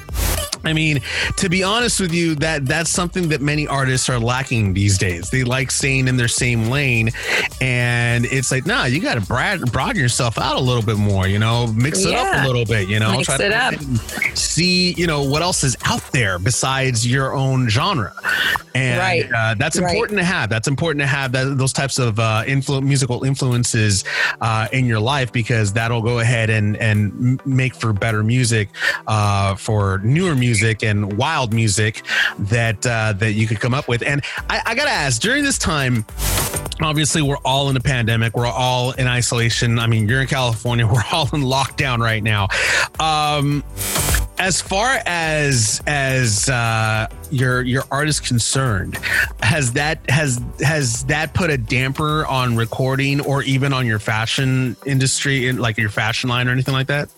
[0.65, 1.01] I mean,
[1.37, 5.31] to be honest with you, that that's something that many artists are lacking these days.
[5.31, 7.11] They like staying in their same lane,
[7.61, 11.27] and it's like, nah, you got to broaden yourself out a little bit more.
[11.27, 12.89] You know, mix it up a little bit.
[12.89, 13.75] You know, Mix to it up.
[14.37, 18.13] see you know what else is out there besides your own genre,
[18.75, 19.31] and Right.
[19.33, 19.91] uh, that's Right.
[19.93, 20.49] important to have.
[20.51, 24.05] That's important to have that, those types of uh, influ- musical influences
[24.41, 28.69] uh, in your life because that'll go ahead and and make for better music,
[29.07, 30.48] uh, for newer music
[30.83, 32.03] and wild music
[32.39, 34.03] that uh, that you could come up with.
[34.03, 36.05] And I, I gotta ask, during this time,
[36.81, 38.37] obviously we're all in a pandemic.
[38.37, 39.79] We're all in isolation.
[39.79, 40.87] I mean you're in california.
[40.93, 42.49] We're all in lockdown right now.
[43.01, 43.63] Um
[44.39, 48.97] as far as as uh your your art is concerned
[49.43, 54.77] has that has has that put a damper on recording or even on your fashion
[54.87, 57.09] industry in like your fashion line or anything like that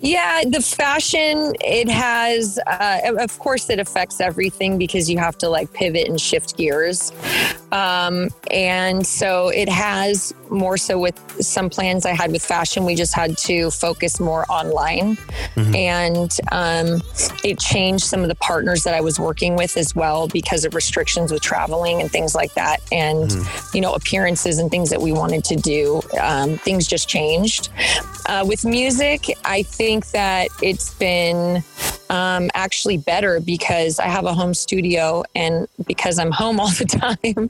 [0.00, 5.48] Yeah, the fashion, it has, uh, of course, it affects everything because you have to
[5.48, 7.10] like pivot and shift gears.
[7.74, 12.84] Um, and so it has more so with some plans I had with fashion.
[12.84, 15.16] We just had to focus more online.
[15.56, 15.74] Mhm.
[15.76, 17.02] And um,
[17.42, 20.74] it changed some of the partners that I was working with as well because of
[20.74, 22.80] restrictions with traveling and things like that.
[22.92, 23.34] And,
[23.72, 26.00] you know, appearances and things that we wanted to do.
[26.20, 27.70] Um, things just changed.
[28.26, 31.64] Uh, with music, I think that it's been
[32.14, 36.84] um, actually better because I have a home studio and because I'm home all the
[36.84, 37.48] time,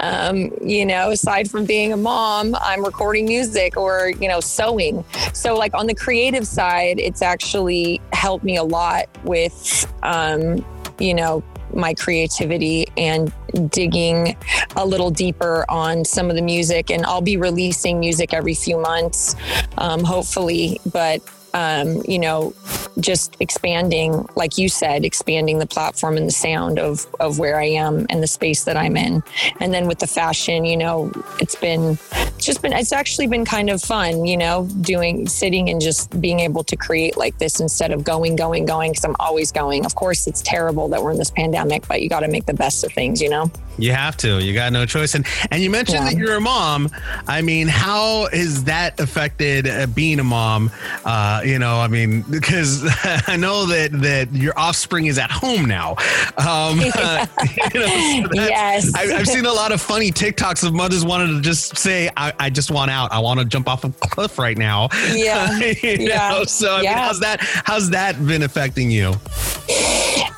[0.00, 5.02] um, you know, aside from being a mom, I'm recording music or, you know, sewing.
[5.32, 10.62] So, like on the creative side, it's actually helped me a lot with, um,
[10.98, 11.42] you know,
[11.74, 13.32] my creativity and
[13.70, 14.36] digging
[14.76, 16.90] a little deeper on some of the music.
[16.90, 19.36] And I'll be releasing music every few months,
[19.78, 20.78] um, hopefully.
[20.92, 21.22] But
[21.54, 22.54] um, you know,
[23.00, 27.64] just expanding, like you said, expanding the platform and the sound of of where I
[27.66, 29.22] am and the space that I'm in.
[29.60, 31.10] And then with the fashion, you know,
[31.40, 35.68] it's been it's just been it's actually been kind of fun, you know, doing sitting
[35.70, 39.16] and just being able to create like this instead of going, going, going, because I'm
[39.20, 39.84] always going.
[39.84, 42.54] Of course, it's terrible that we're in this pandemic, but you got to make the
[42.54, 43.50] best of things, you know.
[43.78, 44.38] You have to.
[44.42, 45.14] You got no choice.
[45.14, 46.10] And and you mentioned Yeah.
[46.10, 46.90] that you're a mom.
[47.26, 50.70] I mean, how has that affected uh, being a mom?
[51.04, 52.82] Uh, you know, I mean, because
[53.26, 55.96] I know that that your offspring is at home now.
[56.36, 56.78] Um,
[57.74, 57.86] you know,
[58.26, 58.92] so Yes.
[58.94, 62.32] I, I've seen a lot of funny TikToks of mothers wanting to just say, "I,
[62.38, 63.12] I just want out.
[63.12, 65.58] I want to jump off a cliff right now." Yeah.
[65.82, 66.30] You Yeah.
[66.30, 67.38] know, So I mean, how's that?
[67.40, 69.14] How's that been affecting you?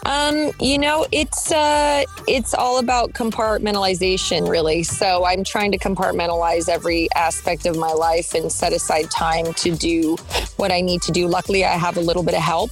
[0.07, 4.83] Um, you know, it's uh it's all about compartmentalization really.
[4.83, 9.75] So I'm trying to compartmentalize every aspect of my life and set aside time to
[9.75, 10.17] do
[10.57, 11.27] what I need to do.
[11.29, 12.71] Luckily, I have a little bit of help.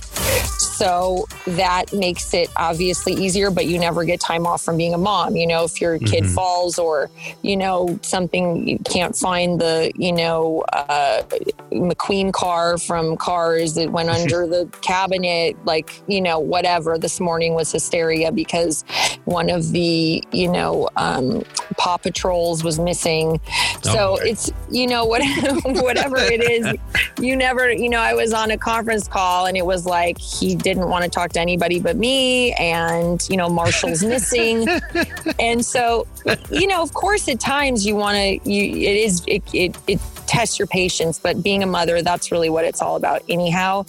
[0.73, 4.99] So that makes it obviously easier, but you never get time off from being a
[4.99, 5.37] mom.
[5.37, 6.35] You know, if your kid Mhm.
[6.35, 7.09] falls or,
[7.43, 11.23] you know, something you can't find the, you know, uh,
[11.71, 16.99] McQueen car from Cars that went under the cabinet, like, you know, whatever.
[16.99, 18.85] This morning was hysteria because
[19.25, 21.45] one of the, you know, um,
[21.77, 23.41] Paw Patrols was missing.
[23.83, 25.23] So it's, you know, what,
[25.65, 26.75] whatever it is,
[27.21, 30.55] you never, you know, I was on a conference call and it was like he
[30.55, 32.53] didn't want to talk to anybody but me.
[32.55, 34.67] And, you know, Marshall's missing.
[35.39, 36.07] and so,
[36.51, 40.01] you know, of course, at times you want to, you, it is, it, it, it
[40.27, 43.85] tests your patience, but being a mother, that's really what it's all about, anyhow.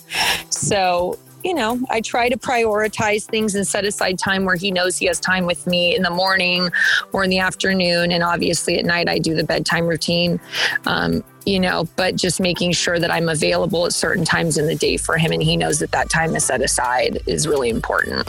[0.49, 4.97] So, you know, I try to prioritize things and set aside time where he knows
[4.97, 6.69] he has time with me in the morning
[7.11, 8.11] or in the afternoon.
[8.11, 10.39] And obviously at night, I do the bedtime routine.
[10.85, 14.75] Um, you know, but just making sure that I'm available at certain times in the
[14.75, 18.27] day for him and he knows that that time is set aside is really important.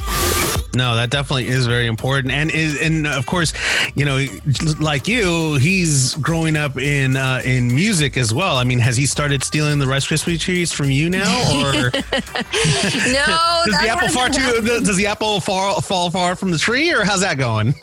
[0.74, 3.53] No, that definitely is very important, and is and of course,
[3.95, 4.24] you know,
[4.81, 8.57] like you, he's growing up in uh, in music as well.
[8.57, 11.31] I mean, has he started stealing the Rice Krispie treats from you now,
[11.61, 11.73] or
[13.15, 14.61] No, does the apple far too?
[14.62, 17.74] Does the apple fall fall far from the tree, or how's that going?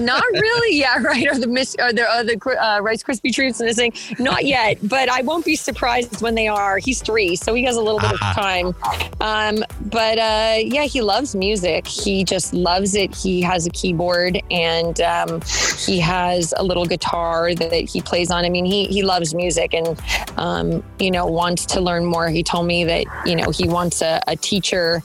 [0.00, 0.78] Not really.
[0.78, 1.26] Yeah, right.
[1.26, 3.92] Or the miss or the, or the uh, Rice Krispie treats and this thing.
[4.18, 6.78] Not yet, but I won't be surprised when they are.
[6.78, 8.32] He's three, so he has a little bit of Ah.
[8.34, 8.74] time.
[9.20, 11.86] Um, but uh, yeah, he loves music.
[11.86, 13.14] He just loves it.
[13.14, 15.40] He has a keyboard and um,
[15.86, 18.44] he has a little guitar that he plays on.
[18.44, 20.00] I mean, he he loves music and
[20.36, 22.28] um, you know wants to learn more.
[22.28, 25.02] He told me that you know he wants a, a teacher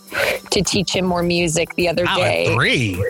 [0.51, 2.53] to teach him more music the other Wow, day.
[2.53, 3.03] three.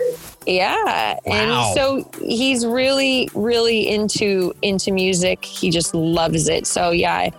[0.46, 0.74] Yeah.
[0.84, 1.20] Wow.
[1.26, 5.44] And so he's really, really into into music.
[5.44, 6.66] He just loves it.
[6.66, 7.30] So yeah.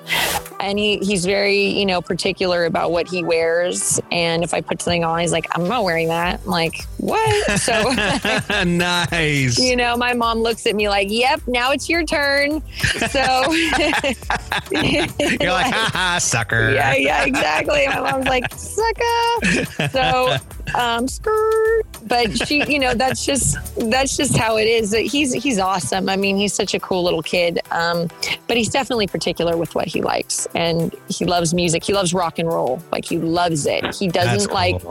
[0.59, 3.99] And he, he's very, you know, particular about what he wears.
[4.11, 6.39] And if I put something on, he's like, I'm not wearing that.
[6.45, 7.59] I'm like, what?
[7.59, 7.73] So
[8.63, 9.59] nice.
[9.59, 12.61] you know, my mom looks at me like, Yep, now it's your turn.
[13.09, 13.51] So
[14.71, 16.71] You're like, haha, sucker.
[16.71, 17.87] yeah, yeah, exactly.
[17.87, 19.65] My mom's like, sucker.
[19.89, 20.37] So,
[20.75, 21.83] um, skirt.
[22.05, 23.57] But she, you know, that's just
[23.89, 24.91] that's just how it is.
[24.91, 26.09] He's he's awesome.
[26.09, 27.59] I mean, he's such a cool little kid.
[27.71, 28.09] Um,
[28.47, 31.83] but he's definitely particular with what he likes, and he loves music.
[31.83, 32.81] He loves rock and roll.
[32.91, 33.95] Like he loves it.
[33.95, 34.81] He doesn't like.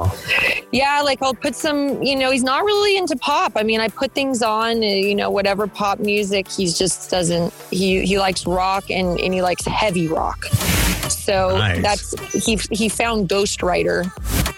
[0.73, 3.53] Yeah, like I'll put some, you know, he's not really into pop.
[3.57, 6.49] I mean, I put things on, uh, you know, whatever pop music.
[6.51, 7.53] He just doesn't.
[7.71, 10.45] He he likes rock and and he likes heavy rock.
[11.11, 11.83] So Nice.
[11.83, 14.05] that's he he found Ghost Rider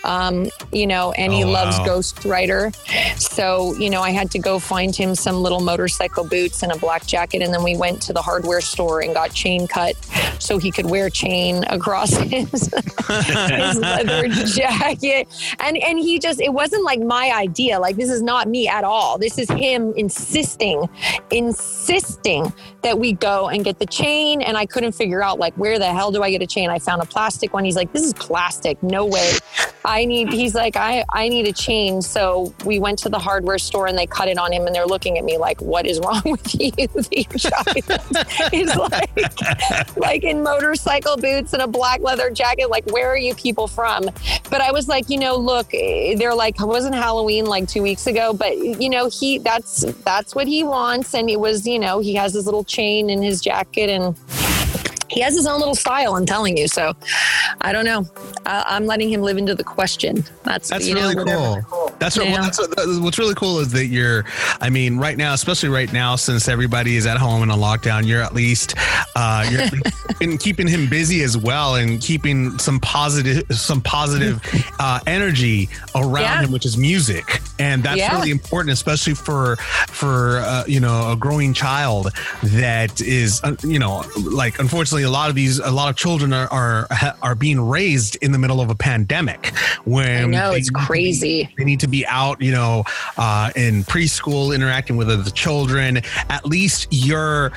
[0.04, 1.85] Um, you know, and he Oh, loves wow.
[1.86, 2.72] Ghost Rider.
[3.16, 6.76] So, you know, I had to go find him some little motorcycle boots and a
[6.78, 7.43] black jacket.
[7.43, 9.94] And then we went to the hardware store and got chain cut
[10.39, 15.28] so he could wear chain across his, his leather jacket.
[15.60, 17.78] And and he just it wasn't like my idea.
[17.78, 19.18] Like this is not me at all.
[19.18, 20.89] This is him insisting,
[21.31, 22.52] insisting
[22.82, 24.40] that we go and get the chain.
[24.43, 26.70] And I couldn't figure out like where the hell do I get a chain?
[26.70, 27.64] I found a plastic one.
[27.64, 28.82] He's like, this is plastic.
[28.82, 29.32] No way.
[29.85, 32.02] I need he's like, I, I need a chain.
[32.02, 34.86] So we went to the hardware store and they cut it on him and they're
[34.86, 36.70] looking at me like, what is wrong with you?
[36.70, 42.70] The child is like like in motorcycle boots and a black leather jacket.
[42.70, 44.04] Like, where are you people from?
[44.50, 48.06] But I was like, you know, look, they're like, it wasn't Halloween like two weeks
[48.06, 48.32] ago?
[48.32, 52.14] But you know, he that's that's what he wants, and it was, you know, he
[52.14, 54.16] has his little chain in his jacket and.
[55.14, 56.66] He has his own little style, I'm telling you.
[56.68, 56.92] So,
[57.60, 58.06] I don't know.
[58.46, 60.24] I, I'm letting him live into the question.
[60.42, 61.62] That's That's you know, really whatever.
[61.70, 61.94] cool.
[62.00, 62.42] That's, what, Yeah.
[62.42, 62.70] that's what,
[63.02, 64.24] what's really cool is that you're.
[64.60, 68.06] I mean, right now, especially right now, since everybody is at home and on lockdown,
[68.06, 68.74] you're at least
[69.16, 69.62] uh, you're
[70.08, 74.40] keeping, keeping him busy as well and keeping some positive some positive
[74.80, 76.42] uh, energy around Yeah.
[76.42, 78.16] him, which is music, and that's Yeah.
[78.16, 79.56] really important, especially for
[79.88, 82.10] for uh, you know a growing child
[82.42, 86.32] that is uh, you know like unfortunately a lot of these a lot of children
[86.32, 86.89] are are,
[87.22, 89.55] are being raised in the middle of a pandemic
[89.85, 91.55] when I know, it's to be- crazy.
[91.56, 92.85] they need to be out you know
[93.16, 96.01] uh, in preschool interacting with other children.
[96.28, 97.52] At least you're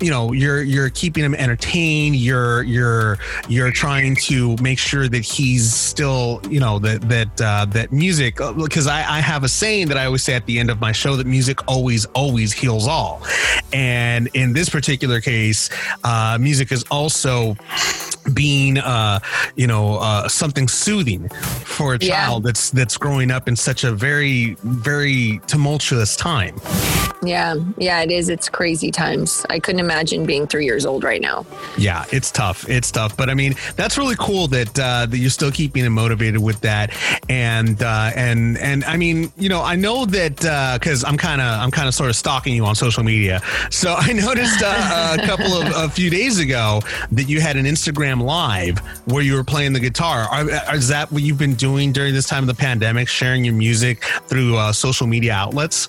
[0.00, 2.16] you know you're you're keeping him entertained.
[2.16, 7.64] You're you're you're trying to make sure that he's still you know that that uh,
[7.66, 10.70] that music because I, I have a saying that I always say at the end
[10.70, 13.22] of my show that music always always heals all.
[13.72, 15.70] And in this particular case
[16.04, 17.56] uh, music is also
[18.34, 19.18] being uh
[19.56, 22.26] you know uh something soothing for a Yeah.
[22.26, 26.56] child that's that's growing up in such a very very tumultuous time
[27.24, 28.28] Yeah, yeah, it is.
[28.28, 29.44] It's crazy times.
[29.50, 31.44] I couldn't imagine being three years old right now.
[31.76, 32.58] Yeah, it's tough.
[32.68, 35.94] It's tough, but I mean, that's really cool that uh, that you're still keeping him
[35.94, 36.86] motivated with that,
[37.28, 40.36] and uh, and and I mean, you know, I know that
[40.78, 43.40] because I'm kind of I'm kind of sort of stalking you on social media,
[43.70, 46.57] so I noticed uh, a couple of a few days ago
[47.12, 50.26] that you had an Instagram live where you were playing the guitar.
[50.30, 53.54] Are, is that what you've been doing during this time of the pandemic, sharing your
[53.54, 55.88] music through uh, social media outlets?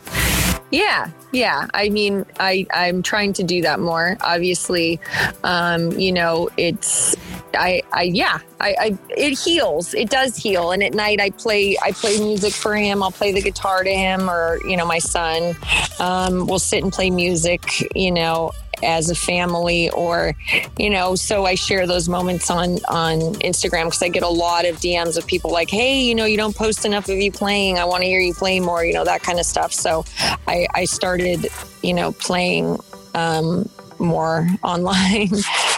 [0.71, 1.67] Yeah, yeah.
[1.73, 4.17] I mean, I I'm trying to do that more.
[4.21, 4.99] Obviously,
[5.43, 7.15] um, you know, it's
[7.55, 8.39] I I yeah.
[8.59, 9.93] I, I it heals.
[9.93, 10.71] It does heal.
[10.71, 13.01] And at night, I play I play music for him.
[13.01, 15.55] I'll play the guitar to him, or you know, my son.
[15.99, 17.61] Um, we'll sit and play music.
[17.95, 18.51] You know.
[18.83, 20.33] As a family, or
[20.77, 24.65] you know, so I share those moments on on Instagram because I get a lot
[24.65, 27.77] of DMs of people like, "Hey, you know, you don't post enough of you playing.
[27.77, 29.73] I want to hear you play more." You know, that kind of stuff.
[29.73, 30.05] So
[30.47, 31.47] I, I started,
[31.81, 32.79] you know, playing
[33.15, 33.69] um,
[33.99, 35.29] more online.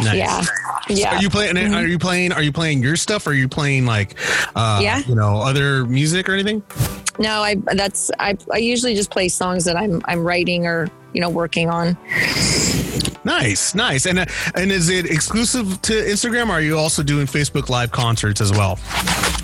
[0.01, 0.43] Yeah,
[0.89, 1.15] yeah.
[1.15, 1.57] Are you playing?
[1.57, 2.31] Are you playing?
[2.33, 3.25] Are you playing your stuff?
[3.27, 4.15] Or are you playing like,
[4.55, 4.99] uh, Yeah.
[5.07, 6.61] you know, other music or anything?
[7.19, 11.21] No, I that's I, I usually just play songs that I'm I'm writing or you
[11.21, 11.97] know working on.
[13.23, 14.05] Nice, nice.
[14.05, 14.25] And uh,
[14.55, 16.49] and is it exclusive to Instagram?
[16.49, 18.79] Or are you also doing Facebook Live concerts as well?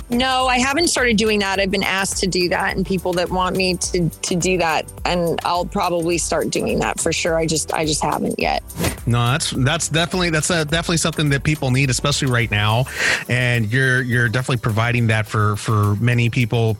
[0.10, 1.60] No, I haven't started doing that.
[1.60, 4.92] I've been asked to do that, and people that want me to to do that,
[5.06, 7.38] and I'll probably start doing that for sure.
[7.38, 8.64] I just I just haven't yet.
[9.06, 12.86] No, that's that's definitely that's uh definitely something that people need, especially right now.
[13.30, 16.78] And you're you're definitely providing that for for many people.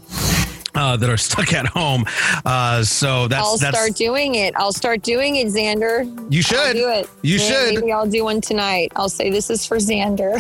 [0.78, 2.06] Uh, that are stuck at home,
[2.46, 4.54] uh, so that's I'll that's start doing it.
[4.56, 6.06] I'll start doing it, Xander.
[6.32, 6.58] You should.
[6.60, 7.10] I'll do it.
[7.24, 7.76] You Yeah, should.
[7.76, 8.92] Maybe I'll do one tonight.
[8.96, 10.34] I'll say this is for Xander.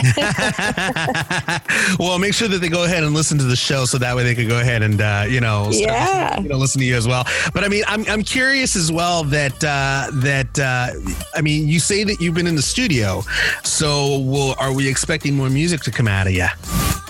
[2.00, 4.24] well, make sure that they go ahead and listen to the show, so that way
[4.24, 6.40] they could go ahead and uh, you know, start Yeah.
[6.40, 7.24] you know, listen to you as well.
[7.54, 10.92] But I mean, I'm I'm curious as well that uh, that uh,
[11.36, 13.24] I mean, you say that you've been in the studio,
[13.64, 16.46] so will, are we expecting more music to come out of you?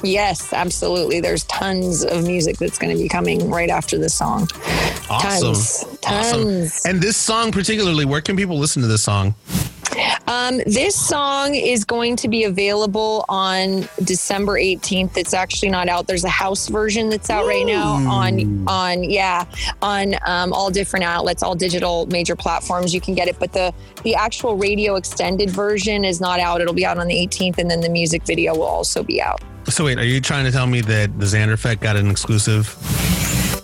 [0.03, 1.19] Yes, absolutely.
[1.21, 4.47] There's tons of music that's going to be coming right after this song.
[5.09, 5.85] Awesome, Tons.
[6.05, 6.91] awesome.
[6.91, 9.35] And this song particularly, where can people listen to this song?
[10.27, 15.17] Um, this song is going to be available on December 18th.
[15.17, 16.07] It's actually not out.
[16.07, 19.45] There's a house version that's out right now on on yeah
[19.81, 22.93] on um, all different outlets, all digital major platforms.
[22.93, 23.73] You can get it, but the
[24.03, 26.61] the actual radio extended version is not out.
[26.61, 29.41] It'll be out on the 18th, and then the music video will also be out.
[29.69, 32.75] So wait, are you trying to tell me that the Xander Effect got an exclusive?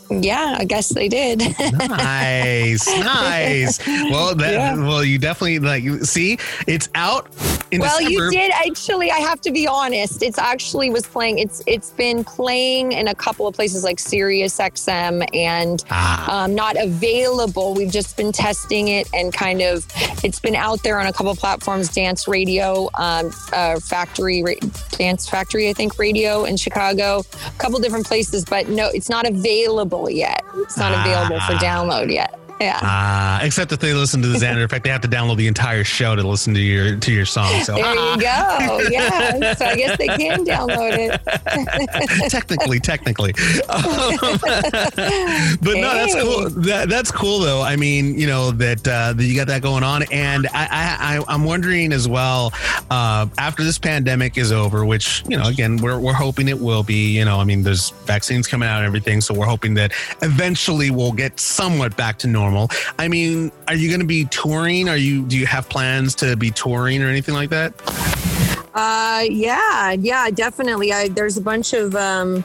[0.10, 1.40] Yeah, I guess they did.
[1.40, 3.88] nice, nice.
[3.88, 4.76] Well, that Yeah.
[4.76, 7.28] well, you definitely like see it's out
[7.72, 8.12] in well, December.
[8.26, 9.12] you did actually.
[9.12, 10.22] I have to be honest.
[10.22, 11.40] It's actually was playing.
[11.40, 16.44] It's it's been playing in a couple of places like Sirius XM and Ah.
[16.44, 17.74] um, not available.
[17.74, 19.86] We've just been testing it and kind of.
[20.24, 21.90] It's been out there on a couple of platforms.
[21.90, 24.54] Dance Radio, um, uh, Factory, Ra-
[24.92, 28.46] Dance Factory, I think Radio in Chicago, a couple different places.
[28.46, 30.44] But no, it's not available yet.
[30.56, 31.60] It's not available for Ah.
[31.60, 32.40] download yet.
[32.64, 32.80] Yeah.
[32.82, 35.84] Ah, except if they listen to the Xander Effect, they have to download the entire
[35.84, 37.62] show to listen to your to your song.
[37.64, 38.80] So There you go.
[38.94, 39.54] Yeah.
[39.56, 42.30] So I guess they can download it.
[42.32, 43.34] technically, technically.
[43.70, 44.38] Um,
[45.62, 46.50] but no, that's cool.
[46.62, 47.62] That, that's cool, though.
[47.62, 51.18] I mean, you know that uh, that you got that going on, and I, I,
[51.18, 52.54] I I'm wondering as well.
[52.90, 56.84] Uh, after this pandemic is over, which you know, again, we're we're hoping it will
[56.84, 57.18] be.
[57.18, 60.92] You know, I mean, there's vaccines coming out and everything, so we're hoping that eventually
[60.92, 62.53] we'll get somewhat back to normal.
[63.00, 64.90] I mean, are you going to be touring?
[64.90, 65.24] Are you?
[65.26, 67.74] Do you have plans to be touring or anything like that?
[68.74, 70.92] Uh, yeah, yeah, definitely.
[70.92, 72.44] I there's a bunch of um,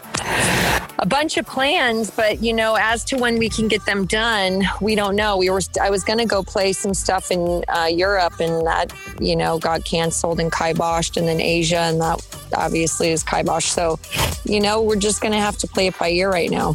[0.98, 4.62] a bunch of plans, but you know, as to when we can get them done,
[4.82, 5.38] we don't know.
[5.38, 9.36] We were I was gonna go play some stuff in uh, Europe, and that you
[9.36, 12.20] know got canceled and kiboshed, and then Asia, and that
[12.56, 13.68] obviously is kiboshed.
[13.68, 13.98] So,
[14.44, 16.74] you know, we're just gonna have to play it by ear right now.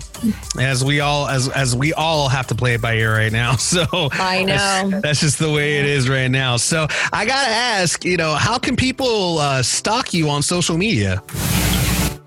[0.59, 3.55] as we all as as we all have to play it by ear right now.
[3.73, 5.01] So I that's- know.
[5.01, 6.57] that's, just the way it is right now.
[6.57, 11.22] So I gotta ask, you know, how can people uh, stalk you on social media?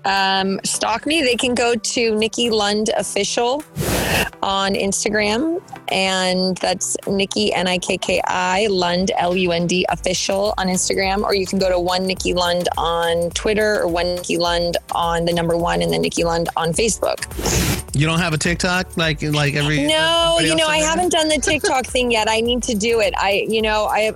[0.05, 3.63] um, stalk me, they can go to Nikki Lund Official
[4.41, 5.61] on Instagram.
[5.89, 10.67] And that's Nikki, N I K K I, Lund, L U N D, official on
[10.67, 11.23] Instagram.
[11.23, 15.25] Or you can go to one Nikki Lund on Twitter or one Nikki Lund on
[15.25, 17.25] the number one and then Nikki Lund on Facebook.
[17.95, 21.39] You don't have a TikTok like like every No, you know, I haven't done the
[21.39, 22.29] TikTok thing yet.
[22.29, 23.13] I need to do it.
[23.17, 24.13] I, you know, I,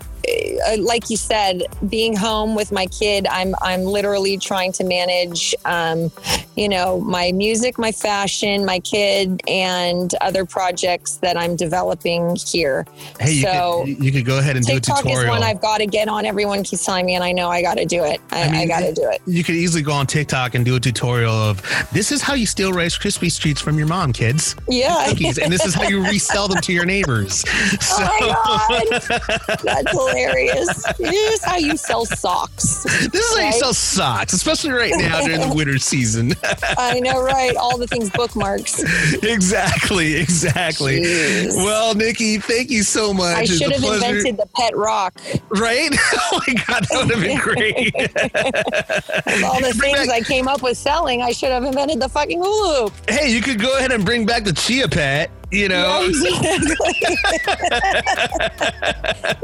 [0.80, 6.12] like you said, being home with my kid, I'm, I'm literally trying to manage, um,
[6.56, 12.86] you know, my music, my fashion, my kid, and other projects that I'm developing here.
[13.20, 15.34] Hey, you, so could, you could go ahead and TikTok do a tutorial.
[15.34, 16.26] is one I've got to get on.
[16.26, 18.20] Everyone keeps telling me, and I know I got to do it.
[18.32, 19.22] I, I, mean, got to do it.
[19.26, 21.62] You could easily go on TikTok and do a tutorial of
[21.92, 24.56] this is how you steal Rice Krispie treats from your mom, kids.
[24.68, 25.08] Yeah.
[25.10, 27.48] Cookies, and this is how you resell them to your neighbors.
[27.80, 28.08] So,
[28.44, 30.84] Oh my god, that's hilarious!
[30.98, 32.84] This is how you sell socks.
[32.84, 36.34] This is how you sell socks, especially right now during the winter season.
[36.78, 37.56] I know, right?
[37.56, 38.84] All the things bookmarks.
[39.24, 41.02] exactly, exactly.
[41.02, 41.56] Jeez.
[41.56, 43.38] Well, Nikki, thank you so much.
[43.38, 45.14] I should have pleasure- invented the pet rock.
[45.50, 45.90] Right?
[46.34, 47.94] Oh my god, that would have been great.
[49.44, 52.84] All the things I came up with selling, I should have invented the fucking hula
[52.84, 52.94] hoop.
[53.10, 55.30] hey, you could go ahead and bring back the chia pet.
[55.52, 56.96] You know, exactly.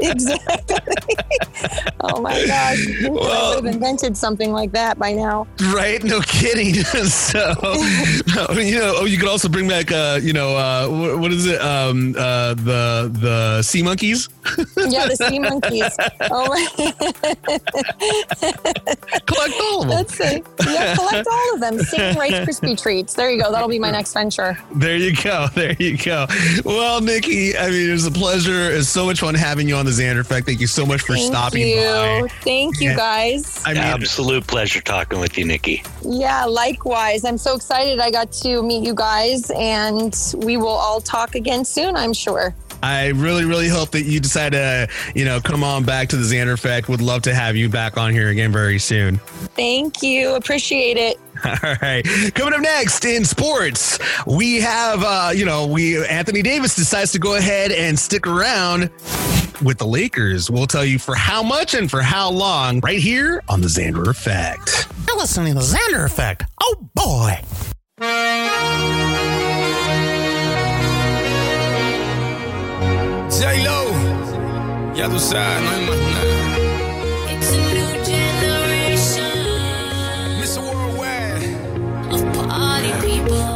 [0.00, 1.16] exactly.
[2.00, 2.78] oh my gosh.
[3.04, 5.46] I would have invented something like that by now.
[5.74, 6.02] right?
[6.02, 6.72] No kidding.
[7.04, 7.52] so,
[8.54, 11.44] you know, oh, you could also bring back, uh, you know, uh, wh- what is
[11.46, 11.60] it?
[11.60, 14.30] Um, uh, the the sea monkeys.
[14.78, 15.94] Yeah, the sea monkeys.
[16.30, 16.66] Oh my.
[19.26, 19.96] collect all of them.
[19.98, 20.46] That's it.
[20.66, 21.78] Yeah, collect all of them.
[21.80, 23.12] Sing Rice Krispie treats.
[23.14, 23.50] There you go.
[23.52, 24.56] That'll be my next venture.
[24.74, 25.48] There you go.
[25.54, 26.26] There you go.
[26.64, 28.70] Well, Nikki, I mean, it was a pleasure.
[28.70, 30.46] It's so much fun having you on the Xander Effect.
[30.46, 31.76] Thank you so much for Thank stopping you.
[31.76, 32.28] by.
[32.42, 32.96] Thank you, Yeah.
[32.96, 33.62] guys.
[33.66, 35.82] I mean, Absolute pleasure talking with you, Nikki.
[36.02, 37.24] Yeah, likewise.
[37.24, 41.64] I'm so excited I got to meet you guys, and we will all talk again
[41.64, 42.54] soon, I'm sure.
[42.80, 46.22] I really, really hope that you decide to, you know, come on back to the
[46.22, 46.88] Xander Effect.
[46.88, 49.18] Would love to have you back on here again very soon.
[49.56, 50.36] Thank you.
[50.36, 51.18] Appreciate it.
[51.62, 52.04] All right.
[52.34, 57.18] Coming up next in sports, we have, uh, you know, we Anthony Davis decides to
[57.18, 58.90] go ahead and stick around
[59.62, 60.50] with the Lakers.
[60.50, 64.08] We'll tell you for how much and for how long right here on the Xander
[64.08, 64.88] Effect.
[65.06, 66.44] You're listening to the Xander Effect.
[66.62, 67.40] Oh boy.
[73.30, 73.92] J-Lo,
[74.94, 76.07] ya tú sabes, no hay más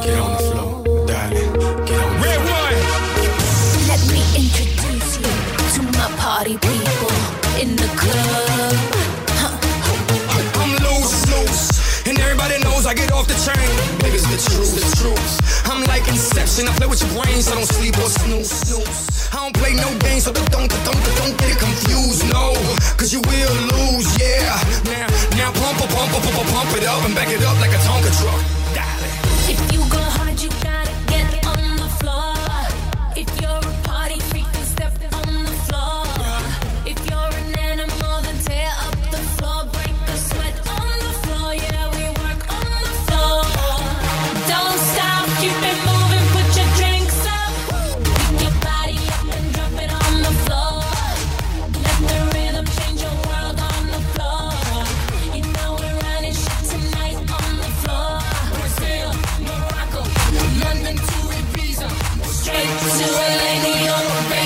[0.05, 1.53] get on the floor, darling.
[1.87, 2.79] Get on RedOne.
[3.87, 5.31] Let me introduce you
[5.75, 7.15] to my party people
[7.63, 8.75] in the club.
[10.59, 13.71] I'm loose, loose, and everybody knows I get off the train.
[14.03, 15.71] Baby, it's the truth, the truth.
[15.71, 19.31] I'm like Inception, I play with your brain, so don't sleep or snooze, snooze.
[19.33, 22.55] I don't play no games, so don't, don't, don't, don't get it confused, no,
[22.99, 24.59] cause you will lose, yeah.
[24.91, 25.07] Now,
[25.39, 27.81] now pump, pump, pump, pump, pump, pump it up and back it up like a
[27.87, 28.62] Tonka truck.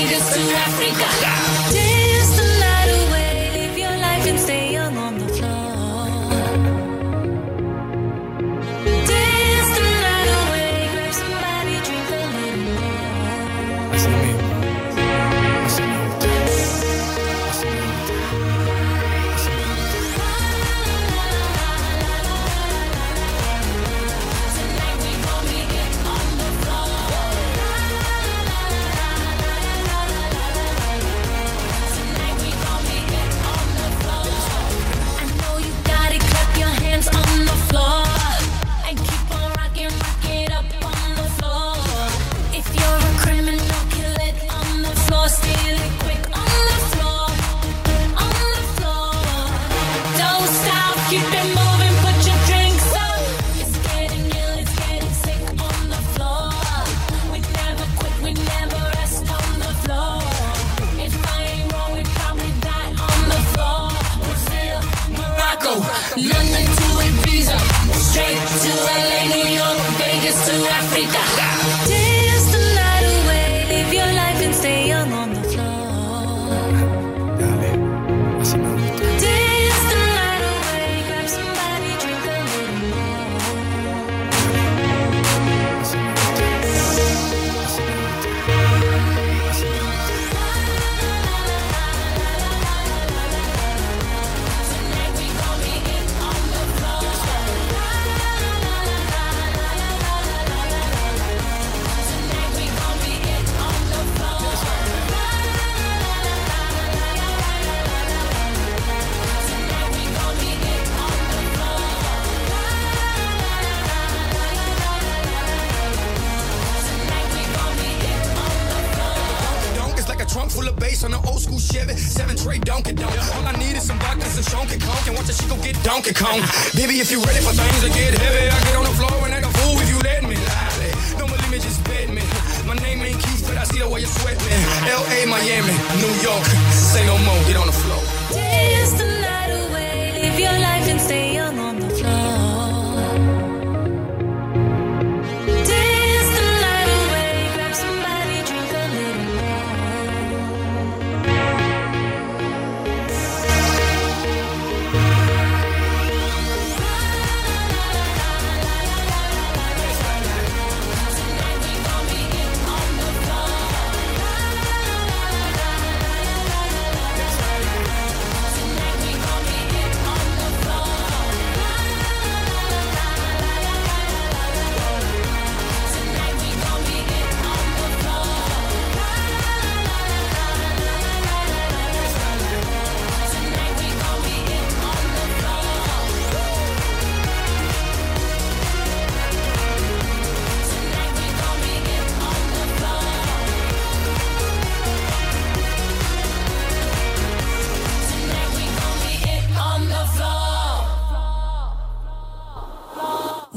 [0.07, 1.35] fingers to Africa.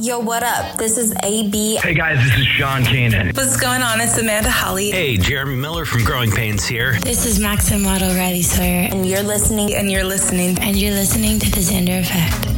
[0.09, 0.75] Yo, what up?
[0.75, 1.75] This is AB.
[1.75, 3.37] Hey guys, this is Sean Kanan.
[3.37, 4.01] What's going on?
[4.01, 4.89] It's Amanda Holly.
[4.89, 6.99] Hey, Jeremy Miller from Growing Pains here.
[7.01, 8.89] This is Max and Model Riley Sawyer.
[8.91, 9.75] And you're listening.
[9.75, 10.57] And you're listening.
[10.61, 12.48] And you're listening to The Xander Effect.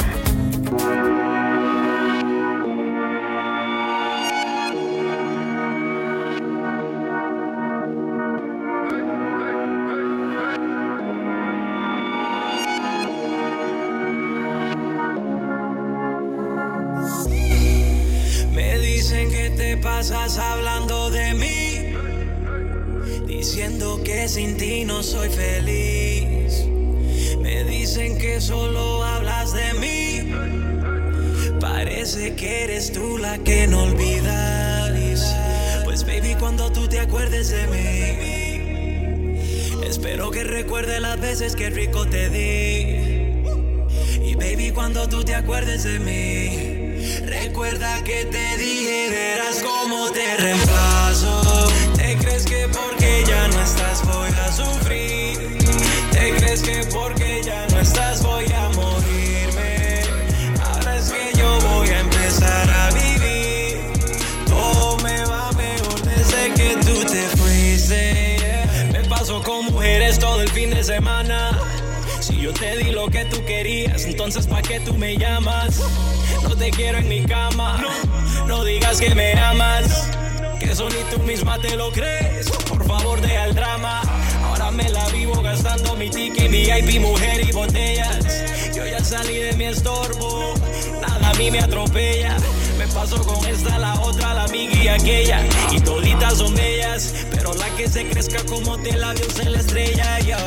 [91.52, 92.38] Me atropella.
[92.78, 95.42] Me paso con esta, la otra, la amiga y aquella.
[95.72, 97.14] Y toditas son bellas.
[97.30, 100.20] Pero la que se crezca como te labios en la estrella.
[100.20, 100.38] Yo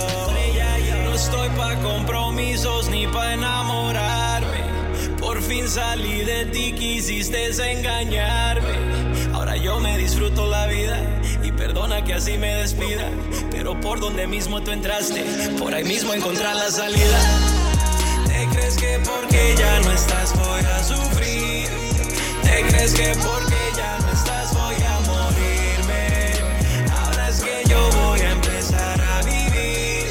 [1.04, 4.64] no estoy pa' compromisos ni pa' enamorarme.
[5.20, 8.74] Por fin salí de ti, quisiste engañarme.
[9.32, 10.98] Ahora yo me disfruto la vida
[11.42, 13.10] y perdona que así me despida.
[13.50, 15.22] Pero por donde mismo tú entraste,
[15.58, 17.63] por ahí mismo encontrar la salida.
[19.34, 21.68] ¿Te crees que porque ya no estás voy a sufrir?
[22.42, 26.34] ¿Te crees que porque ya no estás voy a morirme?
[26.96, 30.06] Ahora es que yo voy a empezar a vivir.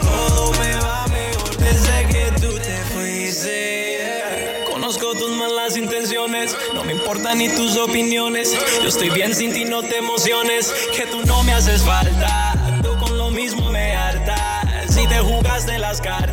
[0.00, 4.64] Todo me va mejor desde que tú te fuiste.
[4.72, 8.56] Conozco tus malas intenciones, no me importan ni tus opiniones.
[8.82, 12.54] Yo estoy bien sin ti, no te emociones, que tú no me haces falta.
[12.82, 14.84] Tú con lo mismo me harta.
[14.88, 16.27] Si te jugaste las cartas,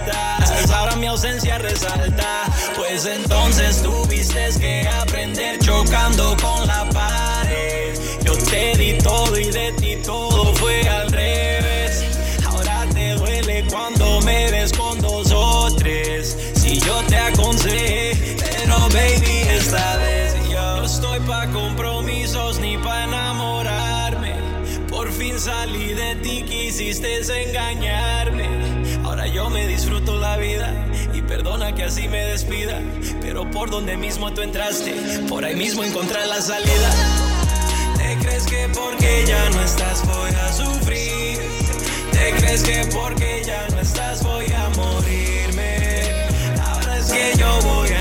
[0.98, 2.44] mi ausencia resalta.
[2.76, 7.98] Pues entonces tuviste que aprender chocando con la pared.
[8.24, 12.04] Yo te di todo y de ti todo fue al revés.
[12.46, 16.38] Ahora te duele cuando me ves con dos o tres.
[16.56, 23.04] Si yo te aconsejé, pero baby, esta vez yo no estoy pa' compromisos ni pa'
[23.04, 24.36] enamorarme.
[24.90, 28.75] Por fin salí de ti, quisiste engañarme.
[29.16, 30.74] Ahora yo me disfruto la vida
[31.14, 32.82] y perdona que así me despida.
[33.22, 34.92] Pero por donde mismo tú entraste,
[35.30, 36.92] por ahí mismo encontrar la salida.
[37.96, 41.40] ¿Te crees que porque ya no estás voy a sufrir?
[42.12, 46.10] ¿Te crees que porque ya no estás voy a morirme?
[46.62, 47.95] Ahora es que yo voy a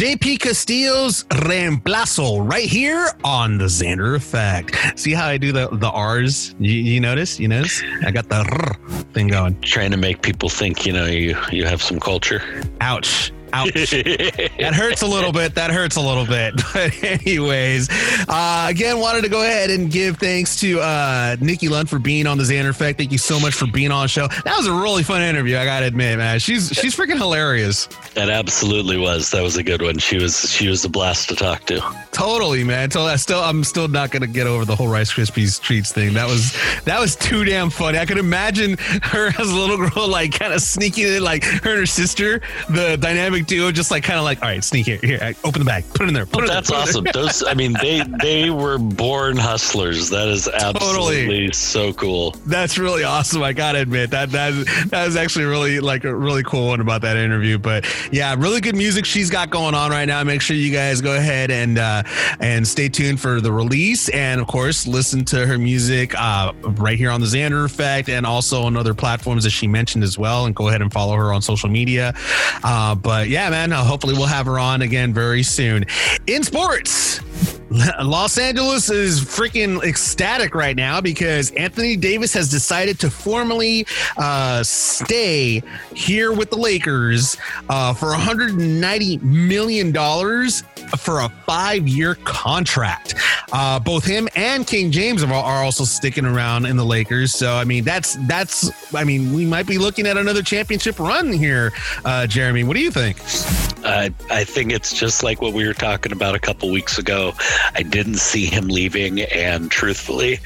[0.00, 4.98] JP Castillo's Reemplazo right here on the Xander Effect.
[4.98, 6.54] See how I do the, the R's?
[6.58, 7.38] You, you notice?
[7.38, 7.82] You notice?
[8.06, 9.60] I got the R thing going.
[9.60, 12.42] Trying to make people think, you know, you, you have some culture.
[12.80, 13.30] Ouch.
[13.52, 13.72] Ouch.
[13.90, 15.54] that hurts a little bit.
[15.54, 16.54] That hurts a little bit.
[16.72, 17.88] But anyways,
[18.28, 22.26] uh, again, wanted to go ahead and give thanks to uh, Nikki Lund for being
[22.26, 22.96] on the Xander Effect.
[22.96, 24.28] Thank you so much for being on the show.
[24.28, 25.56] That was a really fun interview.
[25.58, 26.38] I gotta admit, man.
[26.38, 27.86] She's she's freaking hilarious.
[28.14, 29.30] That absolutely was.
[29.32, 29.98] That was a good one.
[29.98, 31.80] She was she was a blast to talk to.
[32.12, 32.90] Totally, man.
[32.90, 36.14] So I still, I'm still not gonna get over the whole Rice Krispies treats thing.
[36.14, 37.98] That was that was too damn funny.
[37.98, 41.70] I could imagine her as a little girl, like kind of sneaking in, like her
[41.70, 44.98] and her sister, the dynamic duo, just like kind of like, all right, sneak here,
[45.02, 46.26] here, open the bag, put it in there.
[46.26, 47.04] Put it in That's there, put it awesome.
[47.04, 50.10] there." Those, I mean, they they were born hustlers.
[50.10, 52.32] That is absolutely so cool.
[52.46, 53.42] That's really awesome.
[53.42, 54.52] I gotta admit that that
[54.90, 57.58] that was actually really like a really cool one about that interview.
[57.58, 60.22] But yeah, really good music she's got going on right now.
[60.24, 62.02] Make sure you guys go ahead and uh,
[62.40, 66.98] and stay tuned for the release, and of course listen to her music uh, right
[66.98, 70.46] here on the Xander Effect, and also on other platforms that she mentioned as well.
[70.46, 72.14] And go ahead and follow her on social media.
[72.62, 75.86] Uh, but yeah, man, uh, hopefully we'll have her on again very soon.
[76.26, 77.20] In sports.
[78.02, 83.86] Los Angeles is freaking ecstatic right now because Anthony Davis has decided to formally
[84.16, 85.62] uh, stay
[85.94, 87.36] here with the Lakers
[87.68, 90.64] uh, for 190 million dollars
[90.98, 93.14] for a five-year contract.
[93.52, 97.32] Uh, both him and King James are, are also sticking around in the Lakers.
[97.32, 101.32] So I mean, that's that's I mean, we might be looking at another championship run
[101.32, 101.72] here,
[102.04, 102.64] uh, Jeremy.
[102.64, 103.19] What do you think?
[103.84, 107.32] I I think it's just like what we were talking about a couple weeks ago.
[107.74, 110.40] I didn't see him leaving, and truthfully,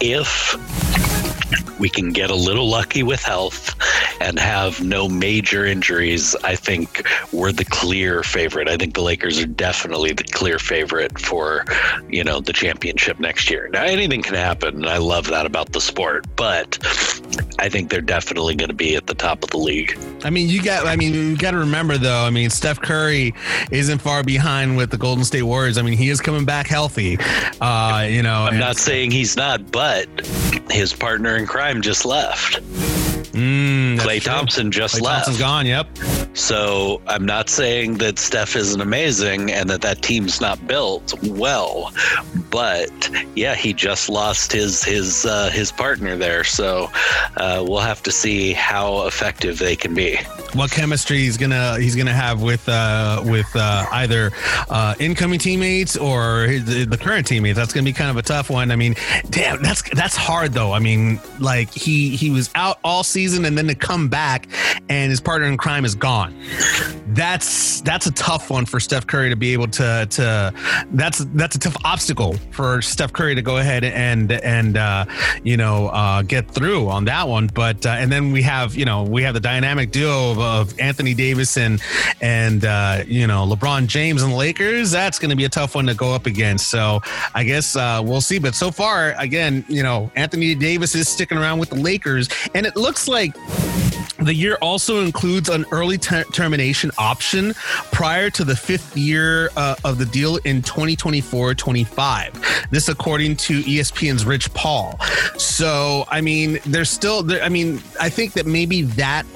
[0.00, 0.56] if
[1.78, 3.74] we can get a little lucky with health
[4.20, 8.68] and have no major injuries, I think we're the clear favorite.
[8.68, 11.64] I think the Lakers are definitely the clear favorite for,
[12.08, 13.68] you know, the championship next year.
[13.68, 16.78] Now anything can happen, and I love that about the sport, but
[17.58, 19.98] I think they're definitely going to be at the top of the league.
[20.24, 20.86] I mean, you got.
[20.86, 22.24] I mean, you got to remember though.
[22.24, 23.34] I mean, Steph Curry
[23.70, 25.78] isn't far behind with the Golden State Warriors.
[25.78, 27.18] I mean, he is coming back healthy.
[27.60, 30.08] Uh, you know, I'm not saying he's not, but
[30.70, 32.62] his partner in crime just left.
[33.32, 35.24] Mm, Mm, Klay Thompson just Klay left.
[35.26, 35.66] Thompson's gone.
[35.66, 35.86] Yep.
[36.34, 41.92] So I'm not saying that Steph isn't amazing and that that team's not built well,
[42.50, 46.44] but yeah, he just lost his his uh, his partner there.
[46.44, 46.90] So
[47.38, 50.16] uh, we'll have to see how effective they can be.
[50.52, 54.30] What chemistry he's gonna he's gonna have with uh, with uh, either
[54.68, 57.56] uh, incoming teammates or his, the current teammates?
[57.56, 58.70] That's gonna be kind of a tough one.
[58.70, 58.94] I mean,
[59.30, 60.72] damn, that's that's hard though.
[60.72, 64.48] I mean, like he he was out all season and then to come back
[64.88, 66.34] and his partner in crime is gone.
[67.08, 70.52] That's that's a tough one for Steph Curry to be able to to
[70.92, 75.04] that's that's a tough obstacle for Steph Curry to go ahead and and uh,
[75.44, 77.46] you know uh, get through on that one.
[77.54, 80.80] But uh, and then we have you know we have the dynamic duo of, of
[80.80, 81.80] Anthony Davis and
[82.20, 84.90] and uh, you know LeBron James and the Lakers.
[84.90, 86.68] That's going to be a tough one to go up against.
[86.68, 87.00] So
[87.34, 88.40] I guess uh, we'll see.
[88.40, 92.66] But so far, again, you know Anthony Davis is sticking around with the Lakers, and
[92.66, 93.34] it looks like.
[94.18, 97.54] The year also includes an early ter- termination option
[97.92, 102.66] prior to the fifth year uh, of the deal in 2024 25.
[102.70, 104.98] This, according to ESPN's Rich Paul.
[105.36, 109.26] So, I mean, there's still, there, I mean, I think that maybe that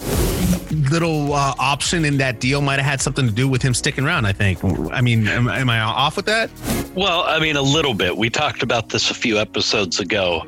[0.91, 4.05] little uh, option in that deal might have had something to do with him sticking
[4.05, 4.27] around.
[4.27, 4.63] I think.
[4.93, 6.51] I mean, am, am I off with that?
[6.95, 8.17] Well, I mean, a little bit.
[8.17, 10.43] We talked about this a few episodes ago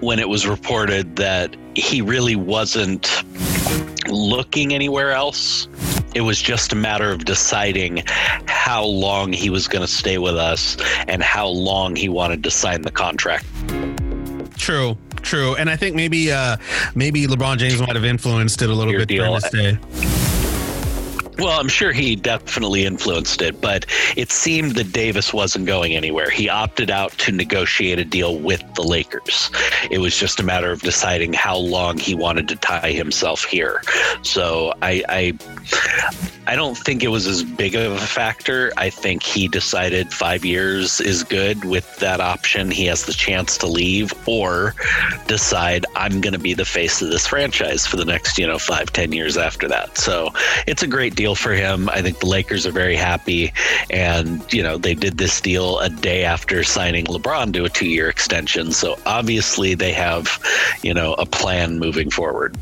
[0.00, 3.24] when it was reported that he really wasn't
[4.08, 5.68] looking anywhere else.
[6.14, 8.02] It was just a matter of deciding
[8.46, 10.76] how long he was going to stay with us
[11.06, 13.46] and how long he wanted to sign the contract.
[14.58, 16.56] True, true, and I think maybe uh
[16.94, 19.32] maybe LeBron James might have influenced it a little Your bit during deal.
[21.40, 26.28] Well, I'm sure he definitely influenced it, but it seemed that Davis wasn't going anywhere.
[26.28, 29.50] He opted out to negotiate a deal with the Lakers.
[29.90, 33.80] It was just a matter of deciding how long he wanted to tie himself here.
[34.20, 35.38] So I, I,
[36.46, 38.70] I don't think it was as big of a factor.
[38.76, 42.70] I think he decided five years is good with that option.
[42.70, 44.74] He has the chance to leave or
[45.26, 48.58] decide I'm going to be the face of this franchise for the next, you know,
[48.58, 49.96] five, ten years after that.
[49.96, 50.30] So
[50.66, 51.88] it's a great deal for him.
[51.88, 53.52] I think the Lakers are very happy.
[53.90, 57.88] And, you know, they did this deal a day after signing LeBron to a two
[57.88, 58.72] year extension.
[58.72, 60.38] So obviously they have,
[60.82, 62.56] you know, a plan moving forward.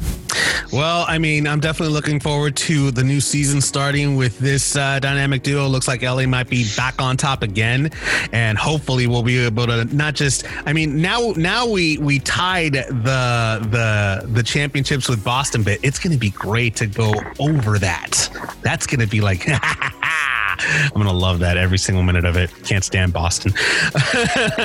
[0.72, 4.98] Well, I mean, I'm definitely looking forward to the new season starting with this uh,
[5.00, 5.66] dynamic duo.
[5.66, 7.90] Looks like LA might be back on top again,
[8.32, 10.44] and hopefully we'll be able to not just.
[10.66, 15.98] I mean, now now we we tied the the the championships with Boston, but it's
[15.98, 18.28] going to be great to go over that.
[18.62, 19.46] That's going to be like.
[20.58, 22.50] I'm gonna love that every single minute of it.
[22.64, 23.52] Can't stand Boston.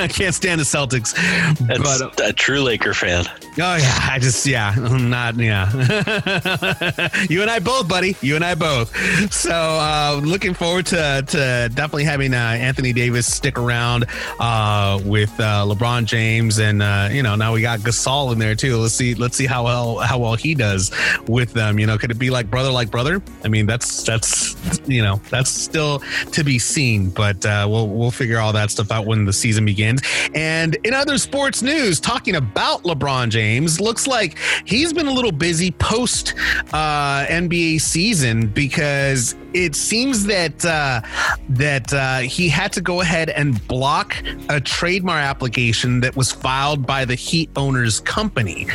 [0.08, 1.14] Can't stand the Celtics.
[1.58, 3.24] That's but a true Laker fan.
[3.56, 5.70] Oh yeah, I just yeah, I'm not yeah.
[7.28, 8.16] you and I both, buddy.
[8.20, 8.94] You and I both.
[9.32, 14.06] So uh, looking forward to to definitely having uh, Anthony Davis stick around
[14.40, 18.54] uh, with uh, LeBron James, and uh, you know now we got Gasol in there
[18.54, 18.76] too.
[18.78, 20.90] Let's see let's see how well how well he does
[21.28, 21.78] with them.
[21.78, 23.22] You know, could it be like brother like brother?
[23.44, 24.56] I mean, that's that's
[24.86, 25.83] you know that's still
[26.32, 29.64] to be seen, but uh, we'll we'll figure all that stuff out when the season
[29.64, 30.02] begins.
[30.34, 35.32] And in other sports news, talking about LeBron James, looks like he's been a little
[35.32, 36.34] busy post
[36.72, 41.00] uh, NBA season because it seems that uh,
[41.48, 44.16] that uh, he had to go ahead and block
[44.48, 48.66] a trademark application that was filed by the Heat owners company.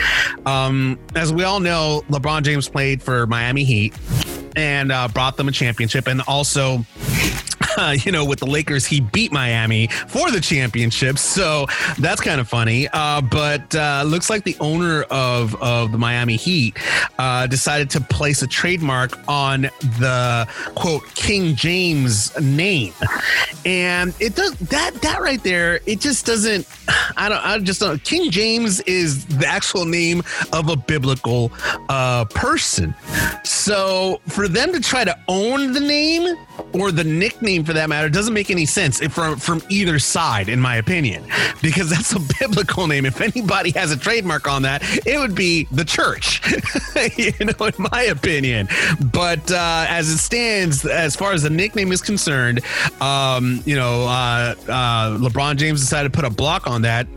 [0.45, 3.93] Um, as we all know, LeBron James played for Miami Heat
[4.55, 6.85] and uh, brought them a championship, and also.
[7.77, 11.65] Uh, you know, with the Lakers, he beat Miami for the championship, so
[11.97, 12.87] that's kind of funny.
[12.91, 16.77] Uh, but uh, looks like the owner of of the Miami Heat
[17.17, 19.63] uh, decided to place a trademark on
[19.99, 22.93] the quote King James name,
[23.65, 25.79] and it does that that right there.
[25.85, 26.67] It just doesn't.
[27.17, 27.45] I don't.
[27.45, 28.03] I just don't.
[28.03, 30.23] King James is the actual name
[30.53, 31.51] of a biblical
[31.89, 32.95] uh, person.
[33.43, 36.33] So for them to try to own the name
[36.73, 40.59] or the nickname for that matter doesn't make any sense from from either side in
[40.59, 41.23] my opinion
[41.61, 43.05] because that's a biblical name.
[43.05, 46.41] If anybody has a trademark on that it would be the church
[47.17, 48.67] you know in my opinion.
[49.11, 52.61] But uh, as it stands as far as the nickname is concerned
[53.01, 57.07] um, you know uh, uh, lebron james decided to put a block on that.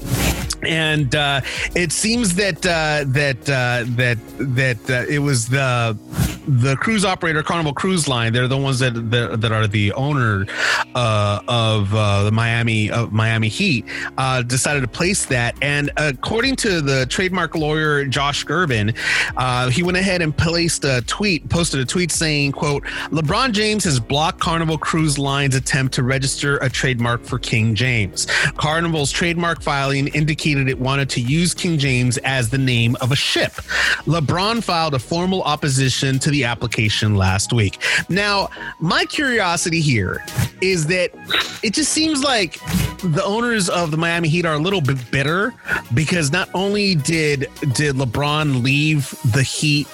[0.63, 1.41] And uh,
[1.75, 5.99] it seems that uh, that uh, that that uh, it was the
[6.47, 10.47] the cruise operator Carnival Cruise Line, they're the ones that that, that are the owner
[10.95, 13.85] uh, of uh, the Miami of Miami Heat,
[14.19, 15.57] uh, decided to place that.
[15.63, 18.97] And according to the trademark lawyer Josh Gerben,
[19.37, 23.85] uh, he went ahead and placed a tweet, posted a tweet saying, "quote LeBron James
[23.85, 28.27] has blocked Carnival Cruise Line's attempt to register a trademark for King James.
[28.57, 33.17] Carnival's trademark filing indicated it wanted to use King James as the name of a
[33.17, 33.53] ship.
[34.07, 37.79] LeBron filed a formal opposition to the application last week.
[38.09, 38.49] Now,
[38.81, 40.25] my curiosity here
[40.61, 41.11] is that
[41.63, 42.59] it just seems like
[43.03, 45.53] the owners of the Miami Heat are a little bit bitter
[45.95, 49.89] because not only did did LeBron leave the Heat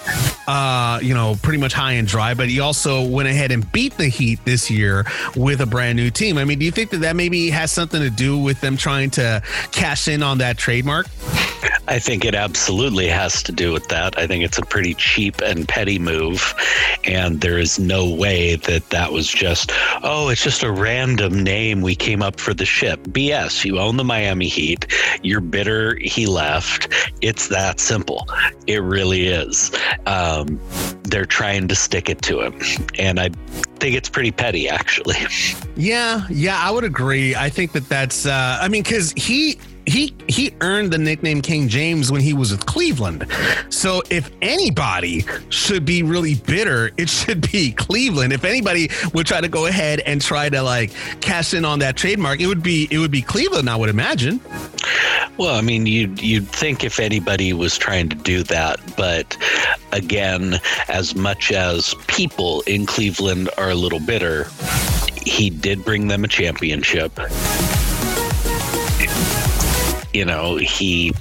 [0.49, 3.97] uh, you know, pretty much high and dry, but he also went ahead and beat
[3.99, 5.05] the Heat this year
[5.37, 6.39] with a brand new team.
[6.39, 9.11] I mean, do you think that that maybe has something to do with them trying
[9.11, 9.43] to
[9.73, 11.07] cash in on that trademark?
[11.89, 14.19] I think it absolutely has to do with that.
[14.19, 16.55] I think it's a pretty cheap and petty move.
[17.05, 19.73] And there is no way that that was just,
[20.03, 23.01] oh, it's just a random name we came up for the ship.
[23.09, 23.65] BS.
[23.65, 24.87] You own the Miami Heat.
[25.23, 26.93] You're bitter he left.
[27.21, 28.29] It's that simple.
[28.67, 29.75] It really is.
[30.07, 30.61] Um,
[31.05, 32.61] they're trying to stick it to him.
[32.99, 33.31] And I
[33.79, 35.17] think it's pretty petty, actually.
[35.77, 37.35] Yeah, yeah, I would agree.
[37.35, 39.59] I think that that's, uh, I mean, because he,
[39.89, 43.27] he he earned the nickname King James when he was with Cleveland.
[43.71, 48.33] So if anybody should be really bitter, it should be Cleveland.
[48.33, 51.97] If anybody would try to go ahead and try to like cash in on that
[51.97, 54.41] trademark, it would be it would be Cleveland, I would imagine.
[55.39, 59.37] Well, I mean, you'd you'd think if anybody was trying to do that, but
[59.93, 64.49] again, as much as people in Cleveland are a little bitter,
[65.25, 67.19] he did bring them a championship
[70.13, 71.13] you know, he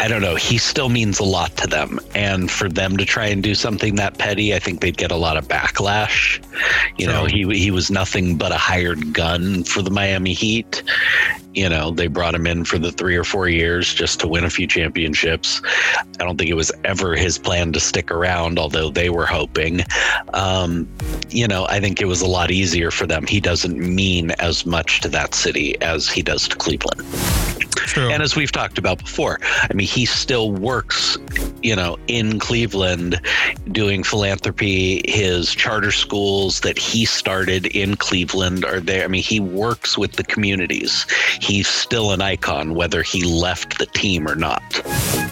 [0.00, 0.36] I don't know.
[0.36, 1.98] He still means a lot to them.
[2.14, 5.16] And for them to try and do something that petty, I think they'd get a
[5.16, 6.40] lot of backlash.
[6.98, 10.82] You know, he he was nothing but a hired gun for the Miami Heat.
[11.54, 14.44] You know, they brought him in for the three or four years just to win
[14.44, 15.60] a few championships.
[16.20, 19.80] I don't think it was ever his plan to stick around, although they were hoping.
[20.34, 20.88] Um,
[21.30, 23.26] you know, I think it was a lot easier for them.
[23.26, 27.02] He doesn't mean as much to that city as he does to Cleveland.
[27.88, 28.10] True.
[28.10, 31.16] And as we've talked about before, I mean, he still works,
[31.62, 33.20] you know, in Cleveland
[33.72, 35.02] doing philanthropy.
[35.06, 39.04] His charter schools that he started in Cleveland are there.
[39.04, 41.06] I mean, he works with the communities.
[41.40, 44.62] He's still an icon, whether he left the team or not.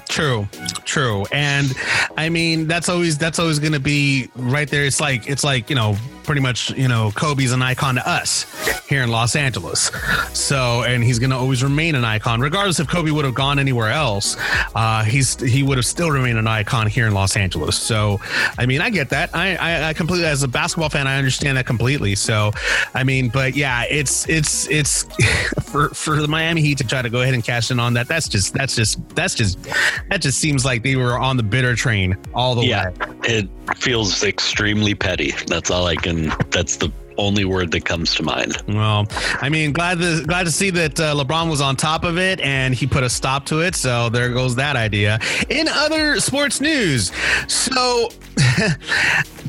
[0.09, 0.49] True,
[0.85, 1.75] true, and
[2.17, 4.85] I mean that's always that's always going to be right there.
[4.85, 5.97] It's like it's like you know
[6.27, 8.45] pretty much you know Kobe's an icon to us
[8.89, 9.91] here in Los Angeles.
[10.33, 13.59] So and he's going to always remain an icon, regardless if Kobe would have gone
[13.59, 14.37] anywhere else.
[14.75, 17.79] Uh, he's he would have still remained an icon here in Los Angeles.
[17.79, 18.21] So
[18.59, 19.35] I mean I get that.
[19.35, 22.15] I, I I completely as a basketball fan I understand that completely.
[22.15, 22.53] So
[22.95, 25.05] I mean, but yeah, it's it's it's
[25.63, 28.09] for for the Miami Heat to try to go ahead and cash in on that.
[28.09, 29.63] That's just that's just that's just
[30.11, 32.95] that just seems like they were on the bitter train all the yeah, way.
[33.25, 35.33] it feels extremely petty.
[35.47, 36.16] That's all I can.
[36.51, 38.57] That's the only word that comes to mind.
[38.69, 39.07] Well,
[39.41, 42.41] I mean, glad to glad to see that uh, LeBron was on top of it
[42.41, 43.75] and he put a stop to it.
[43.75, 45.19] So there goes that idea.
[45.49, 47.13] In other sports news,
[47.49, 48.09] so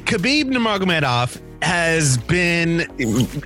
[0.08, 2.82] Khabib Nurmagomedov has been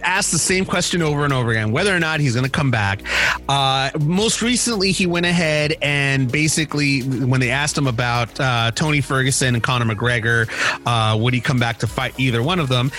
[0.04, 2.72] asked the same question over and over again whether or not he's going to come
[2.72, 3.02] back.
[3.48, 9.02] Uh, most recently, he went ahead and basically, when they asked him about uh, Tony
[9.02, 10.50] Ferguson and Conor McGregor,
[10.86, 12.92] uh, would he come back to fight either one of them?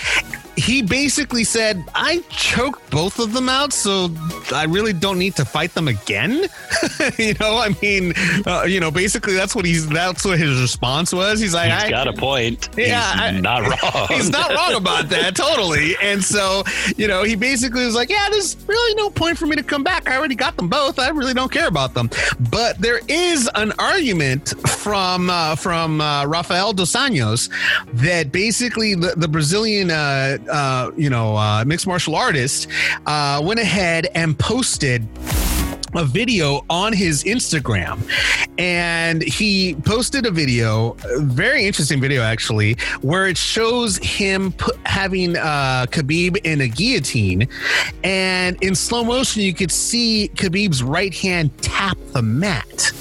[0.57, 4.09] He basically said, I choked both of them out, so
[4.55, 6.47] I really don't need to fight them again.
[7.19, 8.13] you know, I mean,
[8.47, 11.41] uh, you know, basically that's what he's, that's what his response was.
[11.41, 12.69] He's like, He's I, got a point.
[12.77, 14.09] Yeah, He's I- not wrong.
[14.09, 15.97] He's not wrong about that, totally.
[16.03, 16.65] And so,
[16.97, 19.83] you know, he basically was like, "Yeah, there's really no point for me to come
[19.83, 20.09] back.
[20.09, 20.99] I already got them both.
[20.99, 22.11] I really don't care about them."
[22.51, 27.49] But there is an argument from uh, from uh, Rafael dos Anjos
[27.95, 32.69] that basically the, the Brazilian, uh, uh, you know, uh, mixed martial artist
[33.07, 35.07] uh, went ahead and posted
[35.95, 38.01] a video on his Instagram
[38.59, 44.73] and he posted a video, a very interesting video actually, where it shows him pu-
[44.85, 47.49] having uh, Khabib in a guillotine.
[48.05, 52.93] And in slow motion, you could see Khabib's right hand tap the mat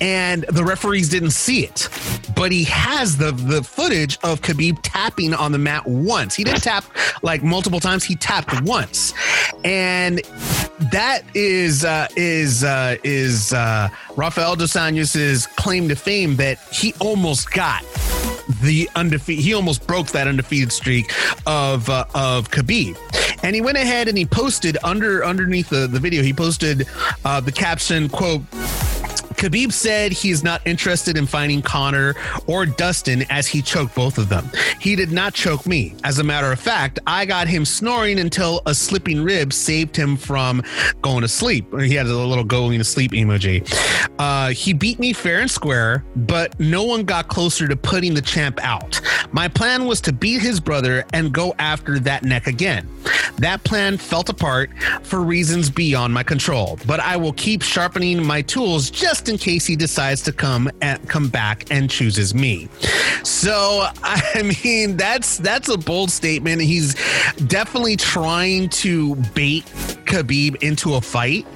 [0.00, 1.88] and the referees didn't see it.
[2.34, 6.34] But he has the the footage of Khabib tapping on the mat once.
[6.34, 6.84] He didn't tap
[7.22, 8.04] like multiple times.
[8.04, 9.12] He tapped once,
[9.64, 10.18] and
[10.92, 16.94] that is uh, is uh, is uh, Rafael dos Anjos's claim to fame that he
[17.00, 17.82] almost got
[18.62, 19.44] the undefeated.
[19.44, 21.12] He almost broke that undefeated streak
[21.46, 22.96] of uh, of Khabib,
[23.42, 26.22] and he went ahead and he posted under underneath the the video.
[26.22, 26.88] He posted
[27.24, 28.42] uh, the caption quote.
[29.40, 32.14] Khabib said he is not interested in fighting Conor
[32.46, 34.44] or Dustin as he choked both of them.
[34.78, 35.94] He did not choke me.
[36.04, 40.18] As a matter of fact, I got him snoring until a slipping rib saved him
[40.18, 40.62] from
[41.00, 41.72] going to sleep.
[41.80, 43.66] He had a little going to sleep emoji.
[44.18, 48.20] Uh, he beat me fair and square, but no one got closer to putting the
[48.20, 49.00] champ out.
[49.32, 52.86] My plan was to beat his brother and go after that neck again.
[53.38, 54.70] That plan fell apart
[55.02, 59.64] for reasons beyond my control, but I will keep sharpening my tools just in case
[59.64, 62.68] he decides to come and come back and chooses me.
[63.22, 66.60] So I mean that's that's a bold statement.
[66.60, 66.94] He's
[67.46, 69.64] definitely trying to bait
[70.10, 71.46] Khabib into a fight.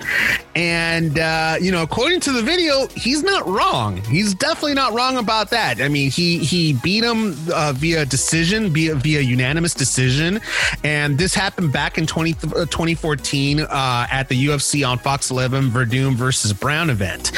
[0.54, 3.96] And, uh, you know, according to the video, he's not wrong.
[4.04, 5.80] He's definitely not wrong about that.
[5.80, 10.40] I mean, he he beat him uh, via decision, via, via unanimous decision.
[10.84, 15.70] And this happened back in 20, uh, 2014 uh, at the UFC on Fox 11
[15.70, 17.32] Werdum versus Browne event.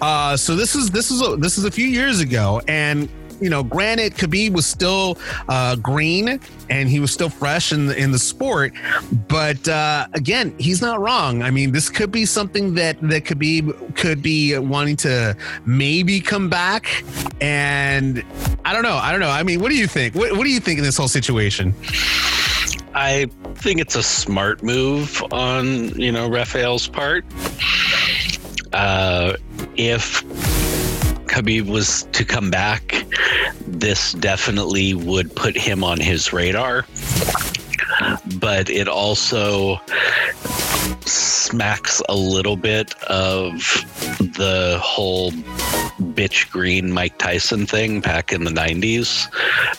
[0.00, 2.60] Uh, so this is this is a, this is a few years ago.
[2.68, 3.08] And
[3.40, 6.40] you know, granted, Khabib was still uh, green
[6.70, 8.72] and he was still fresh in the in the sport,
[9.28, 11.42] but uh, again, he's not wrong.
[11.42, 16.48] I mean, this could be something that that Khabib could be wanting to maybe come
[16.48, 17.04] back,
[17.40, 18.24] and
[18.64, 18.96] I don't know.
[18.96, 19.30] I don't know.
[19.30, 20.14] I mean, what do you think?
[20.14, 21.74] What, what do you think in this whole situation?
[22.94, 23.26] I
[23.56, 27.24] think it's a smart move on you know Raphael's part.
[28.76, 29.36] Uh,
[29.76, 30.22] if
[31.28, 33.06] Khabib was to come back,
[33.66, 36.84] this definitely would put him on his radar.
[38.38, 39.80] But it also
[41.06, 43.52] smacks a little bit of
[44.18, 45.30] the whole
[46.12, 49.26] bitch green Mike Tyson thing back in the 90s.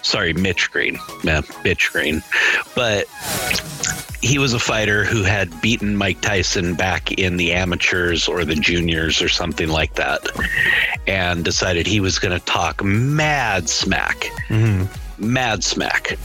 [0.03, 0.95] Sorry, Mitch Green.
[1.23, 2.23] Yeah, bitch green.
[2.73, 3.05] But
[4.21, 8.55] he was a fighter who had beaten Mike Tyson back in the amateurs or the
[8.55, 10.21] juniors or something like that
[11.07, 14.29] and decided he was going to talk mad smack.
[14.49, 15.33] Mm-hmm.
[15.33, 16.17] Mad smack.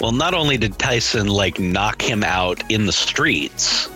[0.00, 3.88] Well, not only did Tyson like knock him out in the streets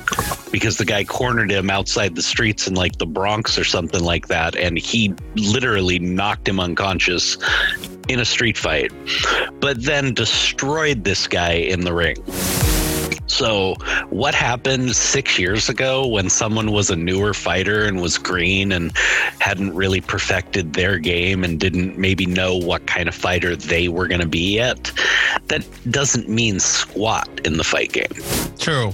[0.51, 4.29] because the guy cornered him outside the streets in like the Bronx or something like
[4.29, 7.37] that, and he literally knocked him unconscious
[8.09, 8.93] in a street fight,
[9.61, 12.17] but then destroyed this guy in the ring.
[13.29, 13.75] So,
[14.11, 18.97] what happened six years ago when someone was a newer fighter and was green and
[19.39, 24.09] hadn't really perfected their game and didn't maybe know what kind of fighter they were
[24.09, 24.91] going to be yet?
[25.49, 28.07] That doesn't mean squat in the fight game.
[28.59, 28.93] True.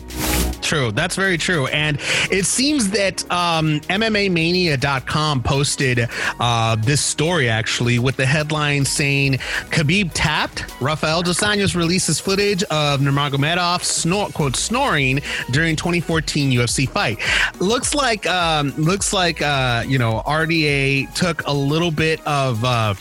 [0.64, 0.92] True.
[0.92, 1.66] That's very true.
[1.66, 1.98] And
[2.30, 6.08] it seems that um, MMAmania.com posted
[6.40, 9.34] uh, this story actually with the headline saying
[9.70, 10.64] Khabib tapped.
[10.80, 15.20] Rafael Dos Anjos releases footage of Nurmagomedov snort, quote, snoring
[15.50, 17.18] during 2014 UFC fight.
[17.60, 22.94] Looks like, um, looks like, uh, you know, RDA took a little bit of, uh,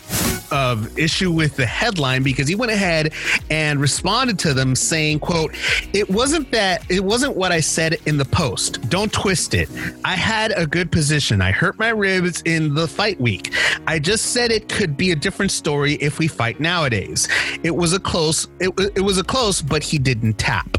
[0.53, 3.11] of issue with the headline because he went ahead
[3.49, 5.55] and responded to them saying, quote,
[5.93, 8.87] it wasn't that, it wasn't what I said in the post.
[8.89, 9.67] Don't twist it.
[10.05, 11.41] I had a good position.
[11.41, 13.51] I hurt my ribs in the fight week.
[13.87, 17.27] I just said it could be a different story if we fight nowadays.
[17.63, 18.47] It was a close.
[18.59, 20.77] It, it was a close, but he didn't tap.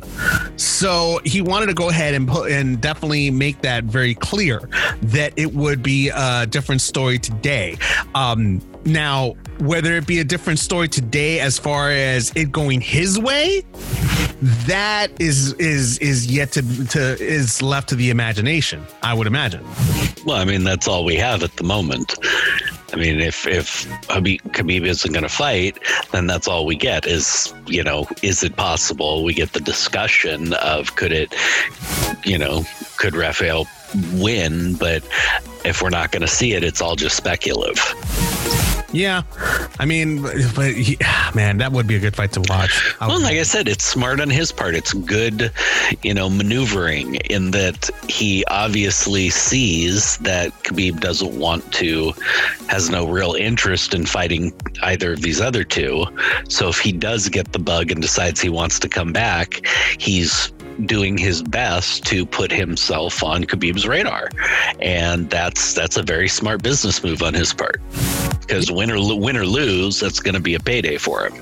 [0.57, 4.69] So he wanted to go ahead and put and definitely make that very clear
[5.03, 7.77] that it would be a different story today.
[8.15, 13.19] Um, now, whether it be a different story today as far as it going his
[13.19, 13.63] way,
[14.67, 18.85] that is is is yet to to is left to the imagination.
[19.03, 19.65] I would imagine.
[20.27, 22.15] Well, I mean, that's all we have at the moment.
[22.93, 25.79] I mean, if if Habib, Khabib isn't going to fight,
[26.13, 29.25] then that's all we get is you know, is it possible?
[29.25, 31.35] We get the discussion of could it,
[32.25, 32.65] you know,
[32.99, 33.67] could Rafael
[34.15, 34.75] win?
[34.75, 35.05] But
[35.65, 37.79] if we're not going to see it, it's all just speculative.
[38.95, 39.23] Yeah,
[39.81, 40.23] I mean,
[40.55, 42.95] but he, ah, man, that would be a good fight to watch.
[43.01, 44.77] I Well, like I said, it's smart on his part.
[44.77, 45.51] It's good,
[46.05, 52.13] you know, maneuvering in that he obviously sees that Khabib doesn't want to,
[52.69, 54.53] has no real interest in fighting
[54.83, 56.07] either of these other two.
[56.49, 59.67] So if he does get the bug and decides he wants to come back,
[59.99, 60.53] he's
[60.87, 64.29] doing his best to put himself on Khabib's radar.
[64.81, 67.81] And that's that's a very smart business move on his part.
[68.41, 71.35] because win or win or lose, that's going to be a payday for him.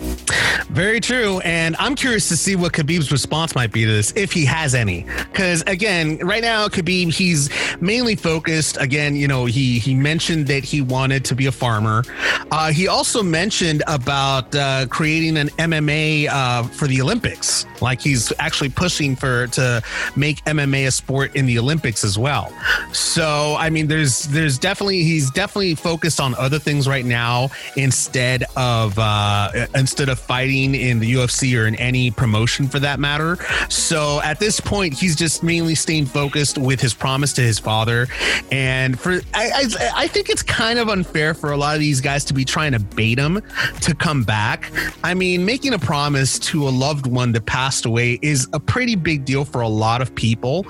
[0.69, 1.41] Very true.
[1.41, 4.75] And I'm curious to see what Khabib's response might be to this, if he has
[4.75, 5.05] any.
[5.33, 7.51] Because again, right now, Khabib, he's
[7.81, 8.77] mainly focused.
[8.81, 12.05] Again, you know, he he mentioned that he wanted to be a farmer.
[12.51, 17.67] Uh, he also mentioned about uh, creating an MMA uh, for the Olympics.
[17.81, 19.81] Like he's actually pushing for to
[20.17, 22.53] make MMA a sport in the Olympics as well.
[22.93, 28.43] So I mean, there's there's definitely he's definitely focused on other things right now instead
[28.57, 33.39] of uh, instead of fighting in the UFC or in any promotion for that matter.
[33.69, 38.09] So at this point, he's just mainly staying focused with his promise to his father.
[38.51, 42.01] And for I, I, I think it's kind of unfair for a lot of these
[42.01, 43.41] guys to be trying to bait him
[43.83, 44.73] to come back.
[45.05, 48.97] I mean, making a promise to a loved one that passed away is a pretty
[48.97, 50.67] big deal for a lot of people.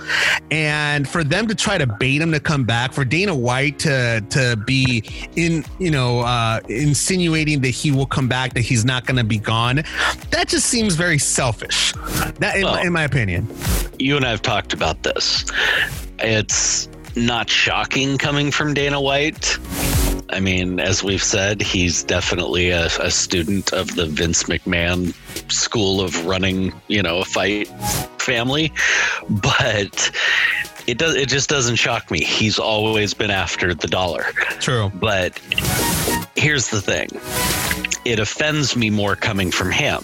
[0.51, 4.25] And for them to try to bait him to come back, for Dana White to
[4.31, 5.03] to be
[5.37, 9.25] in, you know, uh, insinuating that he will come back, that he's not going to
[9.25, 9.83] be gone,
[10.31, 11.93] that just seems very selfish.
[12.39, 13.49] That, in, Well- in my opinion.
[13.99, 15.45] You and I have talked about this.
[16.19, 19.59] It's not shocking coming from Dana White.
[20.31, 25.15] I mean, as we've said, he's definitely a, a student of the Vince McMahon
[25.53, 27.69] school of running, you know, a fight
[28.19, 28.73] family.
[29.29, 30.11] But
[30.87, 32.25] it does it just doesn't shock me.
[32.25, 34.25] He's always been after the dollar.
[34.61, 34.91] True.
[34.95, 35.39] But
[36.35, 37.09] here's the thing.
[38.05, 40.03] It offends me more coming from him.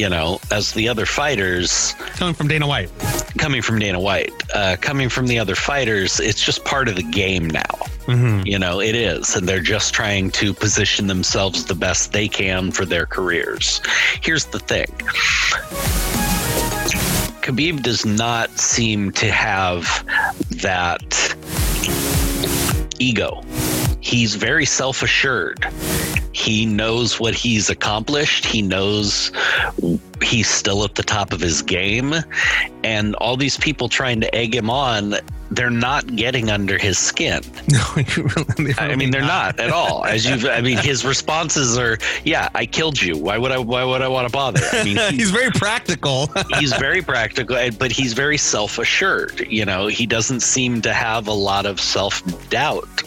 [0.00, 2.88] You know, as the other fighters coming from Dana White.
[3.36, 4.32] Coming from Dana White.
[4.54, 7.74] Uh, coming from the other fighters, it's just part of the game now.
[8.06, 8.46] Mhm.
[8.46, 9.36] You know, it is.
[9.36, 13.82] And they're just trying to position themselves the best they can for their careers.
[14.22, 14.86] Here's the thing
[17.42, 19.84] Khabib does not seem to have
[20.62, 21.36] that
[22.98, 23.42] ego.
[24.00, 25.66] He's very self assured.
[26.32, 28.44] He knows what he's accomplished.
[28.44, 29.32] He knows
[30.22, 32.14] he's still at the top of his game.
[32.84, 35.14] And all these people trying to egg him on,
[35.50, 37.42] they're not getting under his skin.
[37.70, 40.04] No, I mean, they're not at all.
[40.04, 43.16] As you've, I mean, his responses are, "Yeah, I killed you.
[43.16, 43.58] Why would I?
[43.58, 46.28] Why would I want to bother?" I mean, he's very practical.
[46.58, 49.46] he's very practical, but he's very self-assured.
[49.48, 53.02] You know, he doesn't seem to have a lot of self-doubt,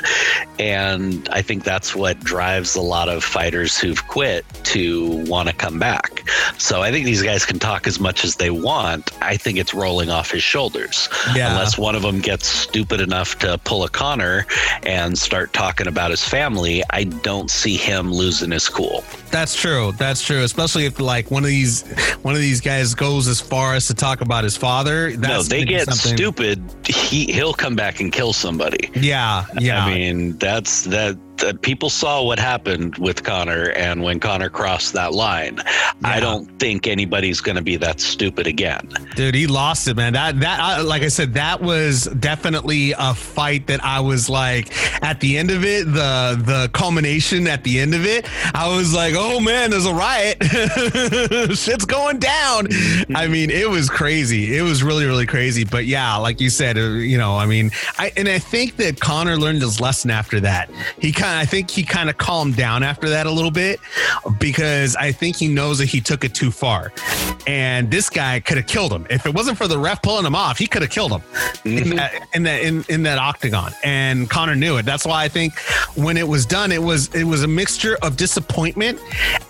[0.60, 5.56] and I think that's what drives a lot of fighters who've quit to want to
[5.56, 6.24] come back.
[6.58, 9.12] So I think these guys can talk as much as they want.
[9.22, 11.52] I think it's rolling off his shoulders, Yeah.
[11.52, 14.46] unless one of them gets stupid enough to pull a Conor
[14.84, 16.84] and start talking about his family.
[16.90, 19.04] I don't see him losing his cool.
[19.32, 19.94] That's true.
[19.98, 20.44] That's true.
[20.44, 21.84] Especially if like one of these
[22.22, 25.16] one of these guys goes as far as to talk about his father.
[25.18, 26.64] That's no, they get something- stupid.
[26.88, 28.90] He he'll come back and kill somebody.
[28.96, 29.86] Yeah, yeah.
[29.86, 31.18] I mean, that's that.
[31.38, 35.60] That people saw what happened with Conor, and when Conor crossed that line,
[36.04, 38.90] I don't think anybody's going to be that stupid again.
[39.16, 40.14] Dude, he lost it, man.
[40.14, 44.72] That that I, like I said, that was definitely a fight that I was like
[45.04, 48.94] at the end of it, the the culmination at the end of it, I was
[48.94, 50.38] like, oh man, there's a riot,
[51.58, 52.68] shit's going down.
[53.16, 54.56] I mean, it was crazy.
[54.58, 55.64] It was really really crazy.
[55.64, 59.00] But yeah, like you said, uh, you know, I mean, I and I think that
[59.00, 60.70] Conor learned his lesson after that.
[61.00, 63.80] He kind, I think he kind of calmed down after that a little bit
[64.40, 66.92] because I think he knows that he took it too far,
[67.48, 70.36] and this guy could have killed him if it wasn't for the ref pulling him
[70.36, 70.58] off.
[70.58, 71.22] He could have killed him
[71.66, 74.84] in that in that in, in that octagon, and Conor knew it.
[74.86, 75.58] That's why I think
[75.96, 79.00] when it was done, it was it was a mixture of disappointment,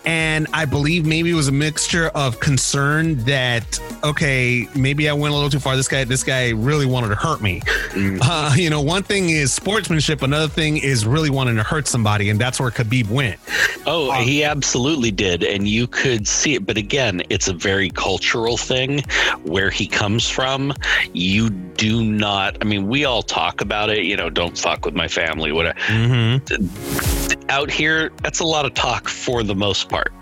[0.06, 5.32] and I believe maybe it was a mixture of concern that okay, maybe I went
[5.32, 5.76] a little too far.
[5.76, 7.62] This guy, this guy really wanted to hurt me.
[7.95, 12.30] Uh, you know, one thing is sportsmanship, another thing is really wanting to hurt somebody,
[12.30, 13.40] and that's where Khabib went.
[13.85, 15.44] Oh, um, he absolutely did.
[15.44, 16.65] And you could see it.
[16.65, 19.02] But again, it's a very cultural thing
[19.44, 20.73] where he comes from.
[21.14, 24.95] You do not, I mean, we all talk about it, you know, don't fuck with
[24.95, 25.77] my family, whatever.
[25.80, 27.49] Mm-hmm.
[27.49, 30.14] Out here, that's a lot of talk for the most part.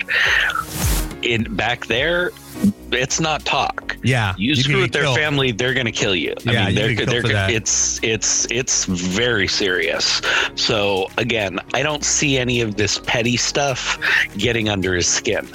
[1.22, 2.32] In back there,
[2.94, 3.96] it's not talk.
[4.04, 5.18] Yeah, You, you screw with their killed.
[5.18, 6.34] family, they're going to kill you.
[6.44, 10.22] Yeah, I mean, you they're, they're, it's it's it's very serious.
[10.56, 14.00] So again, I don't see any of this petty stuff
[14.38, 15.48] getting under his skin.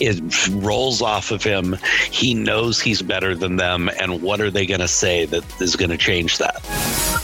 [0.00, 1.76] It rolls off of him.
[2.10, 5.76] He knows he's better than them, and what are they going to say that is
[5.76, 6.62] going to change that?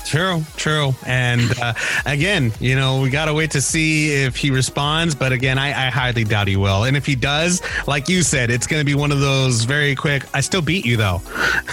[0.07, 0.93] True, true.
[1.07, 1.75] And uh,
[2.05, 5.15] again, you know, we got to wait to see if he responds.
[5.15, 6.85] But again, I, I highly doubt he will.
[6.85, 9.95] And if he does, like you said, it's going to be one of those very
[9.95, 10.25] quick.
[10.35, 11.23] I still beat you though.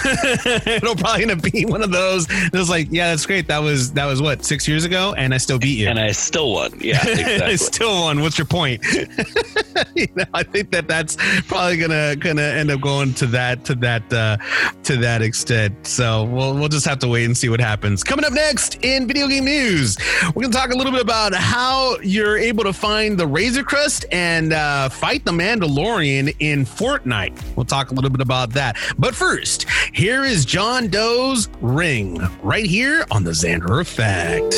[0.66, 2.26] It'll probably end up being one of those.
[2.30, 3.46] It was like, yeah, that's great.
[3.48, 5.88] That was that was what six years ago, and I still beat you.
[5.88, 6.72] And I still won.
[6.80, 7.42] Yeah, exactly.
[7.42, 8.20] I still won.
[8.20, 8.84] What's your point?
[9.94, 13.74] you know, I think that that's probably gonna gonna end up going to that to
[13.76, 14.36] that uh,
[14.84, 15.86] to that extent.
[15.86, 18.02] So we'll we'll just have to wait and see what happens.
[18.02, 19.96] Coming up next in video game news,
[20.34, 24.04] we're gonna talk a little bit about how you're able to find the Razor Crest
[24.10, 27.56] and uh, fight the Mandalorian in Fortnite.
[27.56, 28.76] We'll talk a little bit about that.
[28.98, 34.54] But first, here is John Doe's Ring right here on the Xander Effect.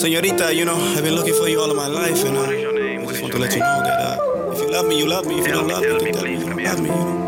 [0.00, 3.04] Senorita, you know, I've been looking for you all of my life, and uh, I
[3.06, 5.40] just want to let you know that uh, if you love me, you love me.
[5.40, 6.88] If you don't love me, then tell me you don't love me.
[6.88, 7.20] You know?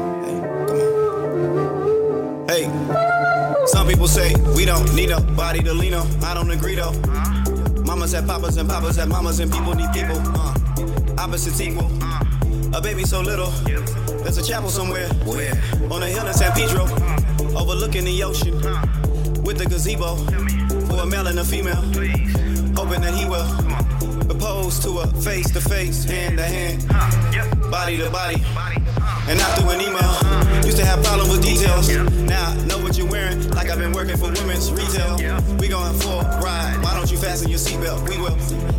[2.48, 3.56] Hey, come on.
[3.56, 6.06] Hey, some people say we don't need nobody to lean on.
[6.24, 6.92] I don't agree though.
[7.84, 10.16] Mamas have papas and papas have mamas, and people need people.
[10.18, 10.54] Uh,
[11.18, 11.90] opposites equal.
[12.74, 13.52] A baby so little.
[14.22, 15.08] There's a chapel somewhere.
[15.24, 15.52] Where?
[15.90, 16.84] On a hill in San Pedro,
[17.56, 18.54] overlooking the ocean,
[19.42, 20.16] with a gazebo.
[20.86, 21.82] For a male and a female.
[22.74, 23.46] Hoping that he will
[24.42, 26.88] propose to a face to face, hand to hand,
[27.70, 28.42] body to body,
[29.28, 30.12] and not through an email.
[30.64, 31.88] Used to have problems with details.
[32.26, 35.16] Now I know what you're wearing, like I've been working for women's retail.
[35.58, 36.80] We going for a ride.
[36.82, 38.08] Why don't you fasten your seatbelt?
[38.08, 38.36] We will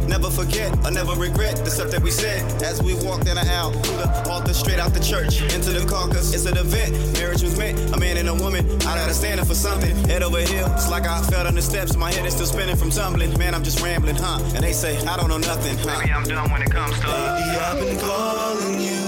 [0.07, 3.41] never forget or never regret the stuff that we said as we walked in the
[3.41, 6.33] aisle through the altar, straight out the church into the caucus.
[6.33, 6.91] It's an event.
[7.13, 7.79] Marriage was meant.
[7.93, 8.69] A man and a woman.
[8.81, 9.95] I gotta stand up for something.
[10.09, 10.65] Head over here.
[10.75, 11.95] It's like I fell on the steps.
[11.95, 13.37] My head is still spinning from tumbling.
[13.37, 14.39] Man, I'm just rambling, huh?
[14.55, 15.99] And they say I don't know nothing, nothing, huh?
[15.99, 19.05] Maybe I'm done when it comes to Baby, I've been calling you,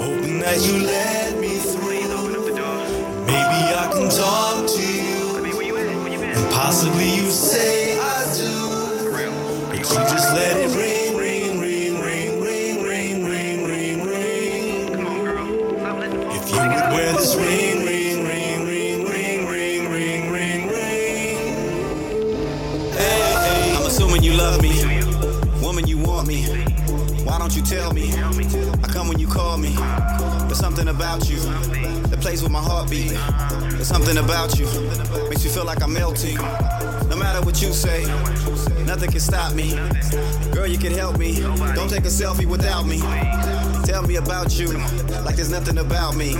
[0.00, 1.82] hoping that you let me through.
[2.12, 2.80] Open up the door.
[3.26, 5.42] Maybe I can talk to you.
[5.42, 5.86] Baby, where you at?
[6.02, 8.52] Where you ring, ring, possibly you say I do.
[9.04, 9.32] For real.
[16.36, 17.84] If you would wear this ring.
[17.84, 21.46] ring, ring, ring, ring, ring, ring, ring, ring.
[22.92, 25.01] Hey, I'm assuming you love me
[26.22, 26.42] want me.
[27.24, 28.12] Why don't you tell me?
[28.12, 29.74] I come when you call me.
[30.46, 33.10] There's something about you that plays with my heartbeat.
[33.72, 34.66] There's something about you
[35.28, 36.36] makes me feel like I'm melting.
[37.08, 38.04] No matter what you say,
[38.84, 39.74] nothing can stop me.
[40.52, 41.40] Girl, you can help me.
[41.74, 43.00] Don't take a selfie without me.
[43.84, 44.68] Tell me about you
[45.24, 46.34] like there's nothing about me.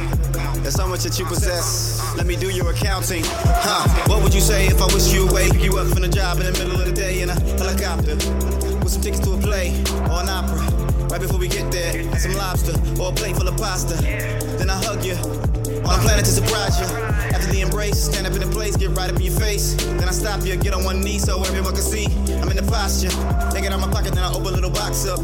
[0.63, 2.01] There's so much that you possess.
[2.17, 3.25] Let me do your accounting.
[3.27, 3.89] Huh?
[4.09, 5.51] What would you say if I wish you away?
[5.51, 8.17] Pick you up from the job in the middle of the day in a helicopter
[8.93, 9.73] some tickets to a play
[10.13, 10.61] or an opera.
[11.09, 13.95] Right before we get there, some lobster or a plate full of pasta.
[13.97, 15.17] Then I hug you
[15.89, 16.87] on a planet to surprise you.
[17.33, 19.75] After the embrace, stand up in the place, get right up in your face.
[19.77, 22.05] Then I stop you, get on one knee so everyone can see.
[22.41, 23.09] I'm in the posture.
[23.51, 25.21] Take it out my pocket, then I open a little box up.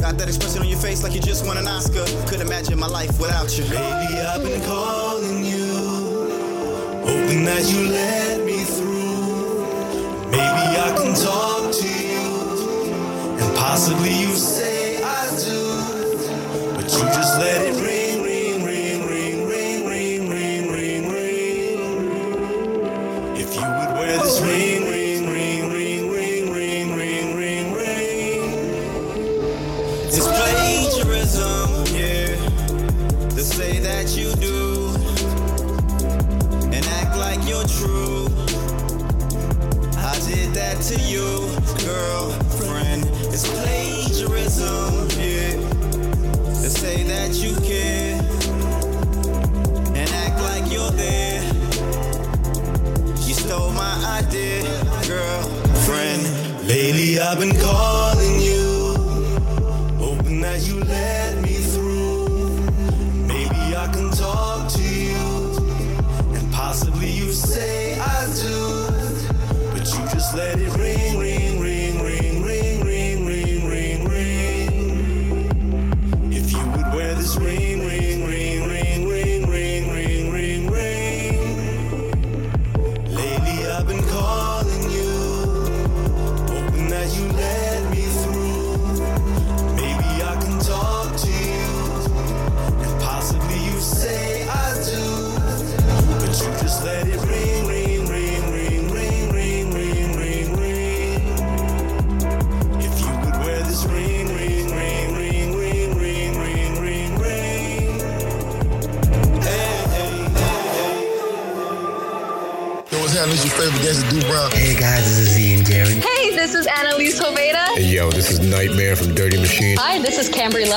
[0.00, 2.04] Got that expression on your face like you just won an Oscar.
[2.28, 3.64] Couldn't imagine my life without you.
[3.64, 6.28] Baby, I've been calling you,
[7.08, 10.28] hoping that you let me through.
[10.30, 11.61] Maybe I can talk and
[13.72, 17.71] possibly you say I do, but you just let it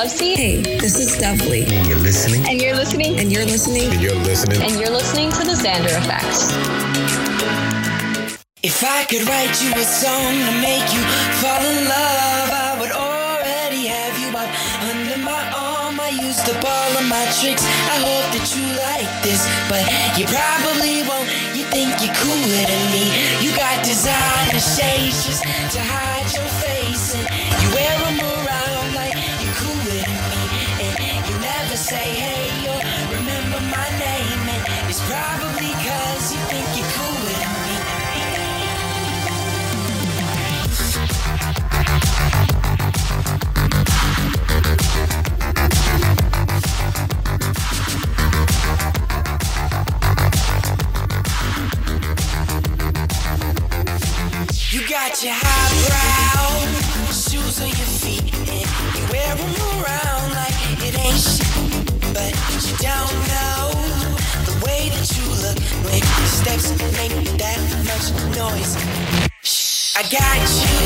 [0.03, 0.35] is Cambry Loveseed.
[0.35, 1.71] Hey, this is Dovely.
[1.71, 2.45] And you're listening.
[2.47, 3.19] And you're listening.
[3.19, 3.91] And you're listening.
[3.91, 4.61] And you're listening.
[4.61, 6.51] And you're listening to the Xander Effects.
[8.63, 11.03] If I could write you a song to make you
[11.39, 14.49] fall in love, I would already have you up
[14.89, 15.99] under my arm.
[15.99, 17.63] I used up all of my tricks.
[17.63, 19.85] I hope that you like this, but
[20.17, 21.29] you probably won't.
[21.53, 23.05] You think you're cooler than me.
[23.39, 26.14] You got designer shades just to hide
[55.25, 56.69] your highbrow
[57.09, 60.53] shoes on your feet, and you wear them around like
[60.85, 61.49] it ain't shit.
[62.13, 62.29] But
[62.61, 63.73] you don't know
[64.45, 67.57] the way that you look when your steps make that
[67.89, 68.77] much noise.
[69.41, 70.77] Shh, I got you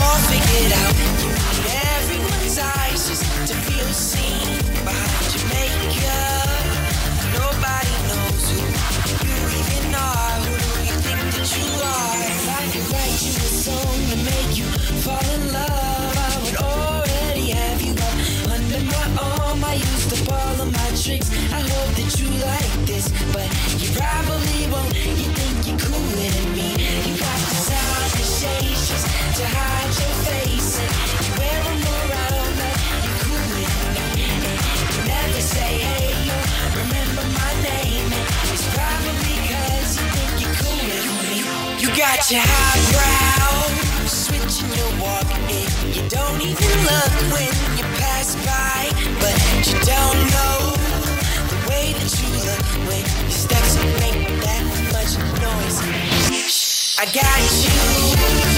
[0.00, 0.96] all figured out.
[1.20, 1.68] You need
[2.00, 4.19] everyone's eyes just to feel seen
[42.20, 47.48] got your highbrow switching your walk, and you don't even look when
[47.78, 48.90] you pass by,
[49.20, 49.32] but
[49.66, 50.76] you don't know
[51.48, 55.80] the way that you look when your steps make that much noise.
[56.98, 58.49] I got you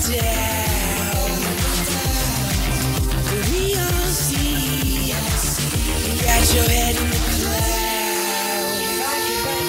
[0.00, 0.78] to get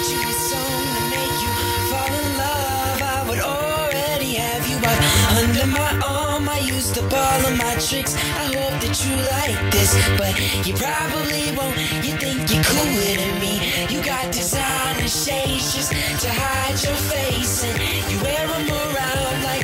[0.06, 1.52] to you so and make you
[1.90, 3.02] fall in love.
[3.02, 3.90] I'm over
[4.38, 4.94] have you by
[5.40, 8.14] under my all my use the ball of my tricks.
[8.14, 10.34] I hope that you like this, but
[10.66, 11.76] you probably won't.
[12.06, 13.54] You think you cool with me.
[13.92, 17.76] You got to sign the shades just to hide your face, and
[18.10, 19.59] you wear them around like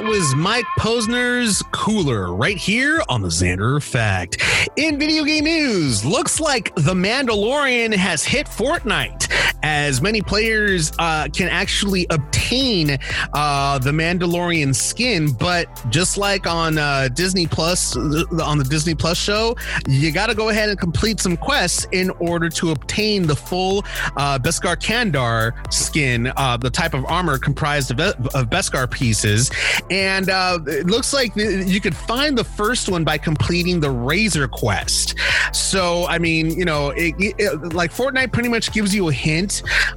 [0.00, 4.42] That was Mike Posner's Cooler right here on the Xander Effect.
[4.76, 9.30] In video game news, looks like The Mandalorian has hit Fortnite
[9.62, 12.98] as many players uh, can actually obtain
[13.34, 15.32] uh, the Mandalorian skin.
[15.32, 19.56] But just like on uh, Disney Plus, on the Disney Plus show,
[19.86, 23.84] you got to go ahead and complete some quests in order to obtain the full
[24.16, 29.50] uh, Beskar Kandar skin, uh, the type of armor comprised of, of Beskar pieces.
[29.90, 34.48] And uh, it looks like you could find the first one by completing the Razor
[34.48, 35.18] quest.
[35.52, 39.49] So, I mean, you know, it, it, like Fortnite pretty much gives you a hint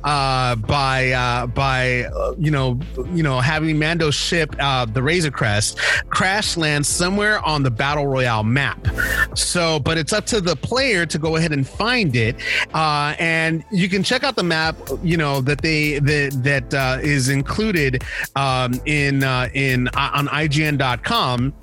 [0.03, 2.79] uh, by uh, by uh, you know
[3.13, 8.07] you know having Mando ship uh, the Razor Crest crash land somewhere on the battle
[8.07, 8.87] royale map.
[9.35, 12.35] So, but it's up to the player to go ahead and find it,
[12.73, 14.75] uh, and you can check out the map.
[15.03, 18.03] You know that they that that is included
[18.35, 19.23] um, in
[19.53, 21.53] in on IGN.com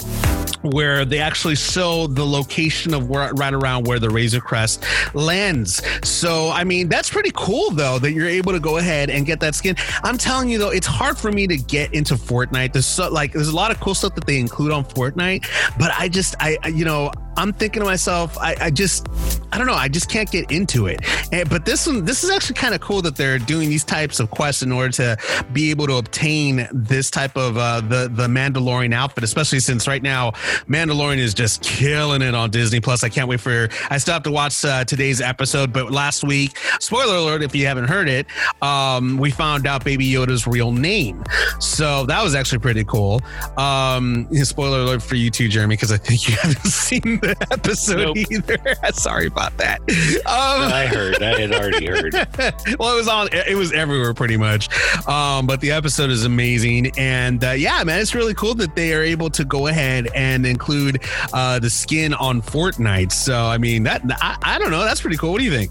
[0.62, 4.84] where they actually show the location of where right around where the Razor Crest
[5.14, 5.82] lands.
[6.06, 9.40] So I mean that's pretty cool though that you're able to go ahead and get
[9.40, 9.76] that skin.
[10.02, 12.72] I'm telling you though, it's hard for me to get into Fortnite.
[12.72, 15.46] There's so like there's a lot of cool stuff that they include on Fortnite,
[15.78, 19.08] but I just I I- you know I'm thinking to myself, I, I just,
[19.52, 21.00] I don't know, I just can't get into it.
[21.32, 24.20] And, but this one, this is actually kind of cool that they're doing these types
[24.20, 25.16] of quests in order to
[25.52, 30.02] be able to obtain this type of uh, the the Mandalorian outfit, especially since right
[30.02, 30.32] now
[30.68, 33.04] Mandalorian is just killing it on Disney Plus.
[33.04, 33.68] I can't wait for.
[33.90, 37.66] I still have to watch uh, today's episode, but last week, spoiler alert, if you
[37.66, 38.26] haven't heard it,
[38.62, 41.24] um, we found out Baby Yoda's real name.
[41.58, 43.20] So that was actually pretty cool.
[43.56, 48.16] Um, spoiler alert for you too, Jeremy, because I think you haven't seen the episode
[48.16, 48.58] either.
[48.92, 49.80] Sorry about that.
[50.26, 51.22] Um, I heard.
[51.22, 52.14] I had already heard.
[52.78, 53.28] well, it was on.
[53.32, 54.68] It was everywhere pretty much.
[55.06, 58.94] Um, but the episode is amazing, and uh, yeah, man, it's really cool that they
[58.94, 61.02] are able to go ahead and include
[61.32, 63.12] uh, the skin on Fortnite.
[63.12, 64.84] So, I mean, that I, I don't know.
[64.84, 65.32] That's pretty cool.
[65.32, 65.70] What do you think?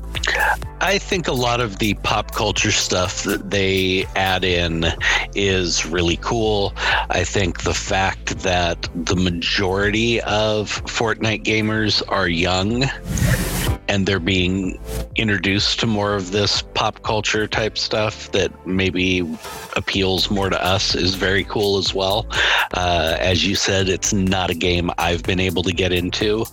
[0.82, 4.86] I think a lot of the pop culture stuff that they add in
[5.36, 6.74] is really cool.
[7.10, 12.86] I think the fact that the majority of Fortnite gamers are young
[13.90, 14.80] and they're being
[15.16, 19.28] introduced to more of this pop culture type stuff that maybe
[19.76, 22.28] appeals more to us is very cool as well.
[22.76, 26.46] Uh, as you said, it's not a game I've been able to get into,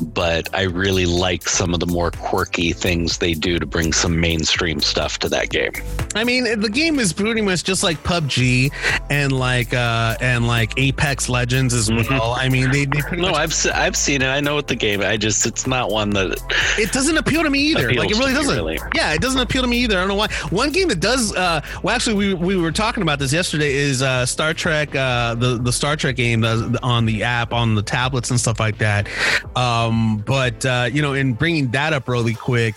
[0.00, 4.20] but I really like some of the more quirky things they do to bring some
[4.20, 5.72] mainstream stuff to that game.
[6.14, 8.70] I mean, the game is pretty much just like PUBG
[9.08, 12.34] and like uh and like Apex Legends as well.
[12.34, 14.28] I mean, they, they No, much I've I've seen it.
[14.28, 15.00] I know what the game.
[15.00, 16.38] I just it's not one that
[16.82, 17.86] it doesn't appeal to me either.
[17.88, 18.54] Appeals Like it really doesn't.
[18.54, 18.78] really.
[18.94, 19.96] Yeah, it doesn't appeal to me either.
[19.96, 20.28] I don't know why.
[20.50, 21.34] One game that does.
[21.34, 23.72] Uh, well, actually, we, we were talking about this yesterday.
[23.72, 26.44] Is uh, Star Trek uh, the the Star Trek game
[26.82, 29.08] on the app on the tablets and stuff like that.
[29.56, 32.74] Um, but uh, you know, in bringing that up really quick,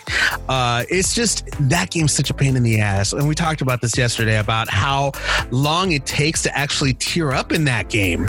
[0.48, 3.12] uh, it's just that game's such a pain in the ass.
[3.12, 5.12] And we talked about this yesterday about how
[5.50, 8.28] long it takes to actually tier up in that game.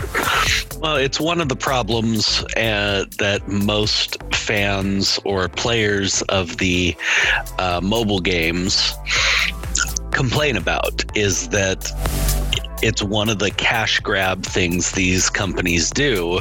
[0.79, 5.66] Well, it's one of the problems uh, that most fans or players
[6.29, 6.95] of the
[7.59, 8.93] uh, mobile games
[10.11, 11.91] complain about is that
[12.81, 16.39] it's one of the cash grab things these companies do.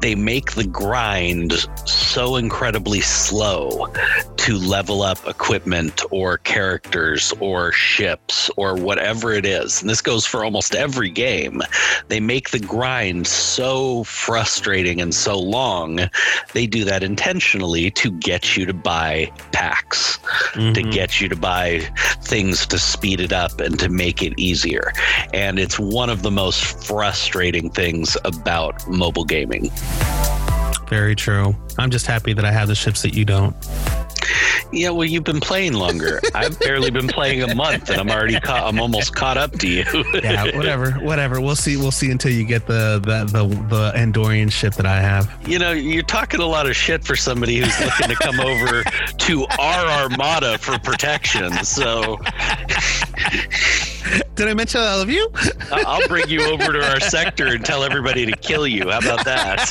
[0.00, 1.52] They make the grind
[1.84, 3.92] so incredibly slow
[4.36, 9.80] to level up equipment or characters or ships or whatever it is.
[9.80, 11.60] And this goes for almost every game.
[12.08, 16.00] They make the grind so frustrating and so long.
[16.54, 20.18] They do that intentionally to get you to buy packs,
[20.54, 20.90] to mm-hmm.
[20.90, 21.80] get you to buy
[22.22, 24.92] things to speed it up and to make it easier.
[25.34, 29.70] And it's one of the most frustrating things about mobile gaming.
[30.88, 31.54] Very true.
[31.78, 33.54] I'm just happy that I have the ships that you don't.
[34.72, 36.20] Yeah, well, you've been playing longer.
[36.34, 38.66] I've barely been playing a month, and I'm already caught.
[38.66, 39.84] I'm almost caught up to you.
[40.22, 41.40] yeah, whatever, whatever.
[41.40, 41.76] We'll see.
[41.76, 45.28] We'll see until you get the the the, the Andorian ship that I have.
[45.48, 48.84] You know, you're talking a lot of shit for somebody who's looking to come over
[48.84, 51.52] to our armada for protection.
[51.64, 52.18] So
[54.34, 55.30] Did I mention I love you?
[55.70, 58.90] I- I'll bring you over to our sector and tell everybody to kill you.
[58.90, 59.70] How about that?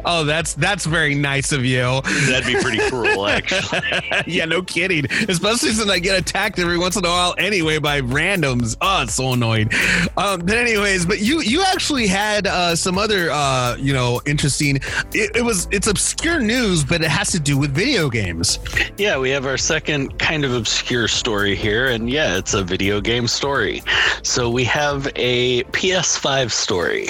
[0.04, 2.00] oh, that's that's very nice of you.
[2.28, 3.80] That'd be pretty cruel, actually.
[4.26, 5.06] yeah, no kidding.
[5.28, 8.76] Especially since I get attacked every once in a while anyway by randoms.
[8.80, 9.70] Oh, it's so annoying.
[10.16, 14.76] Um, but anyways, but you you actually had uh, some other uh, you know interesting.
[15.12, 18.58] It, it was it's obscure news, but it has to do with video games.
[18.98, 23.00] Yeah, we have our second kind of obscure story here, and yeah, it's a video
[23.00, 23.82] game story.
[24.22, 27.08] So we have a PS5 story.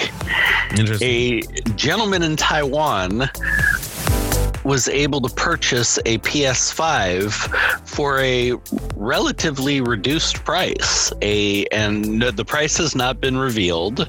[1.02, 1.42] A
[1.74, 3.28] gentleman in Taiwan
[4.62, 7.32] was able to purchase a PS5
[7.84, 8.52] for a
[8.94, 11.12] relatively reduced price.
[11.20, 14.08] A and the price has not been revealed,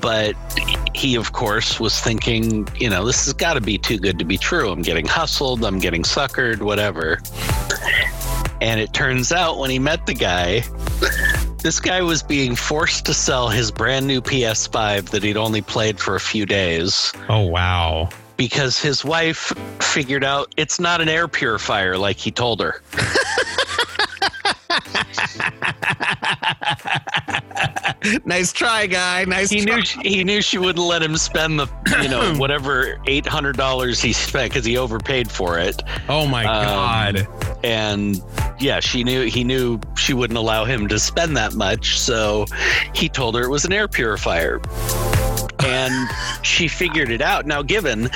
[0.00, 0.34] but
[0.92, 4.24] he of course was thinking, you know, this has got to be too good to
[4.24, 4.72] be true.
[4.72, 7.20] I'm getting hustled, I'm getting suckered, whatever.
[8.64, 10.62] And it turns out when he met the guy,
[11.62, 16.00] this guy was being forced to sell his brand new PS5 that he'd only played
[16.00, 18.08] for a few days Oh wow.
[18.38, 22.80] because his wife figured out it's not an air purifier like he told her.
[28.24, 29.24] nice try, guy.
[29.24, 29.50] Nice.
[29.50, 31.66] He knew she, he knew she wouldn't let him spend the
[32.02, 35.82] you know whatever eight hundred dollars he spent because he overpaid for it.
[36.08, 37.28] Oh my Um, god.
[37.64, 38.20] And
[38.60, 42.46] yeah, she knew he knew she wouldn't allow him to spend that much, so
[42.94, 44.60] he told her it was an air purifier.
[45.64, 46.08] and
[46.42, 47.46] she figured it out.
[47.46, 48.10] Now, given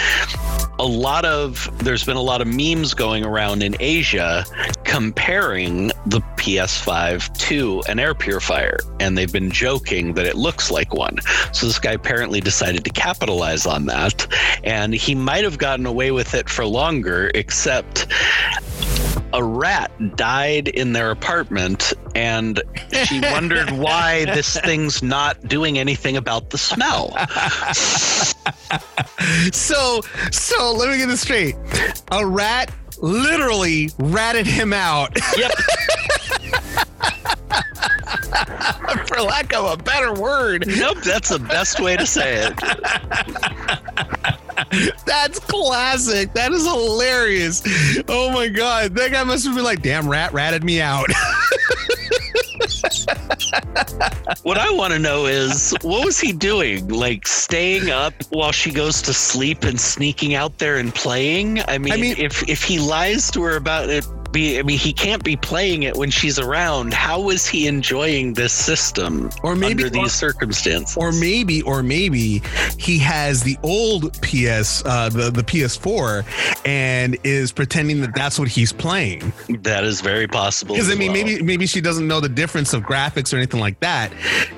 [0.78, 4.44] a lot of there's been a lot of memes going around in Asia
[4.88, 10.94] comparing the PS5 to an air purifier, and they've been joking that it looks like
[10.94, 11.18] one.
[11.52, 14.26] So this guy apparently decided to capitalize on that,
[14.64, 18.06] and he might have gotten away with it for longer, except
[19.34, 22.62] a rat died in their apartment and
[23.04, 27.10] she wondered why this thing's not doing anything about the smell.
[29.52, 30.00] so,
[30.32, 31.56] so let me get this straight.
[32.10, 35.16] A rat literally ratted him out.
[35.36, 35.52] Yep.
[39.06, 40.64] For lack of a better word.
[40.66, 42.54] Nope, that's the best way to say it.
[45.06, 46.32] That's classic.
[46.34, 47.62] That is hilarious.
[48.08, 48.94] Oh my god.
[48.94, 51.08] That guy must have been like, damn rat ratted me out.
[54.42, 56.88] what I want to know is what was he doing?
[56.88, 61.60] Like staying up while she goes to sleep and sneaking out there and playing?
[61.68, 64.78] I mean, I mean- if if he lies to her about it be I mean
[64.78, 66.92] he can't be playing it when she's around.
[66.94, 70.96] How is he enjoying this system Or maybe- under these circumstances?
[70.96, 72.42] or maybe, or maybe
[72.78, 76.24] he has the old PS, uh, the, the PS4
[76.66, 79.32] and is pretending that that's what he's playing.
[79.60, 80.74] that is very possible.
[80.74, 81.24] Because I mean, well.
[81.24, 84.12] maybe maybe she doesn't know the difference of graphics or anything like that,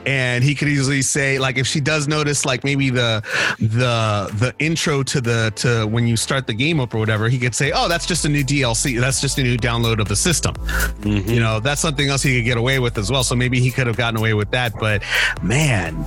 [0.06, 3.22] and he could easily say like if she does notice like maybe the
[3.58, 7.38] the the intro to the to when you start the game up or whatever, he
[7.38, 10.16] could say, oh, that's just a new DLC, that's just a new download of the
[10.16, 10.54] system.
[10.54, 11.30] Mm-hmm.
[11.30, 13.24] You know, that's something else he could get away with as well.
[13.24, 14.72] So maybe he could have gotten away with that.
[14.78, 15.02] But
[15.42, 16.04] man,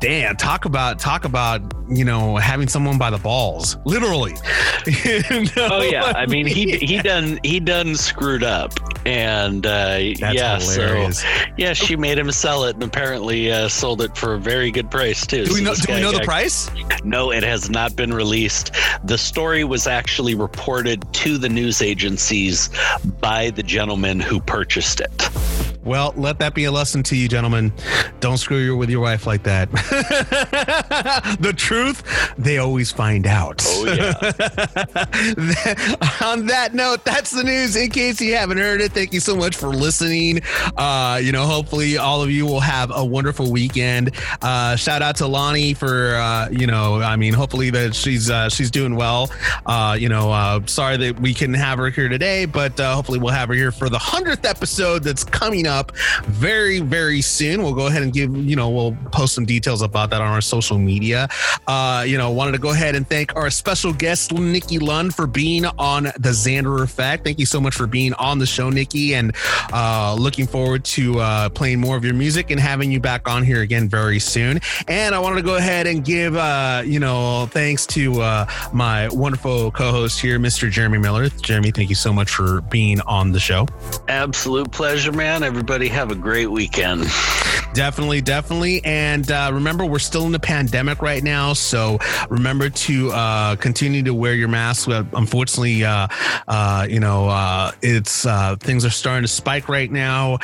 [0.00, 4.34] damn, talk about talk about you know having someone by the balls, literally.
[5.04, 8.72] You know Oh yeah, I mean he he done he done screwed up,
[9.06, 11.20] and uh, yeah, hilarious.
[11.20, 14.70] so yeah, she made him sell it, and apparently uh, sold it for a very
[14.70, 15.44] good price too.
[15.46, 15.74] Do we So know?
[15.74, 16.70] Do we know the price?
[17.02, 18.72] No, it has not been released.
[19.04, 22.70] The story was actually reported to the news agencies
[23.20, 25.73] by the gentleman who purchased it.
[25.84, 27.72] Well, let that be a lesson to you, gentlemen.
[28.20, 29.70] Don't screw your with your wife like that.
[31.40, 32.02] the truth,
[32.38, 33.62] they always find out.
[33.66, 34.14] Oh yeah.
[36.26, 37.76] On that note, that's the news.
[37.76, 40.40] In case you haven't heard it, thank you so much for listening.
[40.76, 44.12] Uh, you know, hopefully all of you will have a wonderful weekend.
[44.40, 48.48] Uh, shout out to Lonnie for uh, you know, I mean, hopefully that she's uh,
[48.48, 49.30] she's doing well.
[49.66, 53.18] Uh, you know, uh, sorry that we couldn't have her here today, but uh, hopefully
[53.18, 55.73] we'll have her here for the hundredth episode that's coming up
[56.24, 57.62] very very soon.
[57.62, 60.40] We'll go ahead and give you know we'll post some details about that on our
[60.40, 61.28] social media.
[61.66, 65.26] Uh, you know, wanted to go ahead and thank our special guest Nikki Lund for
[65.26, 67.24] being on the Xander Effect.
[67.24, 69.34] Thank you so much for being on the show, Nikki, and
[69.72, 73.42] uh, looking forward to uh, playing more of your music and having you back on
[73.42, 74.60] here again very soon.
[74.88, 79.08] And I wanted to go ahead and give uh, you know thanks to uh, my
[79.08, 80.70] wonderful co-host here, Mr.
[80.70, 81.28] Jeremy Miller.
[81.28, 83.66] Jeremy, thank you so much for being on the show.
[84.08, 85.42] Absolute pleasure, man.
[85.88, 87.06] Have a great weekend.
[87.74, 88.84] Definitely, definitely.
[88.84, 91.54] And uh, remember, we're still in the pandemic right now.
[91.54, 91.98] So
[92.30, 94.88] remember to uh, continue to wear your mask.
[94.88, 96.06] Unfortunately, uh,
[96.46, 100.38] uh, you know, uh, it's uh, things are starting to spike right now.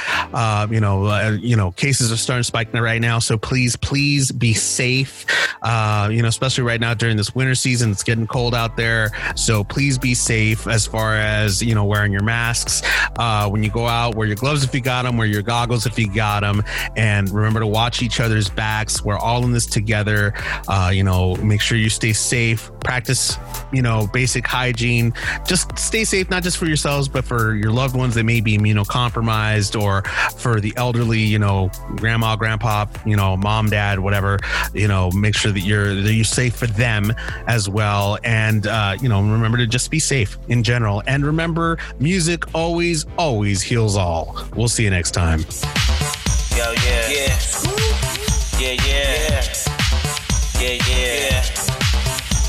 [0.70, 3.20] You know, you know, cases are starting to spike right now.
[3.20, 5.24] So please, please be safe.
[5.62, 9.10] You know, especially right now during this winter season, it's getting cold out there.
[9.36, 12.82] So please be safe as far as you know wearing your masks.
[13.16, 15.98] When you go out, wear your gloves if you got them, wear your goggles if
[15.98, 16.62] you got them,
[16.96, 19.02] and remember to watch each other's backs.
[19.04, 20.34] We're all in this together.
[20.68, 22.70] Uh, you know, make sure you stay safe.
[22.80, 23.36] Practice,
[23.72, 25.12] you know, basic hygiene.
[25.46, 28.56] Just stay safe, not just for yourselves, but for your loved ones that may be
[28.56, 30.02] immunocompromised, or
[30.36, 31.20] for the elderly.
[31.20, 34.38] You know, grandma, grandpa, you know, mom, dad, whatever.
[34.72, 37.12] You know, make sure that you're that you're safe for them
[37.46, 38.18] as well.
[38.24, 41.02] And uh, you know, remember to just be safe in general.
[41.06, 44.36] And remember, music always, always heals all.
[44.54, 45.40] We'll see you next time.
[46.58, 47.06] Yo, yeah.
[47.06, 47.38] Yeah.
[48.58, 49.40] Yeah, yeah.
[50.58, 51.42] Yeah, yeah.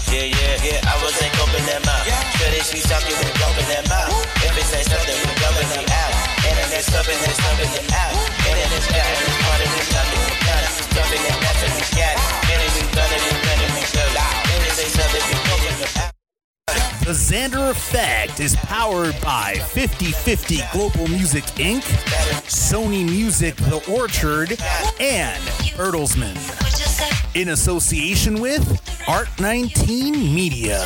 [0.10, 0.66] Yeah, yeah.
[0.66, 2.04] Yeah, I was ain't open that mouth.
[2.42, 4.12] Sure that she talking, we open that mouth.
[4.42, 6.14] If it say something, we open it out.
[6.42, 8.12] Internet stuffing, it's stuffing it out.
[8.50, 9.31] Internet got it, it's part of it,
[17.02, 21.82] The Xander Effect is powered by 5050 Global Music Inc.,
[22.46, 24.52] Sony Music The Orchard,
[25.00, 25.44] and
[25.76, 26.38] Bertelsmann.
[27.36, 28.64] In association with
[29.08, 30.80] Art 19 Media.